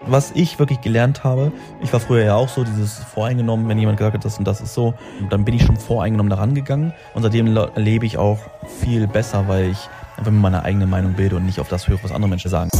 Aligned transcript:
Was 0.00 0.32
ich 0.32 0.58
wirklich 0.58 0.80
gelernt 0.80 1.24
habe, 1.24 1.52
ich 1.80 1.92
war 1.92 2.00
früher 2.00 2.24
ja 2.24 2.34
auch 2.34 2.48
so, 2.48 2.64
dieses 2.64 2.98
voreingenommen, 2.98 3.68
wenn 3.68 3.78
jemand 3.78 3.96
gesagt 3.96 4.14
hat, 4.14 4.24
das 4.24 4.38
und 4.38 4.44
das 4.44 4.60
ist 4.60 4.74
so, 4.74 4.92
dann 5.30 5.44
bin 5.44 5.54
ich 5.54 5.62
schon 5.62 5.76
voreingenommen 5.76 6.28
daran 6.28 6.54
gegangen 6.54 6.92
und 7.14 7.22
seitdem 7.22 7.46
lebe 7.76 8.04
ich 8.04 8.18
auch 8.18 8.38
viel 8.80 9.06
besser, 9.06 9.48
weil 9.48 9.70
ich 9.70 9.88
einfach 10.16 10.32
meine 10.32 10.62
eigene 10.62 10.86
Meinung 10.86 11.14
bilde 11.14 11.36
und 11.36 11.46
nicht 11.46 11.58
auf 11.58 11.68
das 11.68 11.88
höre, 11.88 12.02
was 12.02 12.12
andere 12.12 12.28
Menschen 12.28 12.50
sagen. 12.50 12.70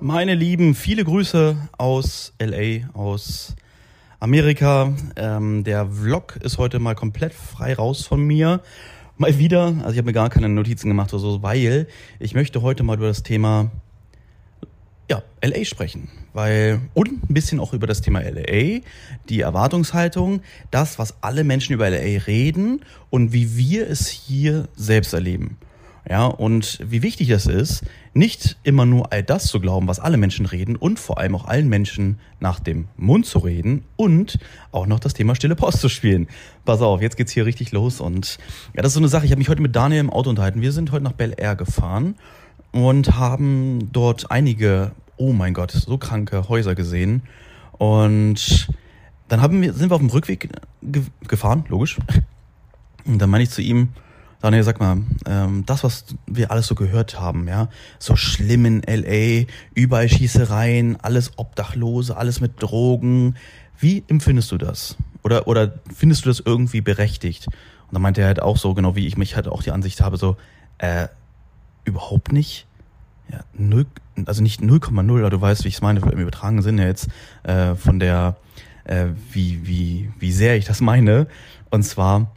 Meine 0.00 0.34
Lieben, 0.34 0.74
viele 0.74 1.04
Grüße 1.04 1.56
aus 1.76 2.32
LA, 2.40 2.88
aus 2.94 3.56
Amerika. 4.20 4.94
Ähm, 5.16 5.64
der 5.64 5.86
Vlog 5.86 6.36
ist 6.36 6.56
heute 6.56 6.78
mal 6.78 6.94
komplett 6.94 7.34
frei 7.34 7.74
raus 7.74 8.06
von 8.06 8.22
mir 8.22 8.60
mal 9.16 9.38
wieder. 9.38 9.74
Also 9.78 9.92
ich 9.92 9.98
habe 9.98 10.06
mir 10.06 10.12
gar 10.12 10.30
keine 10.30 10.48
Notizen 10.48 10.88
gemacht 10.88 11.12
oder 11.12 11.20
so, 11.20 11.42
weil 11.42 11.86
ich 12.18 12.34
möchte 12.34 12.62
heute 12.62 12.82
mal 12.82 12.96
über 12.96 13.08
das 13.08 13.22
Thema 13.22 13.70
ja, 15.10 15.22
LA 15.42 15.64
sprechen. 15.64 16.08
Weil, 16.32 16.80
und 16.94 17.08
ein 17.08 17.34
bisschen 17.34 17.60
auch 17.60 17.72
über 17.72 17.86
das 17.86 18.02
Thema 18.02 18.20
LA, 18.20 18.80
die 19.28 19.40
Erwartungshaltung, 19.40 20.42
das, 20.70 20.98
was 20.98 21.22
alle 21.22 21.44
Menschen 21.44 21.72
über 21.72 21.88
LA 21.88 22.18
reden 22.26 22.80
und 23.10 23.32
wie 23.32 23.56
wir 23.56 23.88
es 23.88 24.08
hier 24.08 24.68
selbst 24.76 25.14
erleben. 25.14 25.56
Ja, 26.08 26.26
und 26.26 26.78
wie 26.84 27.02
wichtig 27.02 27.30
es 27.30 27.46
ist, 27.46 27.84
nicht 28.14 28.58
immer 28.62 28.86
nur 28.86 29.12
all 29.12 29.24
das 29.24 29.46
zu 29.46 29.58
glauben, 29.58 29.88
was 29.88 29.98
alle 29.98 30.16
Menschen 30.16 30.46
reden 30.46 30.76
und 30.76 31.00
vor 31.00 31.18
allem 31.18 31.34
auch 31.34 31.46
allen 31.46 31.68
Menschen 31.68 32.20
nach 32.38 32.60
dem 32.60 32.86
Mund 32.96 33.26
zu 33.26 33.40
reden 33.40 33.82
und 33.96 34.38
auch 34.70 34.86
noch 34.86 35.00
das 35.00 35.14
Thema 35.14 35.34
stille 35.34 35.56
Post 35.56 35.80
zu 35.80 35.88
spielen. 35.88 36.28
Pass 36.64 36.80
auf, 36.80 37.02
jetzt 37.02 37.16
geht's 37.16 37.32
hier 37.32 37.44
richtig 37.44 37.72
los 37.72 38.00
und 38.00 38.38
ja, 38.74 38.82
das 38.82 38.90
ist 38.90 38.94
so 38.94 39.00
eine 39.00 39.08
Sache. 39.08 39.24
Ich 39.24 39.32
habe 39.32 39.40
mich 39.40 39.48
heute 39.48 39.62
mit 39.62 39.74
Daniel 39.74 40.00
im 40.00 40.10
Auto 40.10 40.30
unterhalten. 40.30 40.60
Wir 40.60 40.70
sind 40.70 40.92
heute 40.92 41.02
nach 41.02 41.12
Bel 41.12 41.34
Air 41.36 41.56
gefahren 41.56 42.14
und 42.70 43.18
haben 43.18 43.90
dort 43.92 44.30
einige, 44.30 44.92
oh 45.16 45.32
mein 45.32 45.54
Gott, 45.54 45.72
so 45.72 45.98
kranke 45.98 46.48
Häuser 46.48 46.76
gesehen 46.76 47.22
und 47.78 48.68
dann 49.26 49.42
haben 49.42 49.60
wir, 49.60 49.72
sind 49.72 49.90
wir 49.90 49.96
auf 49.96 50.00
dem 50.00 50.10
Rückweg 50.10 50.50
ge 50.82 51.02
gefahren, 51.26 51.64
logisch. 51.68 51.98
Und 53.04 53.18
dann 53.18 53.30
meine 53.30 53.42
ich 53.44 53.50
zu 53.50 53.62
ihm, 53.62 53.88
Daniel, 54.46 54.62
sag 54.62 54.78
mal, 54.78 54.98
ähm, 55.26 55.66
das, 55.66 55.82
was 55.82 56.04
wir 56.28 56.52
alles 56.52 56.68
so 56.68 56.76
gehört 56.76 57.18
haben, 57.18 57.48
ja, 57.48 57.68
so 57.98 58.14
schlimm 58.14 58.64
in 58.64 58.82
LA, 58.86 59.46
überall 59.74 60.08
Schießereien, 60.08 60.98
alles 61.02 61.32
Obdachlose, 61.36 62.16
alles 62.16 62.40
mit 62.40 62.62
Drogen. 62.62 63.34
Wie 63.76 64.04
empfindest 64.06 64.52
du 64.52 64.56
das? 64.56 64.96
Oder, 65.24 65.48
oder 65.48 65.74
findest 65.92 66.24
du 66.24 66.28
das 66.28 66.38
irgendwie 66.38 66.80
berechtigt? 66.80 67.48
Und 67.48 67.94
dann 67.94 68.02
meinte 68.02 68.20
er 68.20 68.28
halt 68.28 68.40
auch 68.40 68.56
so, 68.56 68.72
genau 68.72 68.94
wie 68.94 69.08
ich 69.08 69.16
mich 69.16 69.34
halt 69.34 69.48
auch 69.48 69.64
die 69.64 69.72
Ansicht 69.72 70.00
habe, 70.00 70.16
so, 70.16 70.36
äh, 70.78 71.08
überhaupt 71.84 72.30
nicht. 72.30 72.68
Ja, 73.28 73.40
null, 73.52 73.86
also 74.26 74.44
nicht 74.44 74.60
0,0, 74.60 75.18
aber 75.18 75.30
du 75.30 75.40
weißt, 75.40 75.64
wie 75.64 75.68
ich 75.68 75.74
es 75.74 75.82
meine, 75.82 75.98
im 75.98 76.20
übertragenen 76.20 76.62
Sinne 76.62 76.86
jetzt, 76.86 77.08
äh, 77.42 77.74
von 77.74 77.98
der, 77.98 78.36
äh, 78.84 79.06
wie, 79.32 79.66
wie, 79.66 80.12
wie 80.20 80.30
sehr 80.30 80.56
ich 80.56 80.66
das 80.66 80.80
meine. 80.80 81.26
Und 81.70 81.82
zwar, 81.82 82.30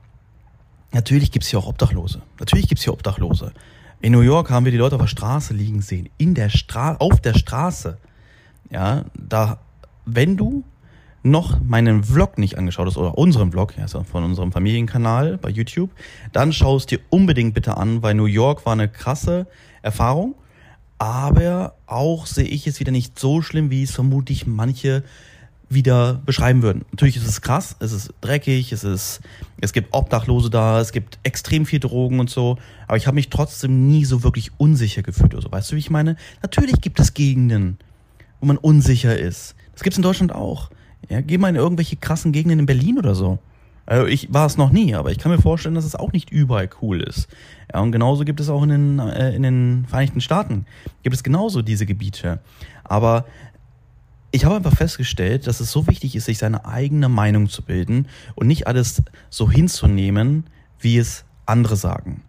Natürlich 0.92 1.32
gibt's 1.32 1.50
hier 1.50 1.60
auch 1.60 1.68
Obdachlose. 1.68 2.22
Natürlich 2.40 2.68
gibt's 2.68 2.84
hier 2.84 2.94
Obdachlose. 2.94 3.54
In 4.02 4.14
New 4.14 4.22
York 4.22 4.50
haben 4.50 4.66
wir 4.66 4.72
die 4.72 4.78
Leute 4.78 4.96
auf 4.96 5.02
der 5.02 5.08
Straße 5.08 5.54
liegen 5.54 5.82
sehen. 5.82 6.10
In 6.18 6.34
der 6.34 6.50
Stra 6.50 6.96
auf 6.96 7.22
der 7.22 7.34
Straße. 7.34 7.98
Ja, 8.72 9.06
da, 9.14 9.60
wenn 10.06 10.38
du 10.38 10.64
noch 11.22 11.60
meinen 11.62 12.04
Vlog 12.04 12.38
nicht 12.38 12.58
angeschaut 12.58 12.88
hast 12.88 12.98
oder 12.98 13.18
unseren 13.18 13.52
Vlog, 13.52 13.76
ja, 13.78 13.88
von 13.88 14.24
unserem 14.24 14.52
Familienkanal 14.52 15.38
bei 15.38 15.50
YouTube, 15.50 15.92
dann 16.32 16.54
schau 16.54 16.78
es 16.78 16.86
dir 16.86 17.00
unbedingt 17.10 17.54
bitte 17.54 17.78
an, 17.78 18.02
weil 18.02 18.14
New 18.14 18.26
York 18.26 18.66
war 18.66 18.74
eine 18.74 18.88
krasse 18.88 19.48
Erfahrung. 19.82 20.36
Aber 20.98 21.76
auch 21.86 22.26
sehe 22.26 22.46
ich 22.46 22.68
es 22.68 22.80
wieder 22.80 22.92
nicht 22.92 23.18
so 23.20 23.42
schlimm, 23.42 23.70
wie 23.70 23.84
es 23.84 23.92
vermutlich 23.92 24.48
manche 24.48 25.04
wieder 25.70 26.22
beschreiben 26.26 26.64
würden. 26.64 26.84
Natürlich 26.92 27.18
ist 27.18 27.28
es 27.28 27.42
krass, 27.42 27.76
es 27.80 27.92
ist 27.92 28.14
dreckig, 28.22 28.72
es 28.72 28.84
ist, 28.84 29.22
es 29.62 29.72
gibt 29.72 29.94
Obdachlose 29.94 30.50
da, 30.50 30.82
es 30.82 30.92
gibt 30.92 31.20
extrem 31.24 31.66
viel 31.66 31.80
Drogen 31.80 32.20
und 32.20 32.30
so, 32.30 32.58
aber 32.88 32.98
ich 32.98 33.06
habe 33.06 33.16
mich 33.16 33.30
trotzdem 33.30 33.88
nie 33.88 34.04
so 34.06 34.24
wirklich 34.24 34.52
unsicher 34.58 35.04
gefühlt 35.04 35.34
oder 35.34 35.44
so. 35.44 35.52
Weißt 35.52 35.72
du, 35.72 35.76
wie 35.76 35.80
ich 35.80 35.92
meine? 35.92 36.16
Natürlich 36.42 36.82
gibt 36.82 37.00
es 37.00 37.14
Gegenden, 37.14 37.78
wo 38.40 38.48
man 38.48 38.58
unsicher 38.58 39.18
ist. 39.18 39.56
Das 39.74 39.84
gibt's 39.84 39.98
in 39.98 40.04
Deutschland 40.04 40.34
auch. 40.34 40.72
Ja, 41.08 41.22
geh 41.22 41.38
mal 41.38 41.50
in 41.50 41.56
irgendwelche 41.56 41.96
krassen 41.96 42.32
Gegenden 42.32 42.60
in 42.60 42.66
Berlin 42.66 42.98
oder 42.98 43.16
so. 43.16 43.40
Also 43.90 44.06
ich 44.06 44.32
war 44.32 44.46
es 44.46 44.56
noch 44.56 44.72
nie, 44.72 44.94
aber 44.94 45.12
ich 45.12 45.18
kann 45.18 45.32
mir 45.32 45.42
vorstellen, 45.42 45.74
dass 45.74 45.86
es 45.86 45.96
auch 45.96 46.14
nicht 46.14 46.30
überall 46.30 46.70
cool 46.82 47.02
ist. 47.02 47.28
Ja, 47.74 47.80
und 47.80 47.92
genauso 47.92 48.24
gibt 48.24 48.40
es 48.40 48.48
auch 48.50 48.62
in 48.62 48.70
den, 48.70 49.00
äh, 49.00 49.36
in 49.36 49.42
den 49.42 49.86
Vereinigten 49.88 50.22
Staaten, 50.22 50.68
gibt 51.02 51.16
es 51.16 51.24
genauso 51.24 51.64
diese 51.64 51.88
Gebiete. 51.88 52.40
Aber 52.84 53.26
ich 54.32 54.46
habe 54.46 54.56
einfach 54.56 54.76
festgestellt, 54.76 55.48
dass 55.48 55.60
es 55.60 55.72
so 55.72 55.88
wichtig 55.88 56.16
ist, 56.16 56.26
sich 56.26 56.38
seine 56.38 56.66
eigene 56.66 57.10
Meinung 57.10 57.50
zu 57.50 57.64
bilden 57.64 58.08
und 58.36 58.48
nicht 58.48 58.68
alles 58.68 59.02
so 59.30 59.50
hinzunehmen, 59.50 60.46
wie 60.80 60.98
es 60.98 61.26
andere 61.46 61.76
sagen. 61.76 62.24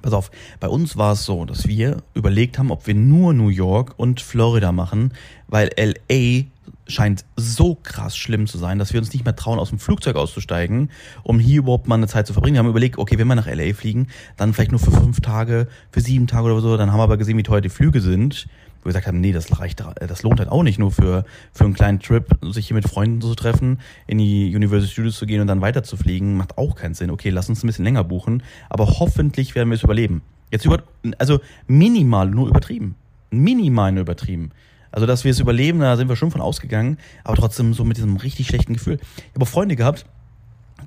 Pass 0.00 0.14
auf, 0.14 0.30
bei 0.58 0.68
uns 0.68 0.96
war 0.96 1.12
es 1.12 1.24
so, 1.24 1.44
dass 1.44 1.68
wir 1.68 2.02
überlegt 2.14 2.58
haben, 2.58 2.70
ob 2.70 2.86
wir 2.86 2.94
nur 2.94 3.34
New 3.34 3.50
York 3.50 3.94
und 3.98 4.20
Florida 4.20 4.72
machen, 4.72 5.12
weil 5.48 5.70
LA 5.76 6.44
scheint 6.88 7.24
so 7.36 7.74
krass 7.74 8.16
schlimm 8.16 8.46
zu 8.46 8.58
sein, 8.58 8.78
dass 8.78 8.92
wir 8.92 9.00
uns 9.00 9.12
nicht 9.12 9.24
mehr 9.24 9.36
trauen, 9.36 9.58
aus 9.58 9.68
dem 9.68 9.78
Flugzeug 9.78 10.16
auszusteigen, 10.16 10.90
um 11.22 11.38
hier 11.38 11.58
überhaupt 11.58 11.88
mal 11.88 11.96
eine 11.96 12.08
Zeit 12.08 12.26
zu 12.26 12.32
verbringen. 12.32 12.54
Wir 12.54 12.60
haben 12.60 12.68
überlegt, 12.70 12.98
okay, 12.98 13.18
wenn 13.18 13.28
wir 13.28 13.34
nach 13.34 13.46
LA 13.46 13.74
fliegen, 13.74 14.08
dann 14.36 14.54
vielleicht 14.54 14.72
nur 14.72 14.80
für 14.80 14.90
fünf 14.90 15.20
Tage, 15.20 15.68
für 15.90 16.00
sieben 16.00 16.26
Tage 16.26 16.46
oder 16.46 16.60
so. 16.60 16.76
Dann 16.76 16.90
haben 16.90 16.98
wir 16.98 17.04
aber 17.04 17.18
gesehen, 17.18 17.38
wie 17.38 17.42
teuer 17.42 17.60
die 17.60 17.68
Flüge 17.68 18.00
sind 18.00 18.48
wir 18.84 18.90
gesagt 18.90 19.06
haben, 19.06 19.20
nee, 19.20 19.32
das 19.32 19.60
reicht, 19.60 19.84
das 19.94 20.22
lohnt 20.22 20.40
halt 20.40 20.48
auch 20.48 20.62
nicht 20.62 20.78
nur 20.78 20.90
für, 20.90 21.24
für 21.52 21.64
einen 21.64 21.74
kleinen 21.74 22.00
Trip, 22.00 22.26
sich 22.42 22.68
hier 22.68 22.74
mit 22.74 22.88
Freunden 22.88 23.20
zu 23.20 23.34
treffen, 23.34 23.80
in 24.06 24.18
die 24.18 24.54
Universal 24.54 24.88
Studios 24.88 25.16
zu 25.16 25.26
gehen 25.26 25.40
und 25.40 25.46
dann 25.46 25.60
weiter 25.60 25.82
zu 25.82 25.96
fliegen, 25.96 26.36
macht 26.36 26.58
auch 26.58 26.74
keinen 26.74 26.94
Sinn. 26.94 27.10
Okay, 27.10 27.30
lass 27.30 27.48
uns 27.48 27.62
ein 27.62 27.66
bisschen 27.66 27.84
länger 27.84 28.04
buchen, 28.04 28.42
aber 28.68 28.86
hoffentlich 28.98 29.54
werden 29.54 29.68
wir 29.68 29.76
es 29.76 29.82
überleben. 29.82 30.22
Jetzt 30.50 30.64
über, 30.64 30.82
also 31.18 31.40
minimal 31.66 32.28
nur 32.28 32.48
übertrieben. 32.48 32.96
Minimal 33.30 33.92
nur 33.92 34.02
übertrieben. 34.02 34.50
Also, 34.90 35.06
dass 35.06 35.24
wir 35.24 35.30
es 35.30 35.40
überleben, 35.40 35.80
da 35.80 35.96
sind 35.96 36.08
wir 36.08 36.16
schon 36.16 36.30
von 36.30 36.42
ausgegangen, 36.42 36.98
aber 37.24 37.36
trotzdem 37.36 37.72
so 37.72 37.84
mit 37.84 37.96
diesem 37.96 38.16
richtig 38.16 38.48
schlechten 38.48 38.74
Gefühl. 38.74 38.98
Ich 39.16 39.34
habe 39.34 39.46
Freunde 39.46 39.74
gehabt, 39.74 40.04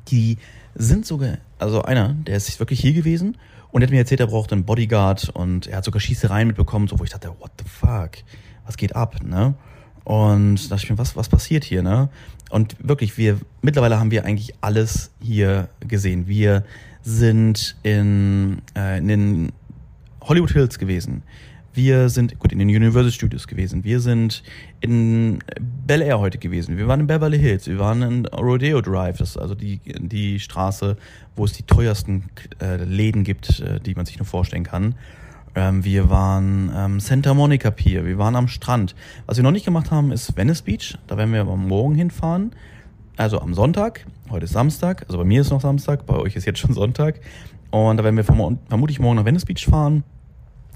die 0.10 0.38
sind 0.76 1.08
sogar, 1.08 1.40
also 1.58 1.82
einer, 1.82 2.14
der 2.14 2.36
ist 2.36 2.60
wirklich 2.60 2.80
hier 2.80 2.94
gewesen 2.94 3.38
und 3.76 3.82
er 3.82 3.88
hat 3.88 3.92
mir 3.92 3.98
erzählt, 3.98 4.22
er 4.22 4.28
braucht 4.28 4.54
einen 4.54 4.64
Bodyguard 4.64 5.28
und 5.34 5.68
er 5.68 5.76
hat 5.76 5.84
sogar 5.84 6.00
Schießereien 6.00 6.48
mitbekommen, 6.48 6.88
so 6.88 6.98
wo 6.98 7.04
ich 7.04 7.10
dachte, 7.10 7.28
what 7.40 7.52
the 7.60 7.66
fuck, 7.68 8.12
was 8.66 8.78
geht 8.78 8.96
ab, 8.96 9.18
ne? 9.22 9.54
Und 10.06 10.64
da 10.64 10.76
dachte 10.76 10.86
ich 10.86 10.90
mir, 10.92 10.98
was, 10.98 11.18
was 11.18 11.28
passiert 11.28 11.66
hier, 11.66 11.84
ne? 11.84 12.08
Und 12.50 12.78
wirklich, 12.80 13.18
wir, 13.18 13.38
mittlerweile 13.62 14.00
haben 14.00 14.12
wir 14.12 14.24
eigentlich 14.24 14.54
alles 14.62 15.12
hier 15.22 15.68
gesehen. 15.82 16.26
Wir 16.26 16.64
sind 17.02 17.76
in, 17.84 18.62
äh, 18.78 19.00
in 19.00 19.10
den 19.10 19.52
Hollywood 20.22 20.54
Hills 20.54 20.80
gewesen. 20.80 21.24
Wir 21.76 22.08
sind, 22.08 22.40
gut, 22.40 22.54
in 22.54 22.60
den 22.60 22.70
Universal 22.70 23.12
Studios 23.12 23.48
gewesen. 23.48 23.84
Wir 23.84 24.00
sind 24.00 24.44
in 24.80 25.40
Bel 25.86 26.02
Air 26.02 26.20
heute 26.20 26.38
gewesen. 26.38 26.78
Wir 26.78 26.88
waren 26.88 27.02
in 27.02 27.08
Beverly 27.08 27.38
Hills. 27.38 27.68
Wir 27.68 27.78
waren 27.80 28.02
in 28.02 28.26
Rodeo 28.28 28.80
Drive. 28.80 29.18
Das 29.18 29.32
ist 29.32 29.38
also 29.38 29.56
die, 29.56 29.82
die 29.84 30.40
Straße, 30.40 30.96
wo 31.36 31.44
es 31.44 31.52
die 31.52 31.64
teuersten 31.64 32.30
äh, 32.62 32.78
Läden 32.78 33.26
gibt, 33.26 33.60
äh, 33.60 33.82
die 33.82 33.94
man 33.94 34.06
sich 34.06 34.18
nur 34.18 34.26
vorstellen 34.26 34.64
kann. 34.64 34.96
Ähm, 35.54 35.84
wir 35.84 36.10
waren 36.10 36.72
ähm, 36.74 37.00
Santa 37.02 37.34
Monica 37.34 37.72
Pier. 37.72 38.06
Wir 38.06 38.18
waren 38.18 38.38
am 38.38 38.48
Strand. 38.48 38.96
Was 39.26 39.36
wir 39.36 39.44
noch 39.44 39.52
nicht 39.52 39.66
gemacht 39.66 39.92
haben, 39.92 40.14
ist 40.14 40.38
Venice 40.38 40.62
Beach. 40.62 40.98
Da 41.08 41.18
werden 41.18 41.34
wir 41.34 41.42
aber 41.42 41.58
morgen 41.58 41.96
hinfahren. 41.96 42.54
Also 43.18 43.42
am 43.42 43.54
Sonntag. 43.54 44.06
Heute 44.30 44.46
ist 44.46 44.54
Samstag. 44.54 45.04
Also 45.08 45.18
bei 45.18 45.26
mir 45.26 45.42
ist 45.42 45.50
noch 45.50 45.60
Samstag. 45.60 46.06
Bei 46.06 46.16
euch 46.16 46.38
ist 46.38 46.46
jetzt 46.46 46.60
schon 46.60 46.74
Sonntag. 46.74 47.20
Und 47.70 47.98
da 47.98 48.06
werden 48.06 48.16
wir 48.16 48.24
vermutlich 48.24 49.02
morgen 49.02 49.18
nach 49.18 49.26
Venice 49.26 49.44
Beach 49.44 49.66
fahren 49.66 50.06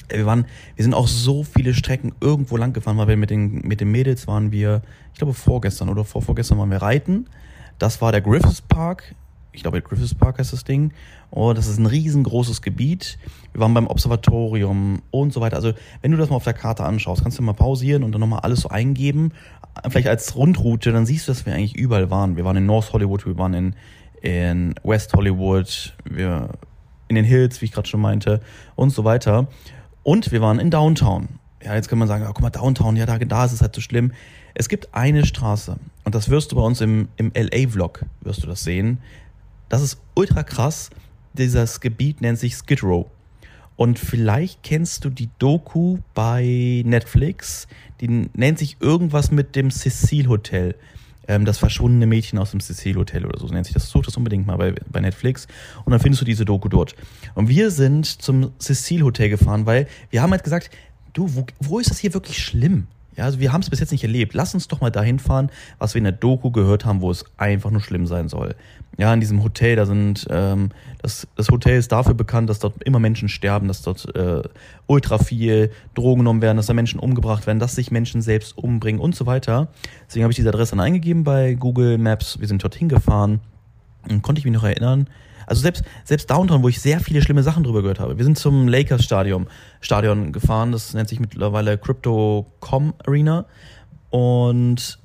wir 0.09 0.25
waren, 0.25 0.45
wir 0.75 0.83
sind 0.83 0.93
auch 0.93 1.07
so 1.07 1.43
viele 1.43 1.73
Strecken 1.73 2.13
irgendwo 2.21 2.57
lang 2.57 2.73
gefahren, 2.73 2.97
weil 2.97 3.07
wir 3.07 3.17
mit 3.17 3.29
den, 3.29 3.61
mit 3.67 3.81
den 3.81 3.91
Mädels 3.91 4.27
waren 4.27 4.51
wir, 4.51 4.81
ich 5.13 5.19
glaube 5.19 5.33
vorgestern 5.33 5.89
oder 5.89 6.03
vorvorgestern 6.03 6.57
waren 6.57 6.71
wir 6.71 6.81
reiten. 6.81 7.27
Das 7.77 8.01
war 8.01 8.11
der 8.11 8.21
Griffiths 8.21 8.61
Park. 8.61 9.15
Ich 9.51 9.63
glaube, 9.63 9.81
Griffiths 9.81 10.13
Park 10.13 10.37
heißt 10.37 10.53
das 10.53 10.63
Ding. 10.63 10.91
Oh, 11.31 11.53
das 11.53 11.67
ist 11.67 11.79
ein 11.79 11.85
riesengroßes 11.85 12.61
Gebiet. 12.61 13.17
Wir 13.51 13.61
waren 13.61 13.73
beim 13.73 13.87
Observatorium 13.87 15.01
und 15.11 15.33
so 15.33 15.41
weiter. 15.41 15.55
Also, 15.55 15.73
wenn 16.01 16.11
du 16.11 16.17
das 16.17 16.29
mal 16.29 16.35
auf 16.35 16.43
der 16.43 16.53
Karte 16.53 16.83
anschaust, 16.83 17.23
kannst 17.23 17.39
du 17.39 17.43
mal 17.43 17.53
pausieren 17.53 18.03
und 18.03 18.11
dann 18.11 18.21
nochmal 18.21 18.41
alles 18.41 18.61
so 18.61 18.69
eingeben. 18.69 19.31
Vielleicht 19.89 20.07
als 20.07 20.35
Rundroute, 20.35 20.91
dann 20.91 21.05
siehst 21.05 21.27
du, 21.27 21.31
dass 21.31 21.45
wir 21.45 21.53
eigentlich 21.53 21.75
überall 21.75 22.09
waren. 22.09 22.35
Wir 22.35 22.45
waren 22.45 22.57
in 22.57 22.65
North 22.65 22.93
Hollywood, 22.93 23.25
wir 23.25 23.37
waren 23.37 23.53
in, 23.53 23.75
in 24.21 24.75
West 24.83 25.13
Hollywood, 25.13 25.95
wir 26.05 26.49
in 27.07 27.15
den 27.15 27.25
Hills, 27.25 27.61
wie 27.61 27.65
ich 27.65 27.71
gerade 27.71 27.87
schon 27.87 28.01
meinte, 28.01 28.39
und 28.75 28.91
so 28.91 29.03
weiter. 29.03 29.47
Und 30.03 30.31
wir 30.31 30.41
waren 30.41 30.59
in 30.59 30.71
Downtown. 30.71 31.27
Ja, 31.63 31.75
jetzt 31.75 31.89
kann 31.89 31.99
man 31.99 32.07
sagen, 32.07 32.23
oh, 32.23 32.31
guck 32.33 32.41
mal, 32.41 32.49
Downtown, 32.49 32.95
ja, 32.95 33.05
da, 33.05 33.17
da 33.17 33.45
ist 33.45 33.51
es 33.51 33.61
halt 33.61 33.75
so 33.75 33.81
schlimm. 33.81 34.13
Es 34.53 34.69
gibt 34.69 34.93
eine 34.93 35.25
Straße 35.25 35.77
und 36.05 36.15
das 36.15 36.29
wirst 36.29 36.51
du 36.51 36.55
bei 36.55 36.61
uns 36.61 36.81
im, 36.81 37.09
im 37.17 37.31
LA-Vlog, 37.35 38.05
wirst 38.21 38.43
du 38.43 38.47
das 38.47 38.63
sehen. 38.63 38.99
Das 39.67 39.81
ist 39.81 40.01
ultra 40.15 40.43
krass. 40.43 40.89
dieses 41.33 41.79
Gebiet 41.79 42.21
nennt 42.21 42.39
sich 42.39 42.55
Skid 42.55 42.81
Row. 42.83 43.05
Und 43.75 43.99
vielleicht 43.99 44.63
kennst 44.63 45.05
du 45.05 45.09
die 45.09 45.29
Doku 45.39 45.99
bei 46.13 46.83
Netflix, 46.85 47.67
die 48.01 48.29
nennt 48.33 48.59
sich 48.59 48.77
irgendwas 48.81 49.31
mit 49.31 49.55
dem 49.55 49.71
Cecil 49.71 50.27
Hotel. 50.27 50.75
Ähm, 51.29 51.45
das 51.45 51.59
verschwundene 51.59 52.07
Mädchen 52.07 52.39
aus 52.39 52.51
dem 52.51 52.59
Cecil 52.59 52.95
Hotel 52.95 53.25
oder 53.25 53.39
so 53.39 53.45
nennt 53.47 53.67
sich 53.67 53.73
das. 53.73 53.89
Such 53.89 54.03
das 54.03 54.17
unbedingt 54.17 54.47
mal 54.47 54.57
bei, 54.57 54.73
bei 54.91 54.99
Netflix 54.99 55.47
und 55.85 55.91
dann 55.91 55.99
findest 56.01 56.21
du 56.21 56.25
diese 56.25 56.43
Doku 56.43 56.67
dort. 56.67 56.95
Und 57.35 57.47
wir 57.47 57.69
sind 57.69 58.05
zum 58.05 58.51
Cecil 58.59 59.03
Hotel 59.03 59.29
gefahren, 59.29 59.67
weil 59.67 59.87
wir 60.09 60.23
haben 60.23 60.31
halt 60.31 60.43
gesagt, 60.43 60.71
du, 61.13 61.35
wo, 61.35 61.45
wo 61.59 61.79
ist 61.79 61.91
das 61.91 61.99
hier 61.99 62.15
wirklich 62.15 62.43
schlimm? 62.43 62.87
Ja, 63.19 63.25
also 63.25 63.41
wir 63.41 63.51
haben 63.51 63.59
es 63.59 63.69
bis 63.69 63.81
jetzt 63.81 63.91
nicht 63.91 64.03
erlebt. 64.03 64.33
Lass 64.33 64.53
uns 64.53 64.69
doch 64.69 64.79
mal 64.79 64.91
dahin 64.91 65.19
fahren, 65.19 65.49
was 65.77 65.93
wir 65.93 65.97
in 65.97 66.05
der 66.05 66.13
Doku 66.13 66.51
gehört 66.51 66.85
haben, 66.85 67.01
wo 67.01 67.11
es 67.11 67.25
einfach 67.35 67.69
nur 67.69 67.81
schlimm 67.81 68.07
sein 68.07 68.29
soll. 68.29 68.55
Ja, 68.97 69.13
in 69.13 69.19
diesem 69.19 69.43
Hotel, 69.43 69.75
da 69.75 69.85
sind, 69.85 70.25
ähm, 70.29 70.69
das, 71.01 71.27
das 71.35 71.49
Hotel 71.49 71.77
ist 71.77 71.91
dafür 71.91 72.13
bekannt, 72.13 72.49
dass 72.49 72.59
dort 72.59 72.81
immer 72.81 72.99
Menschen 72.99 73.27
sterben, 73.27 73.67
dass 73.67 73.81
dort 73.81 74.15
äh, 74.15 74.41
ultra 74.87 75.17
viel 75.17 75.69
Drogen 75.95 76.19
genommen 76.19 76.41
werden, 76.41 76.55
dass 76.55 76.67
da 76.67 76.73
Menschen 76.73 76.97
umgebracht 76.97 77.45
werden, 77.45 77.59
dass 77.59 77.75
sich 77.75 77.91
Menschen 77.91 78.21
selbst 78.21 78.57
umbringen 78.57 79.01
und 79.01 79.15
so 79.15 79.25
weiter. 79.25 79.67
Deswegen 80.07 80.23
habe 80.23 80.31
ich 80.31 80.37
diese 80.37 80.47
Adresse 80.47 80.77
dann 80.77 80.79
eingegeben 80.79 81.25
bei 81.25 81.55
Google 81.55 81.97
Maps. 81.97 82.39
Wir 82.39 82.47
sind 82.47 82.63
dorthin 82.63 82.87
gefahren 82.87 83.41
und 84.07 84.21
konnte 84.21 84.39
ich 84.39 84.45
mich 84.45 84.53
noch 84.53 84.63
erinnern, 84.63 85.07
also 85.49 85.61
selbst, 85.61 85.83
selbst 86.03 86.29
Downtown, 86.29 86.61
wo 86.63 86.69
ich 86.69 86.79
sehr 86.79 86.99
viele 86.99 87.21
schlimme 87.21 87.41
Sachen 87.41 87.63
drüber 87.63 87.81
gehört 87.81 87.99
habe. 87.99 88.17
Wir 88.17 88.23
sind 88.23 88.37
zum 88.37 88.67
Lakers 88.67 89.03
Stadion, 89.03 89.47
Stadion 89.81 90.31
gefahren, 90.31 90.71
das 90.71 90.93
nennt 90.93 91.09
sich 91.09 91.19
mittlerweile 91.19 91.77
Crypto.com 91.77 92.93
Arena. 93.05 93.45
Und 94.11 94.99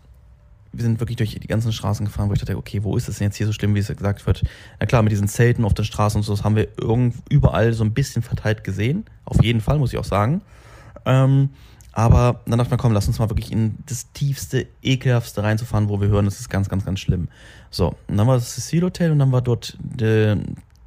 wir 0.72 0.82
sind 0.82 1.00
wirklich 1.00 1.16
durch 1.16 1.38
die 1.38 1.46
ganzen 1.46 1.72
Straßen 1.72 2.04
gefahren, 2.04 2.28
wo 2.28 2.34
ich 2.34 2.40
dachte, 2.40 2.56
okay, 2.56 2.82
wo 2.82 2.96
ist 2.96 3.08
es 3.08 3.18
denn 3.18 3.28
jetzt 3.28 3.36
hier 3.36 3.46
so 3.46 3.52
schlimm, 3.52 3.74
wie 3.74 3.78
es 3.78 3.88
gesagt 3.88 4.26
wird? 4.26 4.42
Na 4.80 4.86
klar, 4.86 5.02
mit 5.02 5.12
diesen 5.12 5.28
Zelten 5.28 5.64
auf 5.64 5.72
den 5.72 5.84
Straßen 5.84 6.18
und 6.18 6.24
so, 6.24 6.34
das 6.34 6.44
haben 6.44 6.56
wir 6.56 6.68
irgend, 6.78 7.16
überall 7.30 7.72
so 7.72 7.84
ein 7.84 7.94
bisschen 7.94 8.22
verteilt 8.22 8.64
gesehen. 8.64 9.04
Auf 9.24 9.42
jeden 9.42 9.60
Fall, 9.60 9.78
muss 9.78 9.92
ich 9.92 9.98
auch 9.98 10.04
sagen. 10.04 10.42
Ähm, 11.06 11.50
aber 11.96 12.40
dann 12.46 12.58
dachte 12.58 12.70
man, 12.70 12.78
komm, 12.78 12.92
lass 12.92 13.06
uns 13.06 13.20
mal 13.20 13.30
wirklich 13.30 13.52
in 13.52 13.76
das 13.86 14.10
tiefste, 14.12 14.66
ekelhaftste 14.82 15.44
reinzufahren, 15.44 15.88
wo 15.88 16.00
wir 16.00 16.08
hören, 16.08 16.24
das 16.24 16.40
ist 16.40 16.50
ganz, 16.50 16.68
ganz, 16.68 16.84
ganz 16.84 16.98
schlimm. 16.98 17.28
So, 17.70 17.94
und 18.08 18.16
dann 18.16 18.26
war 18.26 18.34
das 18.34 18.52
Cecil 18.54 18.82
Hotel 18.82 19.12
und 19.12 19.20
dann 19.20 19.30
war 19.30 19.42
dort 19.42 19.78
der, 19.80 20.38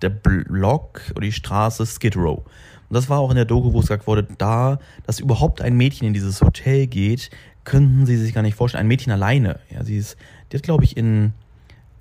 der 0.01 0.09
Block 0.09 1.01
oder 1.11 1.21
die 1.21 1.31
Straße 1.31 1.85
Skid 1.85 2.17
Row. 2.17 2.39
Und 2.39 2.93
das 2.93 3.09
war 3.09 3.19
auch 3.19 3.29
in 3.29 3.37
der 3.37 3.45
Doku, 3.45 3.71
wo 3.71 3.79
es 3.79 3.87
gesagt 3.87 4.05
wurde, 4.05 4.27
da, 4.37 4.79
dass 5.05 5.21
überhaupt 5.21 5.61
ein 5.61 5.77
Mädchen 5.77 6.07
in 6.07 6.13
dieses 6.13 6.41
Hotel 6.41 6.87
geht, 6.87 7.29
könnten 7.63 8.05
sie 8.05 8.17
sich 8.17 8.33
gar 8.33 8.41
nicht 8.41 8.55
vorstellen. 8.55 8.81
Ein 8.81 8.87
Mädchen 8.87 9.13
alleine. 9.13 9.61
Ja, 9.69 9.85
sie 9.85 9.95
ist, 9.95 10.17
die 10.51 10.57
hat, 10.57 10.63
glaube 10.63 10.83
ich, 10.83 10.97
in, 10.97 11.31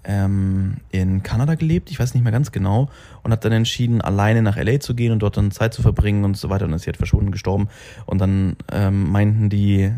ähm, 0.07 0.77
in 0.91 1.23
Kanada 1.23 1.57
gelebt, 1.57 1.91
ich 1.91 1.99
weiß 1.99 2.15
nicht 2.15 2.23
mehr 2.23 2.33
ganz 2.33 2.53
genau, 2.53 2.89
und 3.23 3.33
hat 3.33 3.45
dann 3.45 3.53
entschieden, 3.53 4.01
alleine 4.01 4.41
nach 4.41 4.57
LA 4.57 4.81
zu 4.81 4.95
gehen 4.95 5.13
und 5.13 5.19
dort 5.19 5.37
dann 5.37 5.51
Zeit 5.51 5.75
zu 5.75 5.83
verbringen 5.83 6.25
und 6.25 6.37
so 6.37 6.49
weiter. 6.49 6.65
Und 6.65 6.73
ist 6.73 6.83
sie 6.83 6.89
halt 6.89 6.97
verschwunden, 6.97 7.33
gestorben. 7.33 7.69
Und 8.07 8.19
dann 8.19 8.57
ähm, 8.73 9.11
meinten 9.11 9.51
die, 9.51 9.93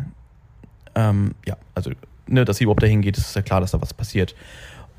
ähm, 0.95 1.35
ja, 1.47 1.57
also, 1.75 1.91
ne, 2.27 2.45
dass 2.45 2.57
sie 2.57 2.65
überhaupt 2.65 2.83
dahin 2.83 3.03
geht, 3.03 3.19
ist 3.19 3.37
ja 3.37 3.43
klar, 3.43 3.61
dass 3.61 3.73
da 3.73 3.83
was 3.83 3.93
passiert. 3.93 4.35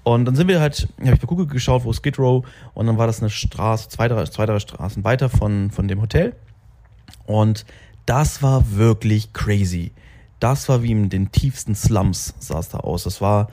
Und 0.04 0.26
dann 0.26 0.36
sind 0.36 0.48
wir 0.48 0.62
halt, 0.62 0.88
habe 1.00 1.14
ich 1.16 1.20
bei 1.20 1.28
Google 1.28 1.48
geschaut, 1.48 1.84
wo 1.84 1.92
Skid 1.92 2.18
Row, 2.20 2.46
und 2.74 2.88
dann 2.88 2.98
war 2.98 3.08
das 3.08 3.20
eine 3.20 3.30
Straße, 3.30 3.90
zwei, 3.90 4.08
drei, 4.08 4.24
zwei, 4.26 4.46
drei 4.46 4.60
Straßen 4.60 5.04
weiter 5.04 5.30
von, 5.30 5.72
von 5.72 5.88
dem 5.88 6.02
Hotel. 6.02 6.36
Und 7.26 7.66
das 8.06 8.42
war 8.42 8.76
wirklich 8.76 9.34
crazy. 9.34 9.92
Das 10.40 10.70
war 10.70 10.84
wie 10.84 10.92
in 10.92 11.10
den 11.10 11.32
tiefsten 11.32 11.76
Slums 11.76 12.34
sah 12.40 12.60
es 12.60 12.70
da 12.70 12.80
aus. 12.80 13.04
Das 13.04 13.22
war, 13.22 13.50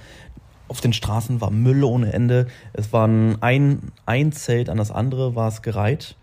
auf 0.68 0.80
den 0.80 0.92
Straßen 0.92 1.40
war 1.40 1.50
Müll 1.50 1.84
ohne 1.84 2.12
Ende. 2.12 2.46
Es 2.72 2.92
war 2.92 3.06
ein, 3.06 3.92
ein 4.04 4.32
Zelt 4.32 4.68
an 4.68 4.78
das 4.78 4.90
andere 4.90 5.34
war 5.34 5.48
es 5.48 5.62
gereiht. 5.62 6.16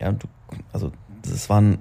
Ja, 0.00 0.12
du, 0.12 0.26
also 0.72 0.92
es 1.24 1.50
waren 1.50 1.78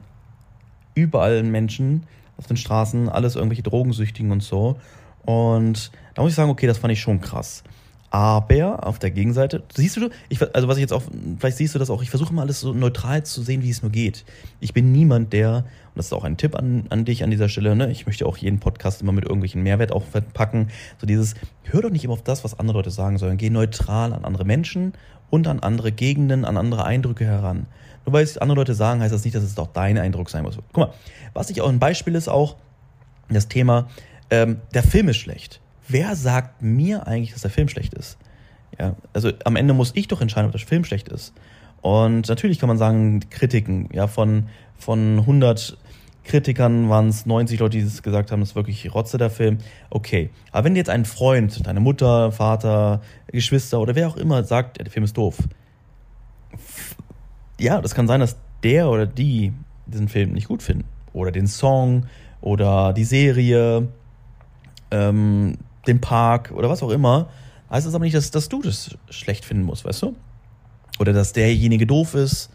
überall 0.96 1.44
Menschen 1.44 2.04
auf 2.38 2.48
den 2.48 2.58
Straßen, 2.58 3.10
alles 3.10 3.36
irgendwelche 3.36 3.64
Drogensüchtigen 3.64 4.32
und 4.32 4.44
so. 4.44 4.78
Und 5.26 5.92
da 6.14 6.22
muss 6.22 6.32
ich 6.32 6.36
sagen, 6.36 6.50
okay, 6.50 6.68
das 6.68 6.78
fand 6.78 6.92
ich 6.94 7.02
schon 7.02 7.22
krass. 7.22 7.64
Aber 8.12 8.88
auf 8.88 8.98
der 8.98 9.12
Gegenseite, 9.12 9.64
siehst 9.74 9.98
du, 9.98 10.10
ich, 10.30 10.42
also 10.56 10.68
was 10.68 10.78
ich 10.78 10.82
jetzt 10.82 10.94
auch, 10.94 11.04
vielleicht 11.38 11.58
siehst 11.58 11.76
du 11.76 11.80
das 11.80 11.92
auch, 11.92 12.02
ich 12.02 12.10
versuche 12.10 12.34
mal 12.34 12.42
alles 12.42 12.60
so 12.60 12.74
neutral 12.74 13.24
zu 13.24 13.44
sehen, 13.44 13.62
wie 13.62 13.70
es 13.70 13.84
nur 13.84 13.92
geht. 13.92 14.26
Ich 14.60 14.74
bin 14.74 14.92
niemand, 14.92 15.32
der, 15.32 15.58
und 15.58 15.96
das 15.96 16.08
ist 16.08 16.14
auch 16.14 16.24
ein 16.24 16.36
Tipp 16.36 16.56
an, 16.56 16.86
an 16.90 17.06
dich 17.06 17.24
an 17.24 17.30
dieser 17.30 17.50
Stelle, 17.50 17.76
ne? 17.76 17.92
ich 17.92 18.08
möchte 18.08 18.26
auch 18.26 18.38
jeden 18.38 18.60
Podcast 18.60 19.04
immer 19.04 19.12
mit 19.12 19.26
irgendwelchen 19.26 19.62
Mehrwert 19.62 19.92
auch 19.92 20.04
verpacken. 20.04 20.70
So 21.00 21.06
dieses, 21.06 21.36
hör 21.66 21.84
doch 21.84 21.92
nicht 21.92 22.04
immer 22.04 22.14
auf 22.14 22.24
das, 22.24 22.44
was 22.44 22.58
andere 22.58 22.78
Leute 22.78 22.90
sagen, 22.90 23.20
sondern 23.20 23.38
geh 23.38 23.52
neutral 23.52 24.14
an 24.14 24.26
andere 24.26 24.46
Menschen 24.46 24.94
und 25.30 25.48
an 25.48 25.60
andere 25.60 25.92
Gegenden, 25.92 26.46
an 26.46 26.58
andere 26.58 26.86
Eindrücke 26.86 27.26
heran. 27.26 27.68
Nur 28.06 28.14
weil 28.14 28.24
es 28.24 28.40
andere 28.40 28.56
Leute 28.56 28.74
sagen, 28.74 29.02
heißt 29.02 29.14
das 29.14 29.24
nicht, 29.24 29.36
dass 29.36 29.44
es 29.44 29.54
doch 29.54 29.68
dein 29.68 30.00
Eindruck 30.00 30.32
sein 30.32 30.44
muss. 30.44 30.58
Guck 30.74 30.78
mal, 30.78 30.94
was 31.36 31.52
ich 31.52 31.62
auch 31.62 31.70
ein 31.70 31.80
Beispiel 31.80 32.16
ist 32.16 32.28
auch, 32.28 32.56
das 33.30 33.48
Thema, 33.48 33.88
ähm, 34.32 34.62
der 34.74 34.82
Film 34.82 35.10
ist 35.10 35.18
schlecht 35.18 35.62
wer 35.90 36.16
sagt 36.16 36.62
mir 36.62 37.08
eigentlich, 37.08 37.34
dass 37.34 37.42
der 37.42 37.52
Film 37.52 37.68
schlecht 37.68 37.94
ist? 37.94 38.18
Ja, 38.80 38.96
also 39.14 39.32
am 39.44 39.56
Ende 39.56 39.74
muss 39.74 39.92
ich 39.96 40.08
doch 40.08 40.22
entscheiden, 40.22 40.46
ob 40.46 40.52
der 40.52 40.62
Film 40.62 40.86
schlecht 40.86 41.10
ist. 41.10 41.34
Und 41.82 42.28
natürlich 42.28 42.60
kann 42.60 42.68
man 42.68 42.78
sagen, 42.78 43.22
Kritiken, 43.30 43.90
ja, 43.92 44.08
von, 44.08 44.48
von 44.78 45.20
100 45.20 45.78
Kritikern 46.24 46.90
waren 46.90 47.08
es 47.08 47.26
90 47.26 47.60
Leute, 47.60 47.78
die 47.78 47.84
es 47.84 48.04
gesagt 48.04 48.32
haben, 48.32 48.40
das 48.42 48.50
ist 48.50 48.56
wirklich 48.56 48.94
Rotze 48.94 49.18
der 49.18 49.30
Film. 49.30 49.58
Okay. 49.90 50.30
Aber 50.52 50.66
wenn 50.66 50.76
jetzt 50.76 50.90
ein 50.90 51.06
Freund, 51.06 51.66
deine 51.66 51.80
Mutter, 51.80 52.32
Vater, 52.32 53.02
Geschwister 53.28 53.80
oder 53.80 53.96
wer 53.96 54.08
auch 54.08 54.18
immer 54.18 54.44
sagt, 54.44 54.80
der 54.80 54.92
Film 54.92 55.06
ist 55.06 55.18
doof. 55.18 55.38
Ja, 57.60 57.82
das 57.82 57.96
kann 57.96 58.08
sein, 58.08 58.20
dass 58.20 58.38
der 58.64 58.90
oder 58.90 59.06
die 59.06 59.54
diesen 59.88 60.08
Film 60.08 60.34
nicht 60.34 60.48
gut 60.48 60.62
finden. 60.62 60.86
Oder 61.14 61.32
den 61.32 61.48
Song 61.48 62.06
oder 62.42 62.94
die 62.94 63.06
Serie. 63.06 63.88
Ähm, 64.92 65.58
den 65.90 66.02
Park 66.02 66.52
oder 66.56 66.70
was 66.70 66.82
auch 66.84 66.92
immer, 66.92 67.28
heißt 67.70 67.86
das 67.86 67.96
aber 67.96 68.06
nicht, 68.06 68.16
dass, 68.16 68.32
dass 68.32 68.50
du 68.50 68.62
das 68.62 68.98
schlecht 69.10 69.46
finden 69.46 69.64
musst, 69.64 69.86
weißt 69.86 70.02
du? 70.04 70.16
Oder 71.00 71.14
dass 71.14 71.34
derjenige 71.34 71.86
doof 71.86 72.16
ist. 72.16 72.50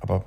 Aber 0.00 0.24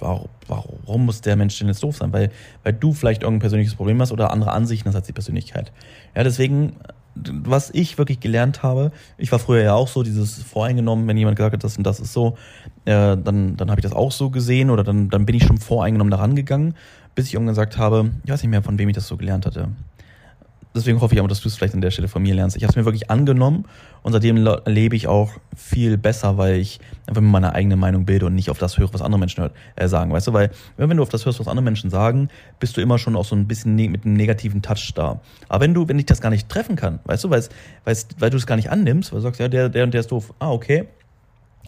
warum, 0.00 0.28
warum 0.46 1.06
muss 1.06 1.20
der 1.20 1.36
Mensch 1.36 1.58
denn 1.58 1.68
jetzt 1.68 1.82
doof 1.82 1.96
sein? 1.96 2.12
Weil, 2.12 2.30
weil 2.62 2.72
du 2.72 2.92
vielleicht 2.92 3.22
irgendein 3.22 3.40
persönliches 3.40 3.74
Problem 3.74 4.00
hast 4.00 4.12
oder 4.12 4.30
andere 4.30 4.52
Ansichten 4.52 4.88
hast 4.88 4.96
als 4.96 5.06
die 5.06 5.12
Persönlichkeit. 5.12 5.72
Ja, 6.14 6.24
deswegen, 6.24 6.76
was 7.14 7.70
ich 7.70 7.98
wirklich 7.98 8.20
gelernt 8.20 8.62
habe, 8.62 8.90
ich 9.18 9.30
war 9.32 9.38
früher 9.38 9.62
ja 9.62 9.74
auch 9.74 9.88
so, 9.88 10.02
dieses 10.02 10.42
voreingenommen, 10.42 11.06
wenn 11.06 11.16
jemand 11.16 11.36
gesagt 11.36 11.54
hat, 11.54 11.64
das 11.64 11.76
und 11.76 11.84
das 11.84 12.00
ist 12.00 12.12
so, 12.12 12.36
äh, 12.84 13.16
dann, 13.16 13.56
dann 13.56 13.70
habe 13.70 13.80
ich 13.80 13.84
das 13.84 13.92
auch 13.92 14.12
so 14.12 14.30
gesehen 14.30 14.70
oder 14.70 14.84
dann, 14.84 15.10
dann 15.10 15.26
bin 15.26 15.34
ich 15.34 15.44
schon 15.44 15.58
voreingenommen 15.58 16.10
daran 16.10 16.36
gegangen, 16.36 16.74
bis 17.14 17.26
ich 17.26 17.34
irgendwann 17.34 17.52
gesagt 17.52 17.78
habe, 17.78 18.10
ich 18.24 18.30
weiß 18.30 18.42
nicht 18.42 18.50
mehr, 18.50 18.62
von 18.62 18.78
wem 18.78 18.88
ich 18.88 18.94
das 18.94 19.08
so 19.08 19.16
gelernt 19.16 19.46
hatte 19.46 19.68
deswegen 20.76 21.00
hoffe 21.00 21.14
ich 21.14 21.20
aber, 21.20 21.28
dass 21.28 21.40
du 21.40 21.48
es 21.48 21.56
vielleicht 21.56 21.74
an 21.74 21.80
der 21.80 21.90
Stelle 21.90 22.08
von 22.08 22.22
mir 22.22 22.34
lernst. 22.34 22.56
Ich 22.56 22.62
habe 22.62 22.70
es 22.70 22.76
mir 22.76 22.84
wirklich 22.84 23.10
angenommen 23.10 23.64
und 24.02 24.12
seitdem 24.12 24.36
lebe 24.66 24.94
ich 24.94 25.08
auch 25.08 25.32
viel 25.56 25.98
besser, 25.98 26.38
weil 26.38 26.56
ich 26.56 26.78
einfach 27.06 27.22
meine 27.22 27.54
eigene 27.54 27.76
Meinung 27.76 28.04
bilde 28.04 28.26
und 28.26 28.34
nicht 28.34 28.50
auf 28.50 28.58
das 28.58 28.78
höre, 28.78 28.92
was 28.92 29.02
andere 29.02 29.18
Menschen 29.18 29.50
äh, 29.76 29.88
sagen. 29.88 30.12
Weißt 30.12 30.28
du, 30.28 30.32
weil 30.32 30.50
wenn 30.76 30.96
du 30.96 31.02
auf 31.02 31.08
das 31.08 31.26
hörst, 31.26 31.40
was 31.40 31.48
andere 31.48 31.64
Menschen 31.64 31.90
sagen, 31.90 32.28
bist 32.60 32.76
du 32.76 32.80
immer 32.80 32.98
schon 32.98 33.16
auch 33.16 33.24
so 33.24 33.34
ein 33.34 33.46
bisschen 33.46 33.74
ne 33.74 33.88
mit 33.88 34.04
einem 34.04 34.14
negativen 34.14 34.62
Touch 34.62 34.92
da. 34.94 35.20
Aber 35.48 35.64
wenn 35.64 35.74
du, 35.74 35.88
wenn 35.88 35.98
ich 35.98 36.06
das 36.06 36.20
gar 36.20 36.30
nicht 36.30 36.48
treffen 36.48 36.76
kann, 36.76 37.00
weißt 37.04 37.24
du, 37.24 37.30
weil, 37.30 37.42
weil 38.18 38.30
du 38.30 38.36
es 38.36 38.46
gar 38.46 38.56
nicht 38.56 38.70
annimmst, 38.70 39.12
weil 39.12 39.18
du 39.18 39.22
sagst, 39.22 39.40
ja, 39.40 39.48
der, 39.48 39.68
der 39.68 39.84
und 39.84 39.94
der 39.94 40.00
ist 40.00 40.12
doof. 40.12 40.32
Ah, 40.38 40.52
okay. 40.52 40.86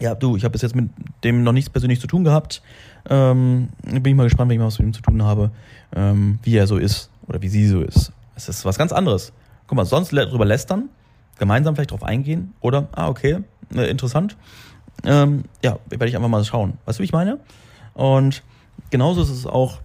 Ja, 0.01 0.15
du, 0.15 0.37
ich 0.37 0.45
habe 0.45 0.53
bis 0.53 0.63
jetzt 0.63 0.77
mit 0.77 0.91
dem 1.25 1.43
noch 1.43 1.53
nichts 1.53 1.71
persönlich 1.71 2.01
zu 2.01 2.07
tun 2.07 2.23
gehabt. 2.23 2.63
Ähm, 3.11 3.69
bin 3.83 4.05
ich 4.05 4.15
mal 4.15 4.25
gespannt, 4.25 4.49
wenn 4.49 4.57
ich 4.57 4.61
mal 4.61 4.67
was 4.67 4.79
mit 4.79 4.89
ihm 4.89 4.93
zu 4.93 5.03
tun 5.03 5.23
habe, 5.23 5.51
ähm, 5.97 6.39
wie 6.43 6.57
er 6.57 6.67
so 6.67 6.77
ist 6.77 7.11
oder 7.27 7.43
wie 7.43 7.49
sie 7.49 7.67
so 7.67 7.81
ist. 7.81 8.13
Es 8.39 8.49
ist 8.49 8.65
was 8.65 8.79
ganz 8.79 8.93
anderes. 8.93 9.33
Guck 9.67 9.77
mal, 9.77 9.85
sonst 9.85 10.11
drüber 10.13 10.45
lästern, 10.45 10.89
gemeinsam 11.39 11.75
vielleicht 11.75 11.91
drauf 11.91 12.05
eingehen 12.05 12.55
oder, 12.61 12.89
ah, 12.93 13.09
okay, 13.09 13.41
äh, 13.75 13.91
interessant. 13.91 14.37
Ähm, 15.05 15.45
ja, 15.63 15.79
werde 15.89 16.07
ich 16.07 16.15
einfach 16.15 16.29
mal 16.29 16.45
schauen. 16.45 16.79
Weißt 16.85 16.99
du, 16.99 17.03
wie 17.03 17.07
ich 17.07 17.13
meine? 17.13 17.41
Und 17.95 18.45
genauso 18.91 19.23
ist 19.23 19.31
es 19.31 19.45
auch, 19.45 19.81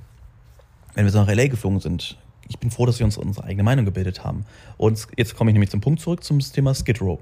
wenn 0.94 1.06
wir 1.06 1.12
so 1.12 1.20
nach 1.20 1.28
LA 1.28 1.48
geflogen 1.48 1.80
sind. 1.80 2.16
Ich 2.48 2.60
bin 2.60 2.70
froh, 2.70 2.86
dass 2.86 3.00
wir 3.00 3.06
uns 3.06 3.18
unsere 3.18 3.48
eigene 3.48 3.64
Meinung 3.64 3.86
gebildet 3.86 4.24
haben. 4.24 4.46
Und 4.78 5.08
jetzt 5.18 5.36
komme 5.36 5.50
ich 5.50 5.54
nämlich 5.54 5.72
zum 5.72 5.82
Punkt 5.82 6.00
zurück 6.00 6.24
zum 6.24 6.40
Thema 6.40 6.76
Skid 6.76 7.02
Row. 7.02 7.20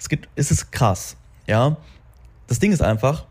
Skid, 0.00 0.28
es 0.34 0.50
ist 0.50 0.72
krass, 0.72 1.16
ja. 1.46 1.76
Das 2.48 2.58
Ding 2.58 2.72
ist 2.72 2.82
einfach, 2.82 3.26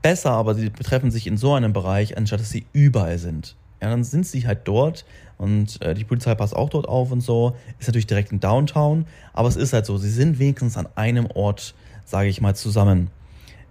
besser, 0.00 0.30
aber 0.30 0.54
sie 0.54 0.70
betreffen 0.70 1.10
sich 1.10 1.26
in 1.26 1.36
so 1.36 1.52
einem 1.52 1.74
Bereich, 1.74 2.16
anstatt 2.16 2.40
dass 2.40 2.48
sie 2.48 2.64
überall 2.72 3.18
sind. 3.18 3.56
Ja, 3.82 3.90
dann 3.90 4.04
sind 4.04 4.24
sie 4.24 4.46
halt 4.46 4.60
dort 4.64 5.04
und 5.38 5.82
äh, 5.82 5.92
die 5.94 6.04
Polizei 6.04 6.36
passt 6.36 6.54
auch 6.54 6.70
dort 6.70 6.86
auf 6.86 7.10
und 7.10 7.20
so. 7.20 7.56
Ist 7.80 7.88
natürlich 7.88 8.06
direkt 8.06 8.30
in 8.30 8.38
Downtown, 8.38 9.06
aber 9.32 9.48
es 9.48 9.56
ist 9.56 9.72
halt 9.72 9.86
so, 9.86 9.98
sie 9.98 10.08
sind 10.08 10.38
wenigstens 10.38 10.76
an 10.76 10.86
einem 10.94 11.26
Ort, 11.26 11.74
sage 12.04 12.28
ich 12.28 12.40
mal, 12.40 12.54
zusammen. 12.54 13.10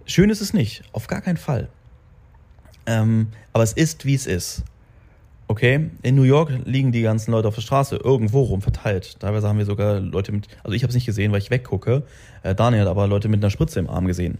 Schön 0.04 0.28
ist 0.28 0.42
es 0.42 0.52
nicht, 0.52 0.82
auf 0.92 1.06
gar 1.06 1.22
keinen 1.22 1.38
Fall. 1.38 1.68
Ähm, 2.84 3.28
aber 3.54 3.64
es 3.64 3.72
ist, 3.72 4.04
wie 4.04 4.14
es 4.14 4.26
ist. 4.26 4.64
Okay, 5.48 5.88
in 6.02 6.14
New 6.14 6.24
York 6.24 6.50
liegen 6.66 6.92
die 6.92 7.02
ganzen 7.02 7.30
Leute 7.30 7.48
auf 7.48 7.54
der 7.54 7.62
Straße 7.62 7.96
irgendwo 7.96 8.42
rum 8.42 8.60
verteilt. 8.60 9.18
Teilweise 9.20 9.48
haben 9.48 9.56
wir 9.56 9.64
sogar 9.64 9.98
Leute 9.98 10.32
mit, 10.32 10.48
also 10.62 10.74
ich 10.74 10.82
habe 10.82 10.90
es 10.90 10.94
nicht 10.94 11.06
gesehen, 11.06 11.32
weil 11.32 11.38
ich 11.38 11.50
weggucke. 11.50 12.02
Äh, 12.42 12.54
Daniel 12.54 12.82
hat 12.82 12.88
aber 12.88 13.06
Leute 13.06 13.30
mit 13.30 13.42
einer 13.42 13.50
Spritze 13.50 13.78
im 13.78 13.88
Arm 13.88 14.06
gesehen. 14.06 14.36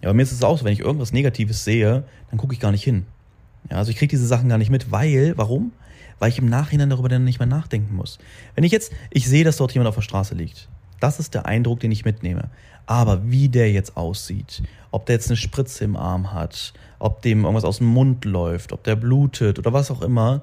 Ja, 0.00 0.08
bei 0.08 0.14
mir 0.14 0.22
ist 0.22 0.32
es 0.32 0.42
auch 0.42 0.56
so, 0.56 0.64
wenn 0.64 0.72
ich 0.72 0.80
irgendwas 0.80 1.12
Negatives 1.12 1.64
sehe, 1.64 2.04
dann 2.30 2.38
gucke 2.38 2.54
ich 2.54 2.60
gar 2.60 2.70
nicht 2.72 2.82
hin. 2.82 3.04
Ja, 3.70 3.76
also 3.78 3.90
ich 3.90 3.96
kriege 3.96 4.10
diese 4.10 4.26
Sachen 4.26 4.48
gar 4.48 4.58
nicht 4.58 4.70
mit, 4.70 4.90
weil, 4.90 5.34
warum? 5.36 5.72
Weil 6.18 6.30
ich 6.30 6.38
im 6.38 6.48
Nachhinein 6.48 6.90
darüber 6.90 7.08
dann 7.08 7.24
nicht 7.24 7.38
mehr 7.38 7.46
nachdenken 7.46 7.94
muss. 7.94 8.18
Wenn 8.54 8.64
ich 8.64 8.72
jetzt, 8.72 8.92
ich 9.10 9.28
sehe, 9.28 9.44
dass 9.44 9.56
dort 9.56 9.72
jemand 9.72 9.88
auf 9.88 9.94
der 9.94 10.02
Straße 10.02 10.34
liegt. 10.34 10.68
Das 11.00 11.18
ist 11.18 11.34
der 11.34 11.46
Eindruck, 11.46 11.80
den 11.80 11.90
ich 11.90 12.04
mitnehme. 12.04 12.50
Aber 12.86 13.30
wie 13.30 13.48
der 13.48 13.72
jetzt 13.72 13.96
aussieht, 13.96 14.62
ob 14.90 15.06
der 15.06 15.16
jetzt 15.16 15.28
eine 15.28 15.36
Spritze 15.36 15.84
im 15.84 15.96
Arm 15.96 16.32
hat, 16.32 16.72
ob 16.98 17.22
dem 17.22 17.44
irgendwas 17.44 17.64
aus 17.64 17.78
dem 17.78 17.88
Mund 17.88 18.24
läuft, 18.24 18.72
ob 18.72 18.84
der 18.84 18.96
blutet 18.96 19.58
oder 19.58 19.72
was 19.72 19.90
auch 19.90 20.02
immer, 20.02 20.42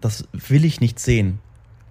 das 0.00 0.28
will 0.32 0.64
ich 0.64 0.80
nicht 0.80 0.98
sehen. 0.98 1.38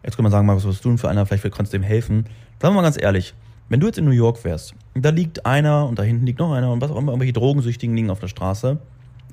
Jetzt 0.03 0.15
kann 0.15 0.23
man 0.23 0.31
sagen, 0.31 0.45
Markus, 0.45 0.67
was 0.67 0.81
tun 0.81 0.97
für 0.97 1.09
einer? 1.09 1.25
Vielleicht 1.25 1.53
kannst 1.55 1.73
du 1.73 1.77
dem 1.77 1.83
helfen. 1.83 2.25
Sagen 2.61 2.73
wir 2.73 2.81
mal 2.81 2.83
ganz 2.83 3.01
ehrlich, 3.01 3.33
wenn 3.69 3.79
du 3.79 3.87
jetzt 3.87 3.97
in 3.97 4.05
New 4.05 4.11
York 4.11 4.43
wärst, 4.43 4.75
da 4.93 5.09
liegt 5.09 5.45
einer 5.45 5.87
und 5.87 5.97
da 5.97 6.03
hinten 6.03 6.25
liegt 6.25 6.39
noch 6.39 6.51
einer 6.51 6.71
und 6.71 6.81
was 6.81 6.91
auch 6.91 6.97
immer, 6.97 7.11
irgendwelche 7.11 7.33
Drogensüchtigen 7.33 7.95
liegen 7.95 8.09
auf 8.09 8.19
der 8.19 8.27
Straße. 8.27 8.77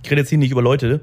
Ich 0.02 0.11
rede 0.11 0.21
jetzt 0.21 0.30
hier 0.30 0.38
nicht 0.38 0.50
über 0.50 0.62
Leute, 0.62 1.00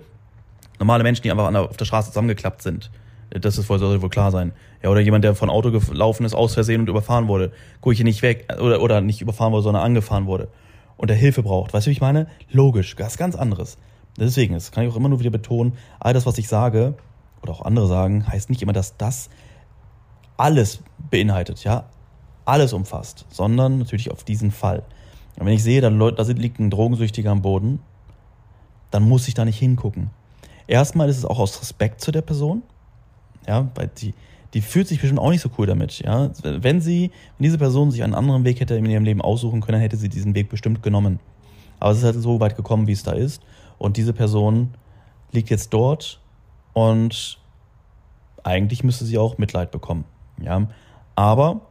normale 0.79 1.03
Menschen, 1.03 1.23
die 1.23 1.31
einfach 1.31 1.53
auf 1.53 1.77
der 1.77 1.85
Straße 1.85 2.09
zusammengeklappt 2.09 2.61
sind. 2.61 2.91
Das 3.29 3.57
ist 3.57 3.69
wohl, 3.69 3.77
soll 3.77 4.01
wohl 4.01 4.09
klar 4.09 4.31
sein. 4.31 4.53
Ja, 4.81 4.89
oder 4.89 5.01
jemand, 5.01 5.23
der 5.23 5.35
von 5.35 5.49
Auto 5.49 5.71
gelaufen 5.71 6.25
ist, 6.25 6.33
aus 6.33 6.53
Versehen 6.53 6.81
und 6.81 6.89
überfahren 6.89 7.27
wurde. 7.27 7.51
Gucke 7.81 7.93
ich 7.93 7.97
hier 7.97 8.05
nicht 8.05 8.21
weg, 8.21 8.47
oder, 8.59 8.81
oder 8.81 9.01
nicht 9.01 9.21
überfahren 9.21 9.51
wurde, 9.51 9.63
sondern 9.63 9.83
angefahren 9.83 10.27
wurde. 10.27 10.47
Und 10.95 11.09
der 11.09 11.17
Hilfe 11.17 11.43
braucht. 11.43 11.73
Weißt 11.73 11.85
du, 11.85 11.89
wie 11.89 11.93
ich 11.93 12.01
meine? 12.01 12.27
Logisch, 12.49 12.95
das 12.95 13.17
ganz 13.17 13.35
anderes. 13.35 13.77
Deswegen, 14.17 14.53
das 14.53 14.71
kann 14.71 14.83
ich 14.83 14.91
auch 14.91 14.95
immer 14.95 15.09
nur 15.09 15.19
wieder 15.19 15.29
betonen, 15.29 15.73
all 15.99 16.13
das, 16.13 16.25
was 16.25 16.37
ich 16.37 16.47
sage, 16.47 16.95
oder 17.41 17.51
auch 17.51 17.61
andere 17.61 17.87
sagen, 17.87 18.27
heißt 18.27 18.49
nicht 18.49 18.61
immer, 18.61 18.73
dass 18.73 18.97
das 18.97 19.29
alles 20.37 20.81
beinhaltet, 21.11 21.63
ja, 21.63 21.85
alles 22.45 22.73
umfasst, 22.73 23.25
sondern 23.29 23.77
natürlich 23.79 24.09
auf 24.09 24.23
diesen 24.23 24.51
Fall. 24.51 24.83
Und 25.37 25.45
wenn 25.45 25.53
ich 25.53 25.63
sehe, 25.63 25.81
da 25.81 25.89
liegt 25.89 26.59
ein 26.59 26.71
Drogensüchtiger 26.71 27.29
am 27.29 27.41
Boden, 27.43 27.79
dann 28.91 29.07
muss 29.07 29.27
ich 29.27 29.33
da 29.33 29.45
nicht 29.45 29.59
hingucken. 29.59 30.09
Erstmal 30.67 31.09
ist 31.09 31.17
es 31.17 31.25
auch 31.25 31.39
aus 31.39 31.61
Respekt 31.61 32.01
zu 32.01 32.11
der 32.11 32.21
Person, 32.21 32.63
ja, 33.47 33.69
weil 33.75 33.89
die, 33.97 34.13
die 34.53 34.61
fühlt 34.61 34.87
sich 34.87 34.99
bestimmt 34.99 35.19
auch 35.19 35.29
nicht 35.29 35.41
so 35.41 35.49
cool 35.57 35.67
damit, 35.67 35.99
ja. 35.99 36.29
Wenn 36.43 36.81
sie, 36.81 37.11
wenn 37.37 37.43
diese 37.43 37.57
Person 37.57 37.91
sich 37.91 38.03
einen 38.03 38.15
anderen 38.15 38.43
Weg 38.43 38.59
hätte 38.59 38.75
in 38.75 38.85
ihrem 38.85 39.03
Leben 39.03 39.21
aussuchen 39.21 39.61
können, 39.61 39.79
hätte 39.79 39.97
sie 39.97 40.09
diesen 40.09 40.35
Weg 40.35 40.49
bestimmt 40.49 40.83
genommen. 40.83 41.19
Aber 41.79 41.91
es 41.91 41.99
ist 41.99 42.03
halt 42.03 42.15
so 42.15 42.39
weit 42.39 42.55
gekommen, 42.55 42.87
wie 42.87 42.93
es 42.93 43.03
da 43.03 43.11
ist. 43.11 43.41
Und 43.77 43.97
diese 43.97 44.13
Person 44.13 44.73
liegt 45.31 45.49
jetzt 45.49 45.73
dort 45.73 46.19
und 46.73 47.37
eigentlich 48.43 48.83
müsste 48.83 49.05
sie 49.05 49.17
auch 49.17 49.37
Mitleid 49.37 49.71
bekommen, 49.71 50.05
ja. 50.41 50.67
Aber 51.15 51.61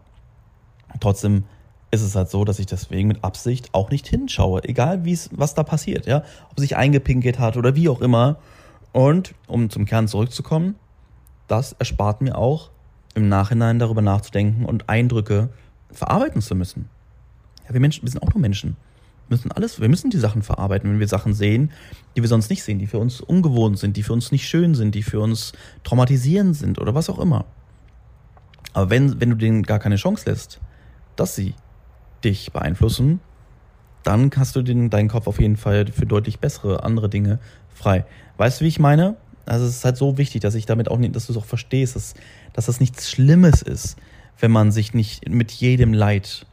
Trotzdem 1.01 1.45
ist 1.91 2.03
es 2.03 2.15
halt 2.15 2.31
so, 2.31 2.45
dass 2.45 2.59
ich 2.59 2.67
deswegen 2.67 3.09
mit 3.09 3.23
Absicht 3.25 3.71
auch 3.73 3.91
nicht 3.91 4.07
hinschaue, 4.07 4.65
egal 4.65 5.05
wie 5.05 5.13
es, 5.13 5.31
was 5.33 5.55
da 5.55 5.63
passiert, 5.63 6.07
ja, 6.07 6.25
ob 6.51 6.61
sich 6.61 6.77
eingepinkelt 6.77 7.39
hat 7.39 7.57
oder 7.57 7.75
wie 7.75 7.89
auch 7.89 8.01
immer. 8.01 8.39
Und 8.93 9.35
um 9.47 9.71
zum 9.71 9.85
Kern 9.85 10.09
zurückzukommen, 10.09 10.77
das 11.49 11.75
erspart 11.75 12.23
mir 12.23 12.37
auch 12.37 12.71
im 13.15 13.29
Nachhinein 13.29 13.79
darüber 13.79 14.03
nachzudenken 14.03 14.65
und 14.65 14.89
Eindrücke 14.89 15.49
verarbeiten 15.91 16.43
zu 16.43 16.55
müssen. 16.55 16.89
Ja, 17.67 17.73
wir 17.73 17.81
Menschen, 17.81 18.03
wir 18.03 18.11
sind 18.11 18.23
auch 18.23 18.35
nur 18.35 18.41
Menschen. 18.41 18.77
Wir 19.29 19.37
müssen 19.37 19.53
alles, 19.53 19.81
wir 19.81 19.89
müssen 19.89 20.11
die 20.11 20.19
Sachen 20.19 20.43
verarbeiten, 20.43 20.91
wenn 20.91 21.01
wir 21.01 21.09
Sachen 21.09 21.35
sehen, 21.35 21.73
die 22.15 22.23
wir 22.23 22.29
sonst 22.29 22.51
nicht 22.51 22.63
sehen, 22.63 22.79
die 22.79 22.87
für 22.87 22.99
uns 22.99 23.21
ungewohnt 23.21 23.79
sind, 23.79 23.97
die 23.97 24.03
für 24.03 24.13
uns 24.13 24.33
nicht 24.33 24.49
schön 24.49 24.75
sind, 24.75 24.95
die 24.95 25.03
für 25.03 25.21
uns 25.21 25.53
traumatisierend 25.83 26.57
sind 26.57 26.79
oder 26.79 26.95
was 26.95 27.11
auch 27.11 27.19
immer. 27.19 27.45
Aber 28.73 28.91
wenn, 28.91 29.21
wenn 29.21 29.31
du 29.31 29.37
denen 29.37 29.63
gar 29.63 29.79
keine 29.79 29.97
Chance 29.97 30.29
lässt, 30.29 30.61
dass 31.17 31.35
sie 31.35 31.55
dich 32.25 32.53
beeinflussen, 32.53 33.21
dann 34.03 34.31
hast 34.37 34.55
du 34.57 34.63
den, 34.63 34.91
deinen 34.91 35.09
Kopf 35.09 35.27
auf 35.27 35.41
jeden 35.41 35.57
Fall 35.57 35.87
für 35.89 36.07
deutlich 36.07 36.39
bessere 36.39 36.85
andere 36.85 37.09
Dinge 37.09 37.39
frei. 37.75 38.05
Weißt 38.37 38.61
du, 38.61 38.65
wie 38.65 38.69
ich 38.69 38.79
meine? 38.79 39.17
Also 39.47 39.65
es 39.65 39.77
ist 39.77 39.85
halt 39.85 39.97
so 39.97 40.19
wichtig, 40.19 40.41
dass 40.41 40.55
ich 40.55 40.67
damit 40.67 40.91
auch 40.91 40.99
nicht, 40.99 41.15
dass 41.15 41.27
du 41.27 41.33
es 41.33 41.39
auch 41.39 41.45
verstehst, 41.45 41.97
dass, 41.97 42.15
dass 42.53 42.67
das 42.67 42.81
nichts 42.81 43.11
Schlimmes 43.11 43.63
ist, 43.63 43.97
wenn 44.39 44.51
man 44.51 44.73
sich 44.73 44.93
nicht 44.95 45.29
mit 45.29 45.53
jedem 45.53 45.93
Leid 45.93 46.47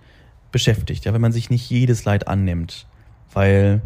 beschäftigt, 0.51 1.05
ja, 1.05 1.13
wenn 1.13 1.21
man 1.21 1.31
sich 1.31 1.49
nicht 1.49 1.69
jedes 1.69 2.05
Leid 2.05 2.27
annimmt. 2.27 2.87
Weil 3.33 3.81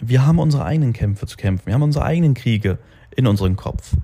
wir 0.00 0.26
haben 0.26 0.38
unsere 0.38 0.64
eigenen 0.64 0.92
Kämpfe 0.92 1.26
zu 1.26 1.36
kämpfen, 1.36 1.66
wir 1.66 1.74
haben 1.74 1.82
unsere 1.82 2.04
eigenen 2.04 2.34
Kriege 2.34 2.78
in 3.14 3.26
unserem 3.26 3.56
Kopf. 3.56 3.94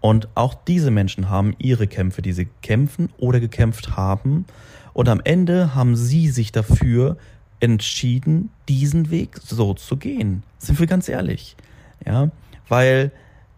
Und 0.00 0.28
auch 0.34 0.54
diese 0.54 0.90
Menschen 0.90 1.30
haben 1.30 1.54
ihre 1.58 1.86
Kämpfe, 1.86 2.22
die 2.22 2.32
sie 2.32 2.48
kämpfen 2.60 3.10
oder 3.18 3.38
gekämpft 3.38 3.96
haben. 3.96 4.46
Und 4.92 5.08
am 5.08 5.20
Ende 5.24 5.74
haben 5.74 5.96
sie 5.96 6.28
sich 6.28 6.52
dafür 6.52 7.16
entschieden, 7.60 8.50
diesen 8.68 9.10
Weg 9.10 9.38
so 9.42 9.74
zu 9.74 9.96
gehen. 9.96 10.42
Sind 10.58 10.78
wir 10.80 10.86
ganz 10.86 11.08
ehrlich. 11.08 11.56
Ja, 12.04 12.30
weil 12.68 13.12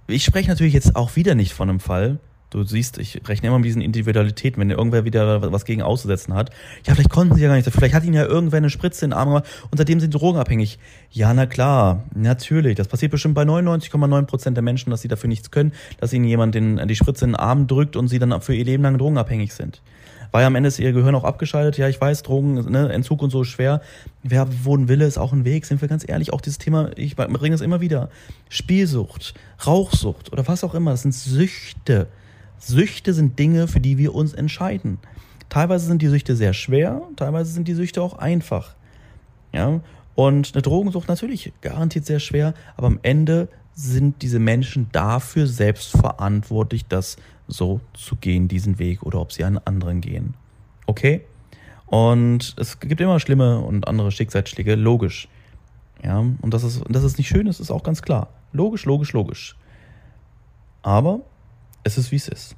ich 0.07 0.25
spreche 0.25 0.51
natürlich 0.51 0.75
jetzt 0.75 0.97
auch 0.97 1.17
wieder 1.17 1.35
nicht 1.35 1.55
von 1.55 1.69
einem 1.69 1.81
Fall. 1.81 2.19
Du 2.51 2.63
siehst, 2.63 2.99
ich 2.99 3.21
rechne 3.27 3.49
immer 3.49 3.59
mit 3.59 3.67
diesen 3.67 3.83
Individualitäten, 3.83 4.61
wenn 4.61 4.71
irgendwer 4.71 5.05
wieder 5.05 5.51
was 5.51 5.65
gegen 5.65 5.83
auszusetzen 5.83 6.35
hat. 6.35 6.51
Ja, 6.87 6.95
vielleicht 6.95 7.11
konnten 7.11 7.35
sie 7.35 7.43
ja 7.43 7.49
gar 7.49 7.57
nicht. 7.57 7.69
Vielleicht 7.69 7.95
hat 7.95 8.05
ihnen 8.05 8.15
ja 8.15 8.27
irgendwer 8.27 8.59
eine 8.59 8.71
Spritze 8.71 9.07
in 9.07 9.11
den 9.11 9.19
Arm 9.19 9.31
gemacht 9.31 9.47
und 9.73 9.79
seitdem 9.79 9.99
sind 9.99 10.13
sie 10.13 10.19
drogenabhängig. 10.19 10.79
Ja, 11.11 11.35
na 11.35 11.47
klar, 11.47 12.05
natürlich. 12.15 12.77
Das 12.77 12.87
passiert 12.87 13.11
bestimmt 13.11 13.35
bei 13.35 13.43
99,9 13.43 14.27
Prozent 14.27 14.57
der 14.57 14.63
Menschen, 14.63 14.91
dass 14.91 15.01
sie 15.01 15.09
dafür 15.09 15.29
nichts 15.29 15.51
können, 15.51 15.73
dass 15.99 16.13
ihnen 16.13 16.27
jemand 16.27 16.55
den, 16.55 16.87
die 16.87 16.95
Spritze 16.95 17.25
in 17.25 17.33
den 17.33 17.37
Arm 17.37 17.67
drückt 17.67 17.97
und 17.97 18.07
sie 18.07 18.21
dann 18.21 18.41
für 18.41 18.55
ihr 18.55 18.65
Leben 18.65 18.85
lang 18.85 18.99
drogenabhängig 18.99 19.53
sind 19.53 19.83
war 20.35 20.41
ja 20.41 20.49
am 20.49 20.57
Ende 20.57 20.67
ist 20.67 20.81
ihr 20.81 20.93
Gehirn 20.93 21.15
auch 21.15 21.23
abgeschaltet. 21.23 21.79
Ja, 21.79 21.89
ich 21.89 22.01
weiß, 22.01 22.25
Drogen, 22.25 22.55
ne, 22.69 22.93
Entzug 22.93 23.23
und 23.23 23.31
so 23.31 23.45
schwer. 23.45 23.81
Wer 24.25 24.49
wo 24.65 24.77
ein 24.77 24.89
Wille 24.89 25.07
ist 25.07 25.17
auch 25.17 25.33
ein 25.33 25.45
Weg, 25.45 25.65
sind 25.65 25.81
wir 25.81 25.87
ganz 25.87 26.05
ehrlich. 26.05 26.33
Auch 26.33 26.41
dieses 26.41 26.59
Thema, 26.59 26.91
ich 26.97 27.15
bringe 27.15 27.55
es 27.55 27.61
immer 27.61 27.81
wieder. 27.81 28.11
Spielsucht, 28.49 29.35
Rauchsucht 29.65 30.33
oder 30.33 30.49
was 30.49 30.65
auch 30.65 30.75
immer, 30.75 30.91
das 30.91 31.03
sind 31.03 31.15
Süchte. 31.15 32.09
Süchte 32.59 33.15
sind 33.15 33.39
Dinge, 33.39 33.69
für 33.69 33.79
die 33.79 33.97
wir 33.97 34.13
uns 34.13 34.35
entscheiden. 34.35 34.99
Teilweise 35.51 35.87
sind 35.87 36.03
die 36.03 36.09
Süchte 36.09 36.35
sehr 36.35 36.53
schwer, 36.53 37.03
teilweise 37.15 37.53
sind 37.53 37.69
die 37.69 37.75
Süchte 37.75 38.03
auch 38.03 38.19
einfach. 38.19 38.75
Ja, 39.53 39.83
und 40.17 40.51
eine 40.53 40.63
Drogensucht 40.63 41.07
natürlich 41.07 41.53
garantiert 41.61 42.07
sehr 42.07 42.19
schwer, 42.19 42.55
aber 42.77 42.89
am 42.89 42.99
Ende 43.03 43.47
sind 43.77 44.21
diese 44.23 44.41
Menschen 44.41 44.89
dafür 44.91 45.47
selbst 45.47 45.93
verantwortlich, 45.93 46.87
dass 46.87 47.19
so 47.49 47.81
zu 47.93 48.17
gehen, 48.17 48.49
diesen 48.49 48.79
Weg, 48.79 49.03
oder 49.03 49.21
ob 49.21 49.33
sie 49.33 49.45
einen 49.45 49.59
anderen 49.59 50.01
gehen. 50.01 50.35
Okay? 50.87 51.23
Und 51.87 52.55
es 52.59 52.81
gibt 52.81 53.01
immer 53.01 53.21
schlimme 53.21 53.61
und 53.61 53.87
andere 53.87 54.11
Schicksalsschläge, 54.11 54.75
logisch. 54.75 55.29
Ja, 56.03 56.19
und 56.19 56.55
das 56.55 56.65
ist, 56.65 56.83
das 56.89 57.05
ist 57.05 57.19
nicht 57.19 57.29
schön, 57.29 57.47
das 57.47 57.61
ist 57.61 57.71
auch 57.71 57.83
ganz 57.83 58.03
klar. 58.03 58.29
Logisch, 58.53 58.85
logisch, 58.85 59.13
logisch. 59.13 59.57
Aber 60.83 61.21
es 61.83 61.97
ist, 61.97 62.13
wie 62.13 62.17
es 62.17 62.29
ist. 62.29 62.57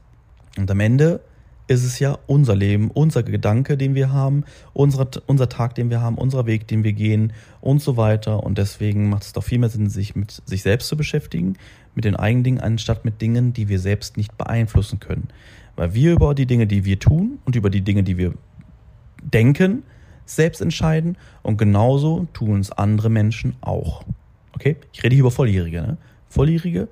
Und 0.59 0.71
am 0.71 0.81
Ende 0.81 1.21
ist 1.69 1.85
es 1.85 1.99
ja 1.99 2.19
unser 2.27 2.55
Leben, 2.55 2.91
unser 2.93 3.23
Gedanke, 3.23 3.77
den 3.77 3.95
wir 3.95 4.13
haben, 4.13 4.45
unser, 4.73 5.09
unser 5.27 5.49
Tag, 5.49 5.75
den 5.75 5.91
wir 5.91 6.01
haben, 6.01 6.17
unser 6.17 6.47
Weg, 6.47 6.69
den 6.69 6.85
wir 6.85 6.93
gehen 6.93 7.33
und 7.61 7.83
so 7.83 7.97
weiter. 7.97 8.43
Und 8.45 8.59
deswegen 8.59 9.09
macht 9.09 9.25
es 9.25 9.33
doch 9.33 9.43
viel 9.43 9.59
mehr 9.59 9.69
Sinn, 9.69 9.91
sich 9.91 10.15
mit 10.15 10.43
sich 10.45 10.63
selbst 10.63 10.89
zu 10.89 10.97
beschäftigen, 10.97 11.57
mit 11.95 12.05
den 12.05 12.15
eigenen 12.15 12.45
Dingen, 12.45 12.61
anstatt 12.61 13.05
mit 13.05 13.21
Dingen, 13.21 13.53
die 13.53 13.69
wir 13.69 13.81
selbst 13.81 14.17
nicht 14.17 14.37
beeinflussen 14.39 15.01
können. 15.01 15.29
Weil 15.75 15.93
wir 15.95 16.13
über 16.13 16.35
die 16.35 16.47
Dinge, 16.47 16.67
die 16.67 16.85
wir 16.85 17.01
tun 17.01 17.39
und 17.45 17.57
über 17.57 17.69
die 17.69 17.83
Dinge, 17.83 18.05
die 18.05 18.17
wir 18.17 18.35
denken, 19.23 19.83
selbst 20.25 20.61
entscheiden 20.61 21.17
und 21.43 21.57
genauso 21.57 22.27
tun 22.33 22.61
es 22.61 22.71
andere 22.71 23.11
Menschen 23.11 23.57
auch. 23.61 24.05
Okay? 24.55 24.77
Ich 24.93 25.03
rede 25.03 25.15
hier 25.15 25.23
über 25.23 25.31
Volljährige. 25.31 25.83
Ne? 25.83 25.97
Volljährige, 26.29 26.89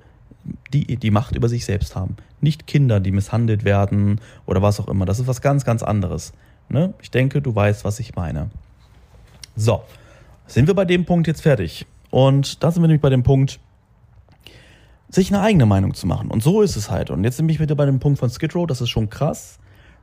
die 0.73 0.97
die 0.97 1.11
Macht 1.11 1.35
über 1.35 1.49
sich 1.49 1.65
selbst 1.65 1.95
haben. 1.95 2.15
Nicht 2.41 2.67
Kinder, 2.67 2.99
die 2.99 3.11
misshandelt 3.11 3.63
werden 3.63 4.19
oder 4.45 4.61
was 4.61 4.79
auch 4.79 4.87
immer. 4.87 5.05
Das 5.05 5.19
ist 5.19 5.27
was 5.27 5.41
ganz, 5.41 5.65
ganz 5.65 5.83
anderes. 5.83 6.33
Ne? 6.69 6.93
Ich 7.01 7.11
denke, 7.11 7.41
du 7.41 7.55
weißt, 7.55 7.85
was 7.85 7.99
ich 7.99 8.15
meine. 8.15 8.49
So, 9.55 9.83
sind 10.47 10.67
wir 10.67 10.73
bei 10.73 10.85
dem 10.85 11.05
Punkt 11.05 11.27
jetzt 11.27 11.41
fertig. 11.41 11.85
Und 12.11 12.63
da 12.63 12.71
sind 12.71 12.83
wir 12.83 12.87
nämlich 12.87 13.01
bei 13.01 13.09
dem 13.09 13.23
Punkt, 13.23 13.59
sich 15.09 15.33
eine 15.33 15.41
eigene 15.41 15.65
Meinung 15.65 15.93
zu 15.93 16.07
machen. 16.07 16.29
Und 16.29 16.43
so 16.43 16.61
ist 16.61 16.75
es 16.75 16.89
halt. 16.89 17.09
Und 17.09 17.23
jetzt 17.23 17.37
bin 17.37 17.49
ich 17.49 17.59
wieder 17.59 17.75
bei 17.75 17.85
dem 17.85 17.99
Punkt 17.99 18.19
von 18.19 18.29
Skid 18.29 18.53
Row, 18.55 18.67
das 18.67 18.81
ist 18.81 18.89
schon 18.89 19.09
krass, 19.09 19.59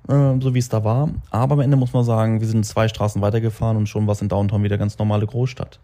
äh, 0.08 0.40
so 0.40 0.54
wie 0.54 0.58
es 0.58 0.68
da 0.68 0.84
war. 0.84 1.10
Aber 1.30 1.54
am 1.54 1.60
Ende 1.60 1.76
muss 1.76 1.92
man 1.92 2.04
sagen, 2.04 2.40
wir 2.40 2.48
sind 2.48 2.64
zwei 2.64 2.88
Straßen 2.88 3.20
weitergefahren 3.20 3.76
und 3.76 3.88
schon 3.88 4.06
war 4.06 4.12
es 4.12 4.22
in 4.22 4.28
Downtown 4.28 4.62
wieder 4.62 4.78
ganz 4.78 4.98
normale 4.98 5.26
Großstadt. 5.26 5.80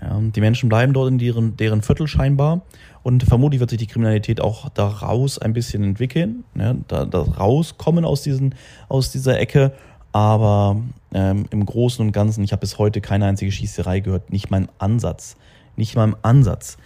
Ja, 0.00 0.18
die 0.20 0.40
Menschen 0.40 0.68
bleiben 0.68 0.92
dort 0.92 1.10
in 1.10 1.18
deren, 1.18 1.56
deren 1.56 1.82
Viertel 1.82 2.06
scheinbar 2.06 2.62
und 3.02 3.24
vermutlich 3.24 3.60
wird 3.60 3.70
sich 3.70 3.78
die 3.78 3.86
Kriminalität 3.86 4.40
auch 4.40 4.68
daraus 4.70 5.38
ein 5.38 5.52
bisschen 5.52 5.82
entwickeln, 5.82 6.44
ja, 6.54 6.74
da, 6.88 7.04
da 7.04 7.20
rauskommen 7.20 8.04
aus, 8.04 8.22
diesen, 8.22 8.54
aus 8.88 9.10
dieser 9.10 9.38
Ecke. 9.38 9.72
Aber 10.12 10.82
ähm, 11.14 11.46
im 11.50 11.64
Großen 11.64 12.04
und 12.04 12.12
Ganzen, 12.12 12.44
ich 12.44 12.52
habe 12.52 12.60
bis 12.60 12.78
heute 12.78 13.00
keine 13.00 13.26
einzige 13.26 13.50
Schießerei 13.50 14.00
gehört, 14.00 14.30
nicht 14.30 14.50
mal 14.50 14.68
Ansatz. 14.78 15.36
Nicht 15.74 15.96
mal 15.96 16.14
Ansatz 16.20 16.76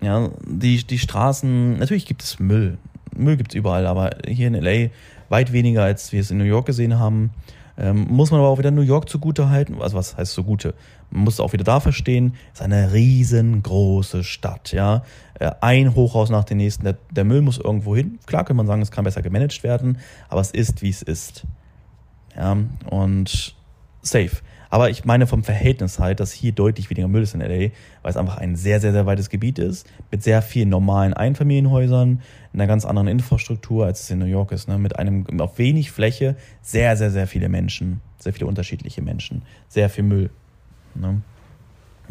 Ja, 0.00 0.30
die, 0.46 0.86
die 0.86 0.98
Straßen, 0.98 1.78
natürlich 1.78 2.06
gibt 2.06 2.22
es 2.22 2.38
Müll. 2.38 2.78
Müll 3.16 3.36
gibt 3.36 3.52
es 3.52 3.56
überall, 3.56 3.86
aber 3.86 4.10
hier 4.28 4.46
in 4.46 4.54
LA 4.54 4.90
weit 5.28 5.52
weniger, 5.52 5.82
als 5.82 6.12
wir 6.12 6.20
es 6.20 6.30
in 6.30 6.38
New 6.38 6.44
York 6.44 6.66
gesehen 6.66 6.98
haben. 6.98 7.30
Ähm, 7.80 8.06
muss 8.10 8.32
man 8.32 8.40
aber 8.40 8.48
auch 8.48 8.58
wieder 8.58 8.72
New 8.72 8.82
York 8.82 9.08
zugute 9.08 9.50
halten. 9.50 9.80
Also 9.80 9.96
was 9.96 10.16
heißt 10.16 10.32
zugute? 10.32 10.74
Man 11.10 11.22
muss 11.24 11.38
auch 11.38 11.52
wieder 11.52 11.62
da 11.62 11.78
verstehen, 11.78 12.34
ist 12.52 12.60
eine 12.60 12.92
riesengroße 12.92 14.24
Stadt, 14.24 14.72
ja. 14.72 15.04
Äh, 15.38 15.52
ein 15.60 15.94
Hochhaus 15.94 16.28
nach 16.28 16.44
dem 16.44 16.58
nächsten. 16.58 16.82
Der, 16.82 16.98
der 17.12 17.24
Müll 17.24 17.40
muss 17.40 17.58
irgendwo 17.58 17.94
hin. 17.94 18.18
Klar 18.26 18.44
kann 18.44 18.56
man 18.56 18.66
sagen, 18.66 18.82
es 18.82 18.90
kann 18.90 19.04
besser 19.04 19.22
gemanagt 19.22 19.62
werden, 19.62 19.98
aber 20.28 20.40
es 20.40 20.50
ist, 20.50 20.82
wie 20.82 20.90
es 20.90 21.02
ist. 21.02 21.44
Ja, 22.36 22.56
und 22.90 23.54
safe. 24.02 24.36
Aber 24.70 24.90
ich 24.90 25.04
meine 25.04 25.26
vom 25.26 25.44
Verhältnis 25.44 25.98
halt, 25.98 26.20
dass 26.20 26.32
hier 26.32 26.52
deutlich 26.52 26.90
weniger 26.90 27.08
Müll 27.08 27.22
ist 27.22 27.34
in 27.34 27.40
LA, 27.40 27.70
weil 28.02 28.10
es 28.10 28.16
einfach 28.16 28.36
ein 28.36 28.56
sehr, 28.56 28.80
sehr, 28.80 28.92
sehr 28.92 29.06
weites 29.06 29.30
Gebiet 29.30 29.58
ist, 29.58 29.88
mit 30.10 30.22
sehr 30.22 30.42
vielen 30.42 30.68
normalen 30.68 31.14
Einfamilienhäusern, 31.14 32.20
einer 32.52 32.66
ganz 32.66 32.84
anderen 32.84 33.08
Infrastruktur, 33.08 33.86
als 33.86 34.00
es 34.00 34.10
in 34.10 34.18
New 34.18 34.26
York 34.26 34.52
ist. 34.52 34.68
Ne? 34.68 34.78
Mit 34.78 34.98
einem 34.98 35.40
auf 35.40 35.58
wenig 35.58 35.90
Fläche 35.90 36.36
sehr, 36.60 36.96
sehr, 36.96 37.10
sehr 37.10 37.26
viele 37.26 37.48
Menschen, 37.48 38.00
sehr 38.18 38.32
viele 38.32 38.46
unterschiedliche 38.46 39.00
Menschen, 39.00 39.42
sehr 39.68 39.88
viel 39.88 40.04
Müll. 40.04 40.30
Ne? 40.94 41.22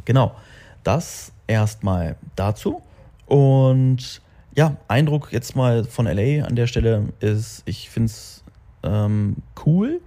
Genau. 0.06 0.34
Das 0.84 1.34
erstmal 1.48 2.16
dazu. 2.36 2.82
Und 3.26 4.22
ja, 4.56 4.78
Eindruck 4.88 5.32
jetzt 5.32 5.56
mal 5.56 5.84
von 5.84 6.06
LA 6.06 6.46
an 6.46 6.56
der 6.56 6.68
Stelle 6.68 7.10
ist, 7.20 7.62
ich 7.66 7.90
finde 7.90 8.08
es 8.08 8.44
ähm, 8.84 9.36
cool 9.66 10.02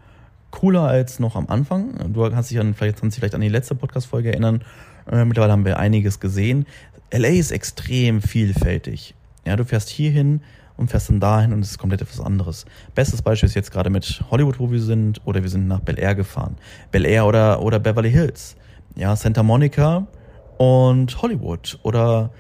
cooler 0.51 0.83
als 0.83 1.19
noch 1.19 1.37
am 1.37 1.47
Anfang. 1.49 2.13
Du 2.13 2.29
kannst 2.31 2.51
dich 2.51 2.59
an, 2.59 2.75
vielleicht, 2.75 3.01
kannst 3.01 3.17
dich 3.17 3.21
vielleicht 3.21 3.35
an 3.35 3.41
die 3.41 3.49
letzte 3.49 3.75
Podcast-Folge 3.75 4.31
erinnern. 4.31 4.63
Äh, 5.11 5.25
mittlerweile 5.25 5.53
haben 5.53 5.65
wir 5.65 5.79
einiges 5.79 6.21
gesehen. 6.21 6.67
LA 7.13 7.29
ist 7.29 7.51
extrem 7.51 8.23
vielfältig. 8.23 9.15
Ja, 9.47 9.57
du 9.57 9.65
fährst 9.65 9.89
hier 9.89 10.11
hin 10.11 10.43
und 10.77 10.91
fährst 10.91 11.11
dann 11.11 11.21
dahin 11.21 11.53
und 11.53 11.61
es 11.61 11.73
ist 11.73 11.79
komplett 11.79 12.03
etwas 12.03 12.21
anderes. 12.21 12.65
Bestes 12.95 13.23
Beispiel 13.23 13.49
ist 13.49 13.55
jetzt 13.55 13.71
gerade 13.71 13.91
mit 13.91 14.23
Hollywood, 14.31 14.59
wo 14.59 14.71
wir 14.71 14.81
sind, 14.81 15.21
oder 15.25 15.43
wir 15.43 15.51
sind 15.51 15.69
nach 15.69 15.81
Bel 15.81 15.99
Air 15.99 16.15
gefahren. 16.15 16.57
Bel 16.91 17.05
Air 17.05 17.27
oder, 17.27 17.63
oder 17.63 17.79
Beverly 17.79 18.11
Hills. 18.11 18.57
Ja, 18.97 19.15
Santa 19.17 19.43
Monica 19.43 20.07
und 20.59 21.21
Hollywood. 21.21 21.79
Oder 21.83 22.31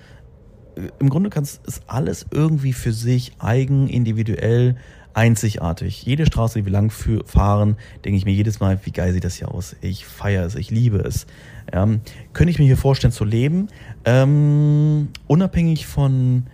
äh, 0.76 0.88
im 0.99 1.11
Grunde 1.11 1.31
kannst 1.31 1.67
ist 1.67 1.83
alles 1.87 2.26
irgendwie 2.31 2.73
für 2.73 2.93
sich 2.93 3.33
eigen, 3.38 3.88
individuell 3.88 4.76
einzigartig. 5.14 6.05
Jede 6.05 6.26
Straße, 6.26 6.59
die 6.59 6.64
wir 6.64 6.73
lang 6.73 6.90
fahren, 6.90 7.76
denke 8.05 8.17
ich 8.17 8.25
mir 8.25 8.33
jedes 8.33 8.61
Mal, 8.61 8.79
wie 8.85 8.93
geil 8.93 9.12
sieht 9.12 9.25
das 9.25 9.37
hier 9.37 9.52
aus. 9.52 9.76
Ich 9.81 10.07
feiere 10.07 10.45
es, 10.45 10.55
ich 10.55 10.71
liebe 10.71 10.99
es. 10.99 11.26
Ähm, 11.73 12.00
könnte 12.33 12.50
ich 12.50 12.59
mir 12.59 12.64
hier 12.64 12.76
vorstellen 12.76 13.12
zu 13.12 13.25
leben, 13.25 13.69
ähm, 14.05 15.09
unabhängig 15.26 15.87
von, 15.87 16.47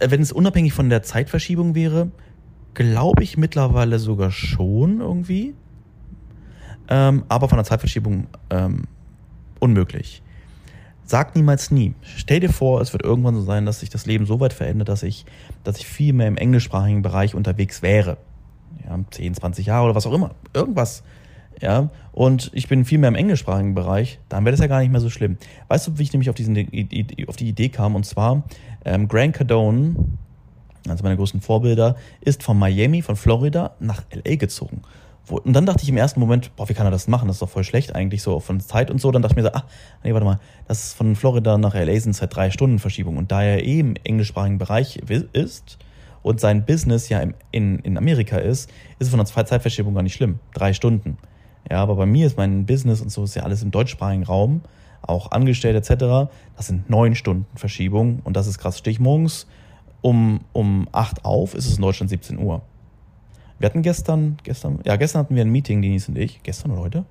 äh, 0.00 0.10
wenn 0.10 0.22
es 0.22 0.32
unabhängig 0.32 0.72
von 0.72 0.88
der 0.88 1.02
Zeitverschiebung 1.02 1.74
wäre, 1.74 2.10
glaube 2.74 3.22
ich 3.22 3.36
mittlerweile 3.36 3.98
sogar 3.98 4.30
schon 4.30 5.00
irgendwie. 5.00 5.54
Ähm, 6.88 7.24
aber 7.28 7.48
von 7.48 7.58
der 7.58 7.64
Zeitverschiebung 7.64 8.26
ähm, 8.50 8.84
unmöglich. 9.60 10.21
Sag 11.04 11.34
niemals 11.36 11.70
nie. 11.70 11.94
Stell 12.02 12.40
dir 12.40 12.50
vor, 12.50 12.80
es 12.80 12.92
wird 12.92 13.02
irgendwann 13.02 13.34
so 13.34 13.42
sein, 13.42 13.66
dass 13.66 13.80
sich 13.80 13.90
das 13.90 14.06
Leben 14.06 14.24
so 14.26 14.40
weit 14.40 14.52
verändert, 14.52 14.88
dass 14.88 15.02
ich, 15.02 15.26
dass 15.64 15.78
ich 15.78 15.86
viel 15.86 16.12
mehr 16.12 16.28
im 16.28 16.36
englischsprachigen 16.36 17.02
Bereich 17.02 17.34
unterwegs 17.34 17.82
wäre. 17.82 18.16
Ja, 18.86 18.98
10, 19.10 19.34
20 19.34 19.66
Jahre 19.66 19.86
oder 19.86 19.94
was 19.94 20.06
auch 20.06 20.12
immer. 20.12 20.34
Irgendwas. 20.54 21.02
Ja, 21.60 21.90
und 22.10 22.50
ich 22.54 22.66
bin 22.66 22.84
viel 22.84 22.98
mehr 22.98 23.08
im 23.08 23.14
englischsprachigen 23.14 23.74
Bereich, 23.74 24.18
dann 24.28 24.44
wäre 24.44 24.52
das 24.52 24.60
ja 24.60 24.66
gar 24.66 24.80
nicht 24.80 24.90
mehr 24.90 25.00
so 25.00 25.10
schlimm. 25.10 25.36
Weißt 25.68 25.86
du, 25.86 25.98
wie 25.98 26.02
ich 26.02 26.12
nämlich 26.12 26.28
auf, 26.28 26.34
diesen, 26.34 26.56
auf 27.28 27.36
die 27.36 27.48
Idee 27.48 27.68
kam? 27.68 27.94
Und 27.94 28.04
zwar, 28.04 28.42
ähm, 28.84 29.06
Grant 29.06 29.34
Cardone, 29.34 29.94
also 30.88 31.04
meine 31.04 31.16
großen 31.16 31.40
Vorbilder, 31.40 31.94
ist 32.20 32.42
von 32.42 32.58
Miami, 32.58 33.02
von 33.02 33.14
Florida 33.14 33.76
nach 33.78 34.02
LA 34.12 34.36
gezogen. 34.36 34.82
Und 35.30 35.52
dann 35.52 35.66
dachte 35.66 35.82
ich 35.82 35.88
im 35.88 35.96
ersten 35.96 36.18
Moment, 36.18 36.54
boah, 36.56 36.68
wie 36.68 36.74
kann 36.74 36.86
er 36.86 36.90
das 36.90 37.06
machen? 37.06 37.28
Das 37.28 37.36
ist 37.36 37.42
doch 37.42 37.48
voll 37.48 37.64
schlecht 37.64 37.94
eigentlich, 37.94 38.22
so 38.22 38.40
von 38.40 38.60
Zeit 38.60 38.90
und 38.90 39.00
so. 39.00 39.10
Dann 39.12 39.22
dachte 39.22 39.34
ich 39.34 39.36
mir 39.36 39.48
so, 39.48 39.54
ah, 39.54 39.64
nee, 40.02 40.12
warte 40.12 40.24
mal, 40.24 40.40
das 40.66 40.84
ist 40.84 40.94
von 40.94 41.14
Florida 41.14 41.58
nach 41.58 41.74
LA 41.74 42.00
sind 42.00 42.10
es 42.10 42.20
halt 42.20 42.34
drei 42.34 42.50
Stunden 42.50 42.78
Verschiebung. 42.78 43.16
Und 43.16 43.30
da 43.30 43.42
er 43.42 43.64
eh 43.64 43.80
im 43.80 43.94
englischsprachigen 44.02 44.58
Bereich 44.58 44.96
ist 45.32 45.78
und 46.22 46.40
sein 46.40 46.64
Business 46.64 47.08
ja 47.08 47.22
in, 47.52 47.78
in 47.78 47.96
Amerika 47.96 48.36
ist, 48.36 48.68
ist 48.98 49.06
es 49.06 49.08
von 49.10 49.18
der 49.18 49.26
Zeitverschiebung 49.26 49.94
gar 49.94 50.02
nicht 50.02 50.14
schlimm. 50.14 50.40
Drei 50.54 50.72
Stunden. 50.72 51.18
Ja, 51.70 51.82
aber 51.82 51.94
bei 51.94 52.06
mir 52.06 52.26
ist 52.26 52.36
mein 52.36 52.66
Business 52.66 53.00
und 53.00 53.10
so 53.10 53.22
ist 53.24 53.36
ja 53.36 53.44
alles 53.44 53.62
im 53.62 53.70
deutschsprachigen 53.70 54.24
Raum, 54.24 54.62
auch 55.02 55.30
angestellt 55.30 55.76
etc. 55.76 56.30
Das 56.56 56.66
sind 56.66 56.90
neun 56.90 57.14
Stunden 57.14 57.46
Verschiebung 57.56 58.20
und 58.24 58.36
das 58.36 58.48
ist 58.48 58.58
krass. 58.58 58.78
Stehe 58.78 58.92
ich 58.92 59.00
morgens 59.00 59.46
um, 60.00 60.40
um 60.52 60.88
acht 60.90 61.24
auf, 61.24 61.54
ist 61.54 61.66
es 61.66 61.76
in 61.76 61.82
Deutschland 61.82 62.10
17 62.10 62.38
Uhr. 62.38 62.62
Wir 63.62 63.66
hatten 63.66 63.82
gestern, 63.82 64.38
gestern, 64.42 64.80
ja, 64.84 64.96
gestern 64.96 65.20
hatten 65.20 65.36
wir 65.36 65.44
ein 65.44 65.48
Meeting, 65.48 65.82
Denise 65.82 66.08
und 66.08 66.18
ich. 66.18 66.42
Gestern 66.42 66.72
oder 66.72 66.80
heute? 66.80 67.04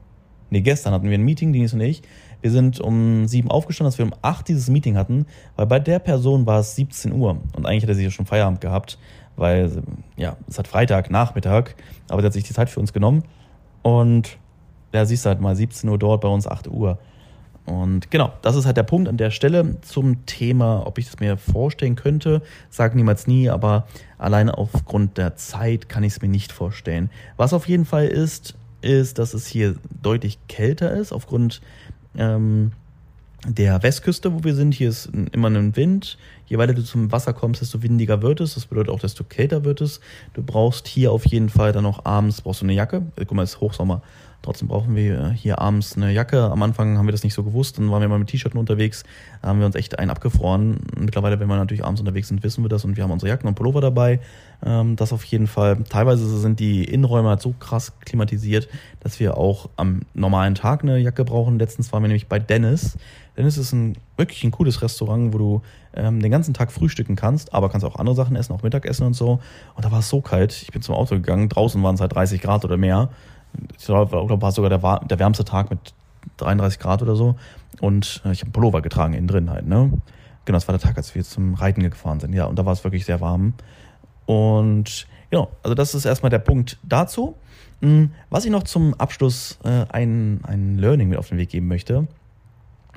Nee, 0.50 0.60
gestern 0.60 0.94
hatten 0.94 1.10
wir 1.10 1.18
ein 1.18 1.24
Meeting, 1.24 1.54
Denise 1.54 1.78
und 1.78 1.82
ich. 1.82 2.02
Wir 2.42 2.52
sind 2.52 2.82
um 2.82 3.26
sieben 3.26 3.50
aufgestanden, 3.50 3.90
dass 3.90 3.98
wir 3.98 4.04
um 4.04 4.14
acht 4.22 4.50
dieses 4.50 4.70
Meeting 4.70 4.98
hatten, 4.98 5.28
weil 5.56 5.66
bei 5.68 5.80
der 5.80 6.00
Person 6.00 6.46
war 6.46 6.60
es 6.60 6.76
17 6.76 7.14
Uhr 7.14 7.38
und 7.56 7.66
eigentlich 7.66 7.84
hätte 7.84 7.96
sie 7.96 8.04
ja 8.04 8.12
schon 8.12 8.26
Feierabend 8.26 8.60
gehabt, 8.60 9.00
weil, 9.38 9.82
ja, 10.18 10.36
es 10.50 10.60
hat 10.60 10.68
Freitag, 10.68 11.10
Nachmittag, 11.10 11.78
aber 12.10 12.22
sie 12.22 12.26
hat 12.26 12.34
sich 12.34 12.44
die 12.44 12.54
Zeit 12.54 12.70
für 12.70 12.82
uns 12.82 12.92
genommen 12.92 13.24
und 13.82 14.38
ja, 14.94 15.06
siehst 15.06 15.24
du 15.24 15.30
halt 15.30 15.40
mal 15.40 15.56
17 15.56 15.90
Uhr 15.90 15.98
dort, 15.98 16.20
bei 16.20 16.28
uns 16.28 16.48
8 16.48 16.68
Uhr. 16.68 17.00
Und 17.66 18.10
genau, 18.10 18.34
das 18.42 18.56
ist 18.56 18.66
halt 18.66 18.78
der 18.78 18.84
Punkt 18.84 19.08
an 19.08 19.18
der 19.18 19.32
Stelle 19.32 19.78
zum 19.82 20.26
Thema, 20.26 20.86
ob 20.86 20.98
ich 20.98 21.08
es 21.08 21.20
mir 21.20 21.38
vorstellen 21.38 21.96
könnte. 21.96 22.42
Sag 22.70 22.96
niemals 22.96 23.28
nie, 23.28 23.50
aber 23.50 23.88
alleine 24.18 24.58
aufgrund 24.58 25.18
der 25.18 25.36
Zeit 25.36 25.88
kann 25.88 26.04
ich 26.04 26.14
es 26.14 26.22
mir 26.22 26.28
nicht 26.28 26.52
vorstellen. 26.52 27.10
Was 27.38 27.54
auf 27.54 27.68
jeden 27.68 27.86
Fall 27.86 28.08
ist, 28.08 28.56
ist, 28.82 29.20
dass 29.20 29.34
es 29.34 29.46
hier 29.46 29.76
deutlich 30.02 30.40
kälter 30.48 30.92
ist, 30.92 31.12
aufgrund 31.12 31.62
ähm, 32.18 32.72
der 33.48 33.82
Westküste, 33.84 34.34
wo 34.34 34.44
wir 34.44 34.56
sind. 34.56 34.74
Hier 34.74 34.90
ist 34.90 35.10
immer 35.32 35.50
ein 35.50 35.76
Wind. 35.76 36.18
Je 36.52 36.58
weiter 36.58 36.74
du 36.74 36.84
zum 36.84 37.14
Wasser 37.14 37.32
kommst, 37.32 37.62
desto 37.62 37.82
windiger 37.82 38.22
wird 38.22 38.42
es. 38.42 38.56
Das 38.56 38.66
bedeutet 38.66 38.94
auch, 38.94 39.00
desto 39.00 39.24
kälter 39.24 39.64
wird 39.64 39.80
es. 39.80 40.02
Du 40.34 40.44
brauchst 40.44 40.86
hier 40.86 41.14
auf 41.14 41.26
jeden 41.26 41.48
Fall 41.48 41.72
dann 41.72 41.86
auch 41.86 42.04
abends 42.04 42.42
brauchst 42.42 42.60
du 42.60 42.66
eine 42.66 42.74
Jacke. 42.74 43.04
Guck 43.16 43.32
mal, 43.32 43.44
es 43.44 43.52
ist 43.52 43.62
Hochsommer. 43.62 44.02
Trotzdem 44.42 44.68
brauchen 44.68 44.94
wir 44.94 45.30
hier 45.32 45.60
abends 45.60 45.96
eine 45.96 46.12
Jacke. 46.12 46.52
Am 46.52 46.62
Anfang 46.62 46.98
haben 46.98 47.06
wir 47.06 47.14
das 47.14 47.24
nicht 47.24 47.36
so 47.36 47.44
gewusst, 47.44 47.78
dann 47.78 47.90
waren 47.90 48.02
wir 48.02 48.10
mal 48.10 48.20
mit 48.20 48.28
T-Shirten 48.28 48.60
unterwegs, 48.60 49.04
da 49.42 49.50
haben 49.50 49.60
wir 49.60 49.68
uns 49.68 49.76
echt 49.76 50.00
einen 50.00 50.10
abgefroren. 50.10 50.80
Mittlerweile, 50.98 51.40
wenn 51.40 51.48
wir 51.48 51.58
natürlich 51.58 51.86
abends 51.86 52.02
unterwegs 52.02 52.28
sind, 52.28 52.44
wissen 52.44 52.64
wir 52.64 52.70
das 52.70 52.84
und 52.84 52.98
wir 52.98 53.04
haben 53.04 53.12
unsere 53.12 53.30
Jacken 53.30 53.48
und 53.48 53.56
Pullover 53.56 53.80
dabei. 53.82 54.20
Ähm, 54.66 54.96
das 54.96 55.14
auf 55.14 55.24
jeden 55.26 55.46
Fall. 55.48 55.84
Teilweise 55.88 56.26
sind 56.40 56.60
die 56.60 56.84
Innenräume 56.84 57.30
halt 57.30 57.42
so 57.42 57.54
krass 57.60 57.94
klimatisiert, 58.04 58.68
dass 59.00 59.20
wir 59.20 59.38
auch 59.38 59.70
am 59.78 60.02
normalen 60.16 60.56
Tag 60.56 60.82
eine 60.82 60.98
Jacke 60.98 61.24
brauchen. 61.24 61.60
Letztens 61.60 61.94
waren 61.94 62.04
wir 62.04 62.08
nämlich 62.08 62.28
bei 62.28 62.40
Dennis. 62.40 62.98
Dennis 63.38 63.58
ist 63.58 63.74
ein 63.74 63.96
wirklich 64.22 64.44
ein 64.46 64.52
cooles 64.52 64.82
Restaurant, 64.82 65.34
wo 65.34 65.38
du 65.38 65.62
ähm, 65.94 66.22
den 66.22 66.32
ganzen 66.32 66.54
Tag 66.54 66.72
frühstücken 66.72 67.18
kannst, 67.18 67.54
aber 67.54 67.70
kannst 67.70 67.86
auch 67.86 67.98
andere 67.98 68.16
Sachen 68.16 68.38
essen, 68.38 68.54
auch 68.54 68.64
Mittagessen 68.64 69.06
und 69.06 69.14
so. 69.14 69.40
Und 69.76 69.84
da 69.84 69.92
war 69.92 70.00
es 70.00 70.08
so 70.08 70.22
kalt. 70.22 70.62
Ich 70.62 70.72
bin 70.72 70.82
zum 70.82 70.96
Auto 70.96 71.16
gegangen, 71.16 71.50
draußen 71.50 71.82
waren 71.84 71.96
es 71.96 72.02
halt 72.02 72.16
30 72.16 72.42
Grad 72.42 72.64
oder 72.64 72.78
mehr 72.78 73.10
ich 73.78 73.86
glaube, 73.86 74.42
war 74.42 74.52
sogar 74.52 74.70
der, 74.70 75.00
der 75.06 75.20
wärmste 75.20 75.46
Tag 75.46 75.70
mit 75.70 75.80
33 76.38 76.80
Grad 76.80 77.02
oder 77.02 77.16
so. 77.16 77.36
Und 77.80 78.22
äh, 78.26 78.32
ich 78.32 78.42
habe 78.42 78.52
Pullover 78.52 78.82
getragen 78.82 79.14
innen 79.14 79.28
drin 79.28 79.50
halt, 79.50 79.68
ne? 79.68 79.92
Genau, 80.46 80.56
das 80.56 80.68
war 80.68 80.74
der 80.74 80.82
Tag, 80.82 80.98
als 80.98 81.14
wir 81.14 81.24
zum 81.24 81.54
Reiten 81.54 81.84
gefahren 81.84 82.20
sind. 82.20 82.34
Ja, 82.34 82.46
und 82.46 82.58
da 82.58 82.66
war 82.66 82.74
es 82.74 82.84
wirklich 82.84 83.06
sehr 83.06 83.22
warm. 83.22 83.54
Und 84.26 85.08
genau, 85.30 85.52
also 85.62 85.76
das 85.76 85.94
ist 85.94 86.06
erstmal 86.06 86.32
der 86.32 86.40
Punkt 86.40 86.80
dazu. 86.84 87.36
Hm, 87.82 88.12
was 88.30 88.46
ich 88.46 88.52
noch 88.52 88.64
zum 88.64 88.94
Abschluss 88.96 89.60
äh, 89.64 89.86
ein, 89.90 90.42
ein 90.44 90.78
Learning 90.78 91.10
mit 91.10 91.20
auf 91.20 91.30
den 91.30 91.38
Weg 91.38 91.50
geben 91.50 91.68
möchte. 91.68 92.08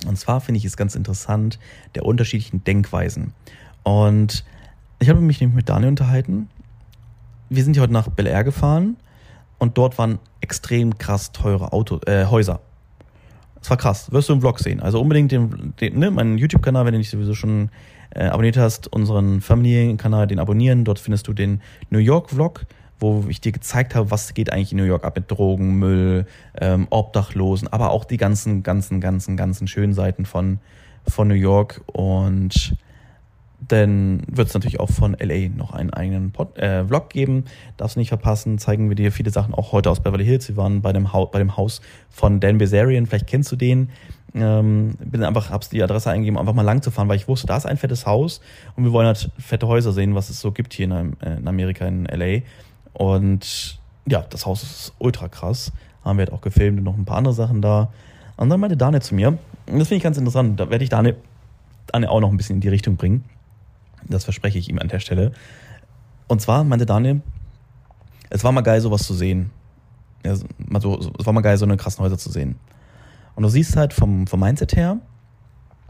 Und 0.07 0.19
zwar 0.19 0.41
finde 0.41 0.59
ich 0.59 0.65
es 0.65 0.77
ganz 0.77 0.95
interessant, 0.95 1.59
der 1.95 2.05
unterschiedlichen 2.05 2.65
Denkweisen. 2.65 3.33
Und 3.83 4.45
ich 4.99 5.09
habe 5.09 5.21
mich 5.21 5.41
nämlich 5.41 5.57
mit 5.57 5.69
Daniel 5.69 5.91
unterhalten. 5.91 6.49
Wir 7.49 7.63
sind 7.63 7.75
hier 7.75 7.83
heute 7.83 7.93
nach 7.93 8.09
Bel 8.09 8.27
Air 8.27 8.45
gefahren 8.45 8.97
und 9.59 9.79
dort 9.79 9.99
waren 9.99 10.19
extrem 10.41 10.99
krass 10.99 11.33
teure 11.33 11.73
Auto, 11.73 12.01
äh, 12.07 12.27
Häuser. 12.27 12.61
Das 13.61 13.71
war 13.71 13.77
krass. 13.79 14.13
Wirst 14.13 14.29
du 14.29 14.35
im 14.35 14.41
Vlog 14.41 14.59
sehen. 14.59 14.81
Also 14.81 15.01
unbedingt 15.01 15.33
den, 15.33 15.73
den 15.81 15.99
ne, 15.99 16.11
meinen 16.11 16.37
YouTube-Kanal, 16.37 16.85
wenn 16.85 16.93
du 16.93 16.99
nicht 16.99 17.11
sowieso 17.11 17.35
schon 17.35 17.71
äh, 18.11 18.27
abonniert 18.27 18.59
hast, 18.59 18.93
unseren 18.93 19.41
Familienkanal, 19.41 20.27
den 20.27 20.39
abonnieren. 20.39 20.85
Dort 20.85 20.99
findest 20.99 21.29
du 21.29 21.33
den 21.33 21.63
New 21.89 21.99
York-Vlog, 21.99 22.67
wo 23.01 23.25
ich 23.29 23.41
dir 23.41 23.53
gezeigt 23.53 23.95
habe, 23.95 24.11
was 24.11 24.35
geht 24.35 24.53
eigentlich 24.53 24.73
in 24.73 24.79
New 24.79 24.85
York 24.85 25.05
ab 25.05 25.17
mit 25.17 25.31
Drogen, 25.31 25.79
Müll, 25.79 26.27
ähm, 26.61 26.87
Obdachlosen, 26.91 27.69
aber 27.69 27.91
auch 27.91 28.05
die 28.05 28.17
ganzen, 28.17 28.63
ganzen, 28.63 29.01
ganzen, 29.01 29.37
ganzen 29.37 29.67
schönen 29.67 29.95
Seiten 29.95 30.25
von, 30.25 30.59
von 31.07 31.29
New 31.29 31.35
York. 31.35 31.83
Und 31.87 32.77
Denn 33.71 34.23
wird 34.27 34.49
es 34.49 34.55
natürlich 34.55 34.81
auch 34.81 34.91
von 34.91 35.17
LA 35.19 35.49
noch 35.49 35.73
einen 35.73 35.91
eigenen 35.91 36.33
Pod, 36.33 36.59
äh, 36.59 36.85
Vlog 36.87 37.11
geben. 37.11 37.45
Darfst 37.77 37.97
nicht 37.97 38.09
verpassen. 38.09 38.59
Zeigen 38.59 38.89
wir 38.89 38.97
dir 38.97 39.13
viele 39.13 39.31
Sachen 39.31 39.55
auch 39.55 39.73
heute 39.73 39.91
aus 39.91 40.01
Beverly 40.01 40.25
Hills. 40.25 40.49
Wir 40.49 40.57
waren 40.57 40.83
bei 40.83 40.93
dem, 40.93 41.13
ha 41.13 41.25
bei 41.25 41.39
dem 41.39 41.57
Haus 41.57 41.81
von 42.11 42.41
Dan 42.41 42.59
Bezarian. 42.59 43.07
Vielleicht 43.07 43.27
kennst 43.27 43.51
du 43.53 43.57
den. 43.57 43.91
Ähm, 44.35 44.97
bin 44.99 45.23
einfach, 45.23 45.51
hab's 45.51 45.69
die 45.69 45.83
Adresse 45.83 46.11
eingegeben, 46.11 46.39
einfach 46.39 46.55
mal 46.55 46.63
lang 46.63 46.83
zu 46.83 46.91
fahren, 46.91 47.09
weil 47.09 47.17
ich 47.17 47.29
wusste, 47.29 47.47
da 47.47 47.57
ist 47.57 47.67
ein 47.67 47.77
fettes 47.77 48.05
Haus 48.05 48.41
und 48.75 48.83
wir 48.83 48.91
wollen 48.91 49.07
halt 49.07 49.31
fette 49.39 49.69
Häuser 49.69 49.93
sehen, 49.93 50.17
was 50.17 50.29
es 50.29 50.41
so 50.41 50.51
gibt 50.51 50.75
hier 50.75 50.87
in, 50.87 51.17
äh, 51.21 51.37
in 51.37 51.47
Amerika, 51.47 51.87
in 51.87 52.05
LA. 52.07 52.41
Und 52.95 53.79
ja, 54.07 54.25
das 54.31 54.47
Haus 54.47 54.63
ist 54.63 54.93
ultra 54.99 55.29
krass. 55.29 55.73
Haben 56.05 56.19
wir 56.19 56.27
halt 56.27 56.33
auch 56.33 56.41
gefilmt 56.41 56.79
und 56.79 56.85
noch 56.85 56.97
ein 56.97 57.05
paar 57.05 57.19
andere 57.19 57.35
Sachen 57.35 57.61
da. 57.61 57.91
Und 58.37 58.49
dann 58.49 58.61
meinte 58.61 58.77
Daniel 58.77 59.03
zu 59.03 59.15
mir, 59.15 59.29
und 59.29 59.79
das 59.79 59.89
finde 59.89 59.97
ich 59.97 60.03
ganz 60.03 60.17
interessant, 60.17 60.59
da 60.59 60.71
werde 60.71 60.85
ich 60.85 60.91
Daniel, 60.91 61.17
Daniel 61.87 62.11
auch 62.11 62.21
noch 62.21 62.31
ein 62.31 62.37
bisschen 62.37 62.57
in 62.57 62.61
die 62.61 62.69
Richtung 62.69 62.97
bringen. 62.97 63.25
Das 64.07 64.25
verspreche 64.25 64.59
ich 64.59 64.69
ihm 64.69 64.79
an 64.79 64.89
der 64.89 65.01
Stelle. 65.01 65.33
Und 66.29 66.41
zwar 66.41 66.65
meinte 66.65 66.87
Daniel, 66.87 67.23
es 68.31 68.45
war 68.45 68.53
mal 68.53 68.63
geil, 68.63 68.81
sowas 68.81 69.05
zu 69.05 69.15
sehen. 69.15 69.51
Ja, 70.25 70.33
es 70.33 70.45
war 70.69 71.33
mal 71.33 71.41
geil, 71.41 71.57
so 71.57 71.65
eine 71.65 71.77
krassen 71.77 72.05
Häuser 72.05 72.19
zu 72.19 72.31
sehen. 72.31 72.57
Und 73.35 73.43
du 73.43 73.49
siehst 73.49 73.77
halt 73.77 73.93
vom, 73.93 74.27
vom 74.27 74.41
Mindset 74.41 74.77
her, 74.77 74.99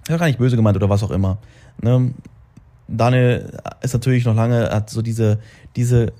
ja, 0.09 0.17
gar 0.17 0.27
nicht 0.27 0.39
böse 0.39 0.57
gemeint 0.57 0.77
oder 0.77 0.89
was 0.89 1.03
auch 1.03 1.11
immer. 1.11 1.39
Ne? 1.81 2.13
Daniel 2.89 3.59
ist 3.81 3.95
natürlich 3.95 4.25
noch 4.25 4.35
lange, 4.35 4.69
hat 4.71 4.91
so 4.91 5.03
diese, 5.03 5.39
diese 5.77 6.13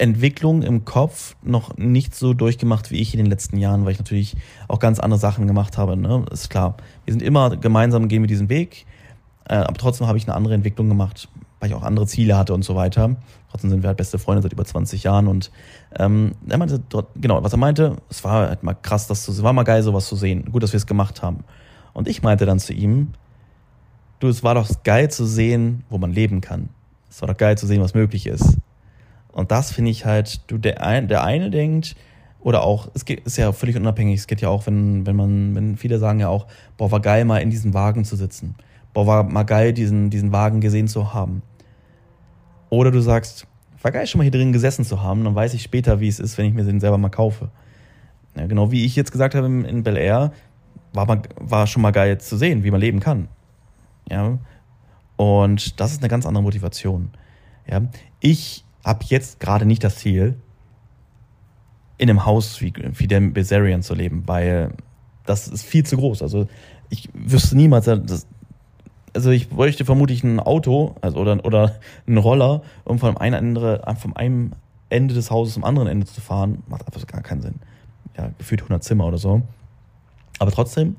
Entwicklung 0.00 0.62
im 0.62 0.84
Kopf 0.84 1.36
noch 1.42 1.76
nicht 1.76 2.14
so 2.14 2.32
durchgemacht 2.34 2.90
wie 2.90 3.00
ich 3.00 3.12
in 3.12 3.18
den 3.18 3.26
letzten 3.26 3.58
Jahren, 3.58 3.84
weil 3.84 3.92
ich 3.92 3.98
natürlich 3.98 4.34
auch 4.66 4.78
ganz 4.78 4.98
andere 4.98 5.20
Sachen 5.20 5.46
gemacht 5.46 5.76
habe. 5.76 5.96
Ne? 5.96 6.24
Ist 6.30 6.48
klar. 6.48 6.76
Wir 7.04 7.12
sind 7.12 7.22
immer 7.22 7.56
gemeinsam, 7.56 8.08
gehen 8.08 8.22
wir 8.22 8.26
diesen 8.26 8.48
Weg. 8.48 8.86
Äh, 9.48 9.56
aber 9.56 9.74
trotzdem 9.74 10.06
habe 10.06 10.16
ich 10.16 10.26
eine 10.26 10.34
andere 10.34 10.54
Entwicklung 10.54 10.88
gemacht, 10.88 11.28
weil 11.58 11.68
ich 11.68 11.74
auch 11.74 11.82
andere 11.82 12.06
Ziele 12.06 12.38
hatte 12.38 12.54
und 12.54 12.64
so 12.64 12.74
weiter. 12.74 13.16
Trotzdem 13.50 13.70
sind 13.70 13.82
wir 13.82 13.88
halt 13.88 13.98
beste 13.98 14.18
Freunde 14.18 14.42
seit 14.42 14.52
über 14.52 14.64
20 14.64 15.02
Jahren 15.02 15.26
und 15.26 15.50
ähm, 15.98 16.32
er 16.48 16.56
meinte 16.56 16.80
dort, 16.88 17.08
genau, 17.16 17.42
was 17.42 17.52
er 17.52 17.58
meinte, 17.58 17.96
es 18.08 18.22
war 18.22 18.48
halt 18.48 18.62
mal 18.62 18.74
krass, 18.74 19.06
das 19.06 19.24
zu, 19.24 19.42
war 19.42 19.52
mal 19.52 19.64
geil, 19.64 19.82
sowas 19.82 20.06
zu 20.06 20.16
sehen. 20.16 20.50
Gut, 20.52 20.62
dass 20.62 20.72
wir 20.72 20.78
es 20.78 20.86
gemacht 20.86 21.22
haben. 21.22 21.44
Und 21.92 22.08
ich 22.08 22.22
meinte 22.22 22.46
dann 22.46 22.60
zu 22.60 22.72
ihm, 22.72 23.08
du, 24.20 24.28
es 24.28 24.44
war 24.44 24.54
doch 24.54 24.68
geil 24.84 25.10
zu 25.10 25.26
sehen, 25.26 25.84
wo 25.90 25.98
man 25.98 26.12
leben 26.12 26.40
kann. 26.40 26.68
Es 27.10 27.20
war 27.20 27.28
doch 27.28 27.36
geil 27.36 27.58
zu 27.58 27.66
sehen, 27.66 27.82
was 27.82 27.92
möglich 27.92 28.26
ist. 28.26 28.56
Und 29.32 29.50
das 29.50 29.72
finde 29.72 29.90
ich 29.90 30.04
halt, 30.04 30.50
du, 30.50 30.58
der, 30.58 30.82
ein, 30.82 31.08
der 31.08 31.24
eine 31.24 31.50
denkt, 31.50 31.96
oder 32.40 32.62
auch, 32.62 32.88
es 32.94 33.04
geht, 33.04 33.20
ist 33.20 33.36
ja 33.36 33.52
völlig 33.52 33.76
unabhängig, 33.76 34.20
es 34.20 34.26
geht 34.26 34.40
ja 34.40 34.48
auch, 34.48 34.66
wenn, 34.66 35.06
wenn 35.06 35.16
man, 35.16 35.54
wenn 35.54 35.76
viele 35.76 35.98
sagen 35.98 36.20
ja 36.20 36.28
auch, 36.28 36.46
boah, 36.76 36.90
war 36.90 37.00
geil, 37.00 37.24
mal 37.24 37.38
in 37.38 37.50
diesem 37.50 37.74
Wagen 37.74 38.04
zu 38.04 38.16
sitzen. 38.16 38.54
Boah, 38.94 39.06
war 39.06 39.22
mal 39.24 39.44
geil, 39.44 39.72
diesen, 39.72 40.10
diesen 40.10 40.32
Wagen 40.32 40.60
gesehen 40.60 40.88
zu 40.88 41.12
haben. 41.12 41.42
Oder 42.70 42.90
du 42.90 43.00
sagst, 43.00 43.46
war 43.82 43.92
geil, 43.92 44.06
schon 44.06 44.18
mal 44.18 44.24
hier 44.24 44.32
drin 44.32 44.52
gesessen 44.52 44.84
zu 44.84 45.02
haben, 45.02 45.24
dann 45.24 45.34
weiß 45.34 45.54
ich 45.54 45.62
später, 45.62 46.00
wie 46.00 46.08
es 46.08 46.18
ist, 46.18 46.38
wenn 46.38 46.46
ich 46.46 46.54
mir 46.54 46.64
den 46.64 46.80
selber 46.80 46.98
mal 46.98 47.08
kaufe. 47.10 47.50
Ja, 48.36 48.46
genau 48.46 48.70
wie 48.70 48.84
ich 48.84 48.96
jetzt 48.96 49.12
gesagt 49.12 49.34
habe 49.34 49.46
in 49.46 49.82
Bel 49.82 49.96
Air, 49.96 50.32
war, 50.92 51.06
mal, 51.06 51.22
war 51.36 51.66
schon 51.66 51.82
mal 51.82 51.90
geil 51.90 52.18
zu 52.18 52.36
sehen, 52.36 52.64
wie 52.64 52.70
man 52.70 52.80
leben 52.80 53.00
kann. 53.00 53.28
Ja. 54.08 54.38
Und 55.16 55.78
das 55.80 55.92
ist 55.92 56.00
eine 56.00 56.08
ganz 56.08 56.26
andere 56.26 56.42
Motivation. 56.42 57.10
Ja. 57.66 57.82
Ich 58.20 58.64
habe 58.84 59.04
jetzt 59.06 59.40
gerade 59.40 59.66
nicht 59.66 59.84
das 59.84 59.96
Ziel, 59.96 60.36
in 61.98 62.08
einem 62.08 62.24
Haus 62.24 62.60
wie, 62.62 62.72
wie 62.74 63.06
dem 63.06 63.34
Bezarian 63.34 63.82
zu 63.82 63.94
leben, 63.94 64.22
weil 64.26 64.72
das 65.26 65.48
ist 65.48 65.64
viel 65.64 65.84
zu 65.84 65.96
groß. 65.96 66.22
Also 66.22 66.48
ich 66.88 67.10
wüsste 67.12 67.56
niemals, 67.56 67.84
das, 67.84 68.26
also 69.14 69.30
ich 69.30 69.50
bräuchte 69.50 69.84
vermutlich 69.84 70.24
ein 70.24 70.40
Auto 70.40 70.94
also 71.02 71.18
oder, 71.18 71.44
oder 71.44 71.78
einen 72.06 72.16
Roller, 72.16 72.62
um 72.84 72.98
von 72.98 73.16
einem, 73.18 73.34
Ende, 73.34 73.82
vom 73.98 74.16
einem 74.16 74.52
Ende 74.88 75.14
des 75.14 75.30
Hauses 75.30 75.54
zum 75.54 75.64
anderen 75.64 75.88
Ende 75.88 76.06
zu 76.06 76.20
fahren. 76.20 76.62
Macht 76.68 76.86
einfach 76.86 77.06
gar 77.06 77.22
keinen 77.22 77.42
Sinn. 77.42 77.56
Ja, 78.16 78.30
gefühlt 78.38 78.62
100 78.62 78.82
Zimmer 78.82 79.06
oder 79.06 79.18
so. 79.18 79.42
Aber 80.38 80.50
trotzdem 80.50 80.96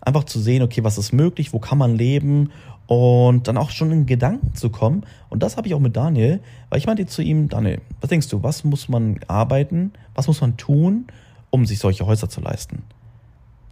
einfach 0.00 0.24
zu 0.24 0.38
sehen, 0.38 0.62
okay, 0.62 0.84
was 0.84 0.98
ist 0.98 1.12
möglich, 1.12 1.52
wo 1.52 1.58
kann 1.58 1.78
man 1.78 1.96
leben 1.96 2.50
und 2.86 3.48
dann 3.48 3.56
auch 3.56 3.70
schon 3.70 3.90
in 3.92 4.06
Gedanken 4.06 4.54
zu 4.54 4.70
kommen. 4.70 5.04
Und 5.30 5.42
das 5.42 5.56
habe 5.56 5.66
ich 5.66 5.74
auch 5.74 5.80
mit 5.80 5.96
Daniel, 5.96 6.40
weil 6.68 6.78
ich 6.78 6.86
meinte 6.86 7.06
zu 7.06 7.22
ihm, 7.22 7.48
Daniel, 7.48 7.80
was 8.00 8.10
denkst 8.10 8.28
du, 8.28 8.42
was 8.42 8.64
muss 8.64 8.88
man 8.88 9.20
arbeiten, 9.26 9.92
was 10.14 10.26
muss 10.26 10.40
man 10.40 10.56
tun, 10.56 11.06
um 11.50 11.66
sich 11.66 11.78
solche 11.78 12.06
Häuser 12.06 12.28
zu 12.28 12.40
leisten? 12.40 12.82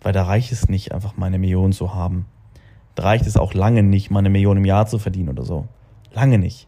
Weil 0.00 0.12
da 0.12 0.24
reicht 0.24 0.52
es 0.52 0.68
nicht, 0.68 0.92
einfach 0.92 1.16
mal 1.16 1.26
eine 1.26 1.38
Million 1.38 1.72
zu 1.72 1.94
haben. 1.94 2.26
Da 2.94 3.04
reicht 3.04 3.26
es 3.26 3.36
auch 3.36 3.54
lange 3.54 3.82
nicht, 3.82 4.10
mal 4.10 4.20
eine 4.20 4.30
Million 4.30 4.56
im 4.56 4.64
Jahr 4.64 4.86
zu 4.86 4.98
verdienen 4.98 5.28
oder 5.28 5.44
so. 5.44 5.66
Lange 6.12 6.38
nicht. 6.38 6.66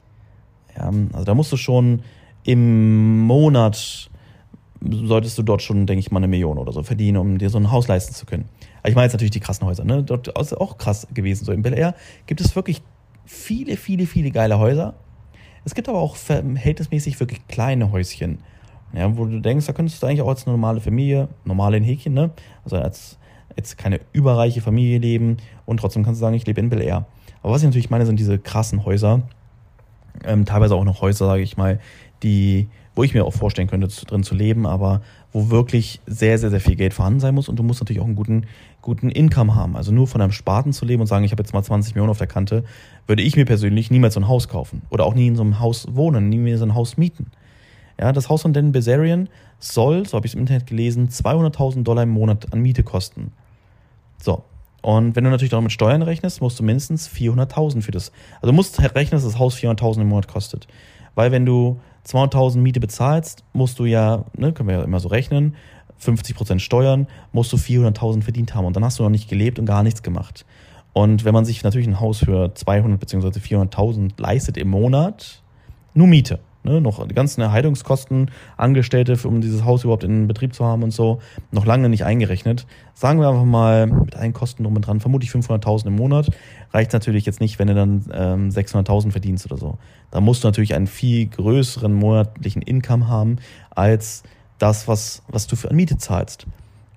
Ja, 0.76 0.90
also 1.12 1.24
da 1.24 1.34
musst 1.34 1.52
du 1.52 1.56
schon 1.56 2.02
im 2.44 3.20
Monat, 3.20 4.10
solltest 4.90 5.38
du 5.38 5.42
dort 5.42 5.62
schon, 5.62 5.86
denke 5.86 6.00
ich 6.00 6.10
mal, 6.10 6.18
eine 6.18 6.28
Million 6.28 6.58
oder 6.58 6.72
so 6.72 6.82
verdienen, 6.82 7.18
um 7.18 7.38
dir 7.38 7.50
so 7.50 7.58
ein 7.58 7.70
Haus 7.70 7.88
leisten 7.88 8.14
zu 8.14 8.26
können. 8.26 8.48
Aber 8.80 8.88
ich 8.88 8.94
meine 8.94 9.06
jetzt 9.06 9.14
natürlich 9.14 9.30
die 9.30 9.40
krassen 9.40 9.66
Häuser, 9.66 9.84
ne? 9.84 10.02
Dort 10.02 10.28
ist 10.28 10.52
auch 10.60 10.78
krass 10.78 11.06
gewesen. 11.12 11.44
So 11.44 11.52
in 11.52 11.62
Bel 11.62 11.74
Air 11.74 11.94
gibt 12.26 12.40
es 12.40 12.54
wirklich 12.54 12.82
viele, 13.24 13.76
viele, 13.76 14.06
viele 14.06 14.30
geile 14.30 14.58
Häuser. 14.58 14.94
Es 15.64 15.74
gibt 15.74 15.88
aber 15.88 15.98
auch 15.98 16.16
verhältnismäßig 16.16 17.18
wirklich 17.20 17.46
kleine 17.48 17.90
Häuschen. 17.90 18.38
Ja, 18.92 19.16
wo 19.16 19.24
du 19.24 19.40
denkst, 19.40 19.66
da 19.66 19.72
könntest 19.72 20.02
du 20.02 20.06
eigentlich 20.06 20.22
auch 20.22 20.28
als 20.28 20.46
normale 20.46 20.80
Familie, 20.80 21.28
normale 21.44 21.78
in 21.78 21.84
Häkchen, 21.84 22.14
ne? 22.14 22.30
Also 22.64 22.76
als 22.76 23.18
jetzt 23.56 23.78
keine 23.78 24.00
überreiche 24.12 24.60
Familie 24.60 24.98
leben 24.98 25.38
und 25.64 25.78
trotzdem 25.78 26.04
kannst 26.04 26.20
du 26.20 26.24
sagen, 26.24 26.34
ich 26.34 26.46
lebe 26.46 26.60
in 26.60 26.68
Bel 26.68 26.80
Air. 26.80 27.06
Aber 27.42 27.52
was 27.52 27.62
ich 27.62 27.66
natürlich 27.66 27.90
meine, 27.90 28.06
sind 28.06 28.18
diese 28.18 28.38
krassen 28.38 28.84
Häuser, 28.84 29.22
ähm, 30.24 30.44
teilweise 30.44 30.74
auch 30.74 30.84
noch 30.84 31.00
Häuser, 31.02 31.26
sage 31.26 31.42
ich 31.42 31.56
mal, 31.56 31.80
die, 32.22 32.68
wo 32.94 33.02
ich 33.02 33.14
mir 33.14 33.24
auch 33.24 33.32
vorstellen 33.32 33.68
könnte, 33.68 33.88
drin 33.88 34.22
zu 34.22 34.34
leben, 34.34 34.66
aber 34.66 35.02
wo 35.32 35.50
wirklich 35.50 36.00
sehr, 36.06 36.38
sehr, 36.38 36.50
sehr 36.50 36.60
viel 36.60 36.76
Geld 36.76 36.94
vorhanden 36.94 37.20
sein 37.20 37.34
muss 37.34 37.48
und 37.48 37.56
du 37.58 37.62
musst 37.62 37.80
natürlich 37.80 38.00
auch 38.00 38.06
einen 38.06 38.14
guten, 38.14 38.46
guten 38.82 39.10
Income 39.10 39.54
haben. 39.54 39.76
Also 39.76 39.92
nur 39.92 40.06
von 40.06 40.20
einem 40.20 40.32
Spaten 40.32 40.72
zu 40.72 40.84
leben 40.84 41.00
und 41.00 41.06
sagen, 41.06 41.24
ich 41.24 41.32
habe 41.32 41.42
jetzt 41.42 41.52
mal 41.52 41.62
20 41.62 41.94
Millionen 41.94 42.10
auf 42.10 42.18
der 42.18 42.26
Kante, 42.26 42.64
würde 43.06 43.22
ich 43.22 43.36
mir 43.36 43.44
persönlich 43.44 43.90
niemals 43.90 44.14
so 44.14 44.20
ein 44.20 44.28
Haus 44.28 44.48
kaufen 44.48 44.82
oder 44.90 45.04
auch 45.04 45.14
nie 45.14 45.26
in 45.26 45.36
so 45.36 45.42
einem 45.42 45.58
Haus 45.58 45.88
wohnen, 45.90 46.28
nie 46.28 46.38
mir 46.38 46.56
so 46.58 46.64
ein 46.64 46.74
Haus 46.74 46.96
mieten. 46.96 47.30
Ja, 47.98 48.12
das 48.12 48.28
Haus 48.28 48.42
von 48.42 48.52
Dan 48.52 48.72
Bezarian 48.72 49.28
soll, 49.58 50.06
so 50.06 50.16
habe 50.16 50.26
ich 50.26 50.32
es 50.32 50.34
im 50.34 50.40
Internet 50.40 50.66
gelesen, 50.66 51.08
200.000 51.08 51.82
Dollar 51.82 52.02
im 52.04 52.10
Monat 52.10 52.52
an 52.52 52.60
Miete 52.60 52.82
kosten. 52.82 53.32
So. 54.18 54.42
Und 54.84 55.16
wenn 55.16 55.24
du 55.24 55.30
natürlich 55.30 55.52
noch 55.52 55.62
mit 55.62 55.72
Steuern 55.72 56.02
rechnest, 56.02 56.42
musst 56.42 56.58
du 56.58 56.62
mindestens 56.62 57.08
400.000 57.08 57.80
für 57.80 57.90
das. 57.90 58.12
Also 58.42 58.48
du 58.48 58.52
musst 58.52 58.78
rechnen, 58.78 59.12
dass 59.12 59.24
das 59.24 59.38
Haus 59.38 59.56
400.000 59.56 60.02
im 60.02 60.08
Monat 60.08 60.28
kostet. 60.28 60.66
Weil 61.14 61.32
wenn 61.32 61.46
du 61.46 61.80
200.000 62.06 62.58
Miete 62.58 62.80
bezahlst, 62.80 63.44
musst 63.54 63.78
du 63.78 63.86
ja, 63.86 64.26
ne, 64.36 64.52
können 64.52 64.68
wir 64.68 64.76
ja 64.76 64.84
immer 64.84 65.00
so 65.00 65.08
rechnen, 65.08 65.56
50% 66.04 66.58
Steuern, 66.58 67.06
musst 67.32 67.50
du 67.54 67.56
400.000 67.56 68.20
verdient 68.24 68.54
haben. 68.54 68.66
Und 68.66 68.76
dann 68.76 68.84
hast 68.84 68.98
du 68.98 69.04
noch 69.04 69.08
nicht 69.08 69.30
gelebt 69.30 69.58
und 69.58 69.64
gar 69.64 69.82
nichts 69.82 70.02
gemacht. 70.02 70.44
Und 70.92 71.24
wenn 71.24 71.32
man 71.32 71.46
sich 71.46 71.64
natürlich 71.64 71.88
ein 71.88 71.98
Haus 71.98 72.18
für 72.18 72.54
200 72.54 73.00
bzw. 73.00 73.28
400.000 73.38 74.10
leistet 74.18 74.58
im 74.58 74.68
Monat, 74.68 75.40
nur 75.94 76.08
Miete, 76.08 76.40
ne, 76.64 76.80
noch 76.80 77.06
die 77.06 77.14
ganzen 77.14 77.40
Erhaltungskosten, 77.40 78.30
Angestellte, 78.56 79.16
um 79.26 79.40
dieses 79.40 79.64
Haus 79.64 79.84
überhaupt 79.84 80.04
in 80.04 80.26
Betrieb 80.26 80.54
zu 80.54 80.64
haben 80.64 80.82
und 80.82 80.90
so, 80.90 81.20
noch 81.52 81.66
lange 81.66 81.88
nicht 81.88 82.04
eingerechnet. 82.04 82.66
Sagen 82.94 83.20
wir 83.20 83.28
einfach 83.28 83.44
mal 83.44 83.86
mit 83.86 84.16
allen 84.16 84.32
Kosten 84.32 84.64
drum 84.64 84.76
und 84.76 84.86
dran, 84.86 85.00
vermutlich 85.00 85.30
500.000 85.30 85.86
im 85.86 85.96
Monat. 85.96 86.30
Reicht 86.72 86.92
natürlich 86.92 87.26
jetzt 87.26 87.40
nicht, 87.40 87.58
wenn 87.58 87.68
du 87.68 87.74
dann 87.74 88.04
ähm, 88.12 88.48
600.000 88.48 89.12
verdienst 89.12 89.46
oder 89.46 89.56
so. 89.56 89.78
Da 90.10 90.20
musst 90.20 90.42
du 90.42 90.48
natürlich 90.48 90.74
einen 90.74 90.86
viel 90.86 91.26
größeren 91.26 91.92
monatlichen 91.92 92.62
Income 92.62 93.08
haben 93.08 93.36
als 93.70 94.22
das, 94.58 94.88
was, 94.88 95.22
was 95.28 95.46
du 95.46 95.56
für 95.56 95.68
eine 95.68 95.76
Miete 95.76 95.98
zahlst. 95.98 96.46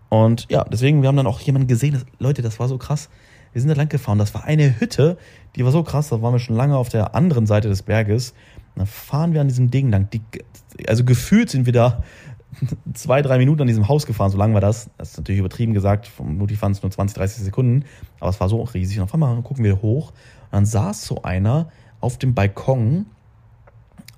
Und 0.10 0.48
ja, 0.50 0.64
deswegen, 0.64 1.02
wir 1.02 1.10
haben 1.10 1.18
dann 1.18 1.28
auch 1.28 1.40
jemanden 1.42 1.68
gesehen, 1.68 1.94
das, 1.94 2.06
Leute, 2.20 2.42
das 2.42 2.60
war 2.60 2.68
so 2.68 2.78
krass. 2.78 3.10
Wir 3.54 3.62
sind 3.62 3.70
da 3.70 3.76
lang 3.76 3.90
gefahren, 3.90 4.20
das 4.20 4.34
war 4.34 4.44
eine 4.44 4.80
Hütte, 4.80 5.18
die 5.56 5.66
war 5.66 5.72
so 5.72 5.82
krass, 5.82 6.10
da 6.10 6.22
waren 6.22 6.34
wir 6.34 6.40
schon 6.40 6.56
lange 6.56 6.78
auf 6.78 6.90
der 6.90 7.16
anderen 7.16 7.48
Seite 7.48 7.70
des 7.70 7.82
Berges 7.82 8.34
dann 8.78 8.88
fahren 8.88 9.34
wir 9.34 9.42
an 9.42 9.48
diesem 9.48 9.72
Ding 9.72 9.90
lang. 9.90 10.10
Die, 10.12 10.22
also 10.88 11.04
gefühlt 11.04 11.50
sind 11.50 11.66
wir 11.66 11.74
da 11.74 12.04
zwei, 12.94 13.22
drei 13.22 13.38
Minuten 13.38 13.62
an 13.62 13.68
diesem 13.68 13.88
Haus 13.88 14.06
gefahren, 14.06 14.32
so 14.32 14.38
lang 14.38 14.54
war 14.54 14.62
das. 14.62 14.90
Das 14.98 15.12
ist 15.12 15.18
natürlich 15.18 15.40
übertrieben 15.40 15.74
gesagt, 15.74 16.08
vermutlich 16.08 16.62
waren 16.62 16.72
es 16.72 16.82
nur 16.82 16.92
20, 16.92 17.18
30 17.18 17.44
Sekunden, 17.44 17.86
aber 18.20 18.30
es 18.30 18.40
war 18.40 18.50
so 18.50 18.62
riesig. 18.62 18.98
Und 18.98 19.06
auf 19.06 19.14
einmal 19.14 19.42
gucken 19.42 19.64
wir 19.64 19.82
hoch 19.82 20.12
und 20.12 20.54
dann 20.54 20.66
saß 20.66 21.04
so 21.04 21.24
einer 21.24 21.70
auf 22.00 22.18
dem 22.18 22.34
Balkon, 22.34 23.08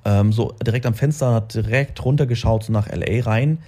ähm, 0.06 0.32
so 0.32 0.54
direkt 0.66 0.86
am 0.86 0.94
Fenster, 0.94 1.34
hat 1.34 1.54
direkt 1.54 2.04
runtergeschaut, 2.04 2.64
so 2.64 2.74
nach 2.74 2.88
L.A. 2.88 3.24
rein 3.24 3.60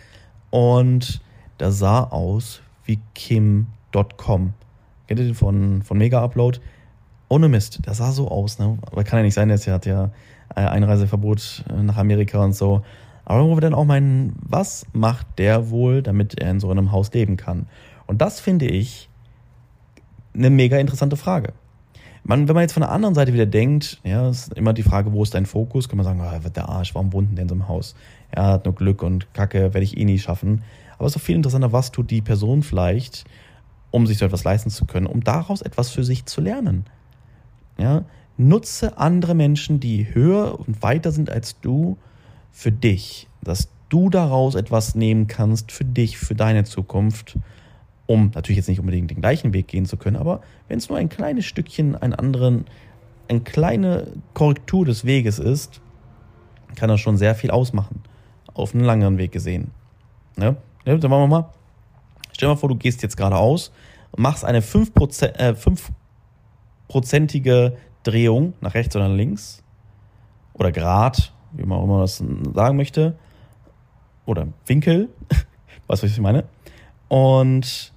und 0.49 1.21
der 1.60 1.71
sah 1.71 2.04
aus 2.04 2.62
wie 2.86 2.99
Kim.com. 3.13 4.54
Kennt 5.08 5.19
ihr 5.19 5.25
den 5.25 5.36
von, 5.36 5.82
von 5.82 5.97
Mega 5.97 6.23
Upload? 6.23 6.60
Ohne 7.30 7.47
Mist, 7.47 7.86
der 7.86 7.93
sah 7.93 8.12
so 8.12 8.30
aus, 8.30 8.60
ne? 8.60 8.77
Aber 8.82 9.04
kann 9.04 9.19
ja 9.19 9.23
nicht 9.23 9.34
sein, 9.34 9.47
der 9.47 9.73
hat 9.73 9.86
ja 9.86 10.12
Einreiseverbot 10.60 11.66
äh, 11.70 11.84
nach 11.84 11.98
Amerika 11.98 12.44
und 12.44 12.54
so. 12.54 12.84
Aber 13.26 13.46
wo 13.46 13.56
wir 13.56 13.62
dann 13.62 13.74
auch 13.74 13.86
meinen, 13.86 14.36
was 14.42 14.86
macht 14.94 15.26
der 15.38 15.70
wohl, 15.70 16.02
damit 16.02 16.40
er 16.40 16.52
in 16.52 16.60
so 16.60 16.70
einem 16.70 16.92
Haus 16.92 17.14
leben 17.14 17.38
kann? 17.38 17.68
Und 18.08 18.22
das 18.22 18.40
finde 18.40 18.66
ich 18.66 19.10
eine 20.34 20.50
mega 20.50 20.78
interessante 20.78 21.18
Frage. 21.18 21.54
man, 22.24 22.48
wenn 22.48 22.56
man 22.56 22.64
jetzt 22.64 22.74
von 22.74 22.82
der 22.82 22.92
anderen 22.92 23.16
Seite 23.16 23.34
wieder 23.34 23.46
denkt, 23.46 24.00
ja, 24.04 24.30
ist 24.30 24.54
immer 24.54 24.74
die 24.74 24.84
Frage, 24.84 25.14
wo 25.14 25.24
ist 25.24 25.34
dein 25.34 25.46
Fokus? 25.46 25.88
Kann 25.88 25.98
man 25.98 26.06
sagen, 26.06 26.22
oh, 26.22 26.50
der 26.50 26.70
Arsch, 26.70 26.94
warum 26.94 27.14
wohnt 27.14 27.32
denn 27.32 27.44
in 27.44 27.50
so 27.50 27.56
einem 27.56 27.68
Haus? 27.68 27.96
Er 28.32 28.46
hat 28.46 28.66
nur 28.66 28.76
Glück 28.76 29.04
und 29.04 29.34
Kacke 29.34 29.74
werde 29.74 29.84
ich 29.84 29.98
eh 29.98 30.06
nie 30.06 30.20
schaffen. 30.20 30.64
Aber 30.98 31.08
es 31.08 31.16
ist 31.16 31.22
doch 31.22 31.26
viel 31.26 31.36
interessanter, 31.36 31.72
was 31.72 31.92
tut 31.92 32.12
die 32.12 32.22
Person 32.22 32.64
vielleicht, 32.64 33.26
um 33.92 34.08
sich 34.08 34.18
so 34.18 34.26
etwas 34.26 34.44
leisten 34.44 34.70
zu 34.70 34.86
können, 34.86 35.08
um 35.08 35.24
daraus 35.24 35.62
etwas 35.62 35.90
für 35.90 36.04
sich 36.04 36.26
zu 36.26 36.42
lernen. 36.42 36.86
Ja, 37.78 38.04
nutze 38.47 38.97
andere 38.97 39.36
Menschen, 39.36 39.80
die 39.80 40.13
höher 40.13 40.60
und 40.60 40.82
weiter 40.82 41.12
sind 41.12 41.30
als 41.30 41.60
du, 41.62 41.97
für 42.51 42.71
dich, 42.71 43.27
dass 43.41 43.69
du 43.89 44.10
daraus 44.10 44.56
etwas 44.56 44.95
nehmen 44.95 45.27
kannst 45.27 45.71
für 45.71 45.86
dich, 45.86 46.17
für 46.17 46.36
deine 46.36 46.63
Zukunft, 46.63 47.38
um 48.06 48.32
natürlich 48.34 48.58
jetzt 48.58 48.67
nicht 48.67 48.80
unbedingt 48.80 49.10
den 49.10 49.21
gleichen 49.21 49.54
Weg 49.54 49.67
gehen 49.67 49.86
zu 49.86 49.97
können, 49.97 50.17
aber 50.17 50.41
wenn 50.67 50.77
es 50.77 50.89
nur 50.89 50.97
ein 50.97 51.10
kleines 51.10 51.45
Stückchen, 51.45 51.95
einen 51.95 52.13
anderen, 52.13 52.65
eine 53.27 53.41
kleine 53.41 54.08
Korrektur 54.34 54.86
des 54.86 55.06
Weges 55.06 55.39
ist, 55.39 55.82
kann 56.75 56.89
das 56.89 56.99
schon 56.99 57.17
sehr 57.17 57.36
viel 57.36 57.51
ausmachen. 57.51 58.01
Auf 58.54 58.73
einen 58.73 58.84
langeren 58.84 59.17
Weg 59.17 59.32
gesehen. 59.32 59.71
Ja? 60.38 60.56
Ja, 60.86 60.97
dann 60.97 61.10
machen 61.10 61.23
wir 61.23 61.27
mal. 61.27 61.49
Stell 62.34 62.47
dir 62.47 62.54
mal 62.54 62.60
vor, 62.60 62.69
du 62.69 62.75
gehst 62.75 63.04
jetzt 63.04 63.17
geradeaus 63.17 63.71
und 64.12 64.23
machst 64.23 64.43
eine 64.43 64.62
5%, 64.62 65.38
äh, 65.38 65.54
5%ige 65.54 67.77
Drehung 68.04 68.54
nach 68.62 68.74
rechts 68.74 68.96
oder 68.96 69.08
nach 69.08 69.16
links. 69.16 69.64
Oder 70.54 70.72
Grad, 70.72 71.34
wie 71.54 71.64
man 71.64 71.80
auch 71.80 71.84
immer 71.84 72.02
das 72.02 72.18
sagen 72.18 72.78
möchte. 72.78 73.18
Oder 74.26 74.48
Winkel. 74.66 75.10
weißt 75.88 76.04
du, 76.04 76.08
was 76.08 76.14
ich 76.14 76.20
meine? 76.20 76.46
Und, 77.08 77.94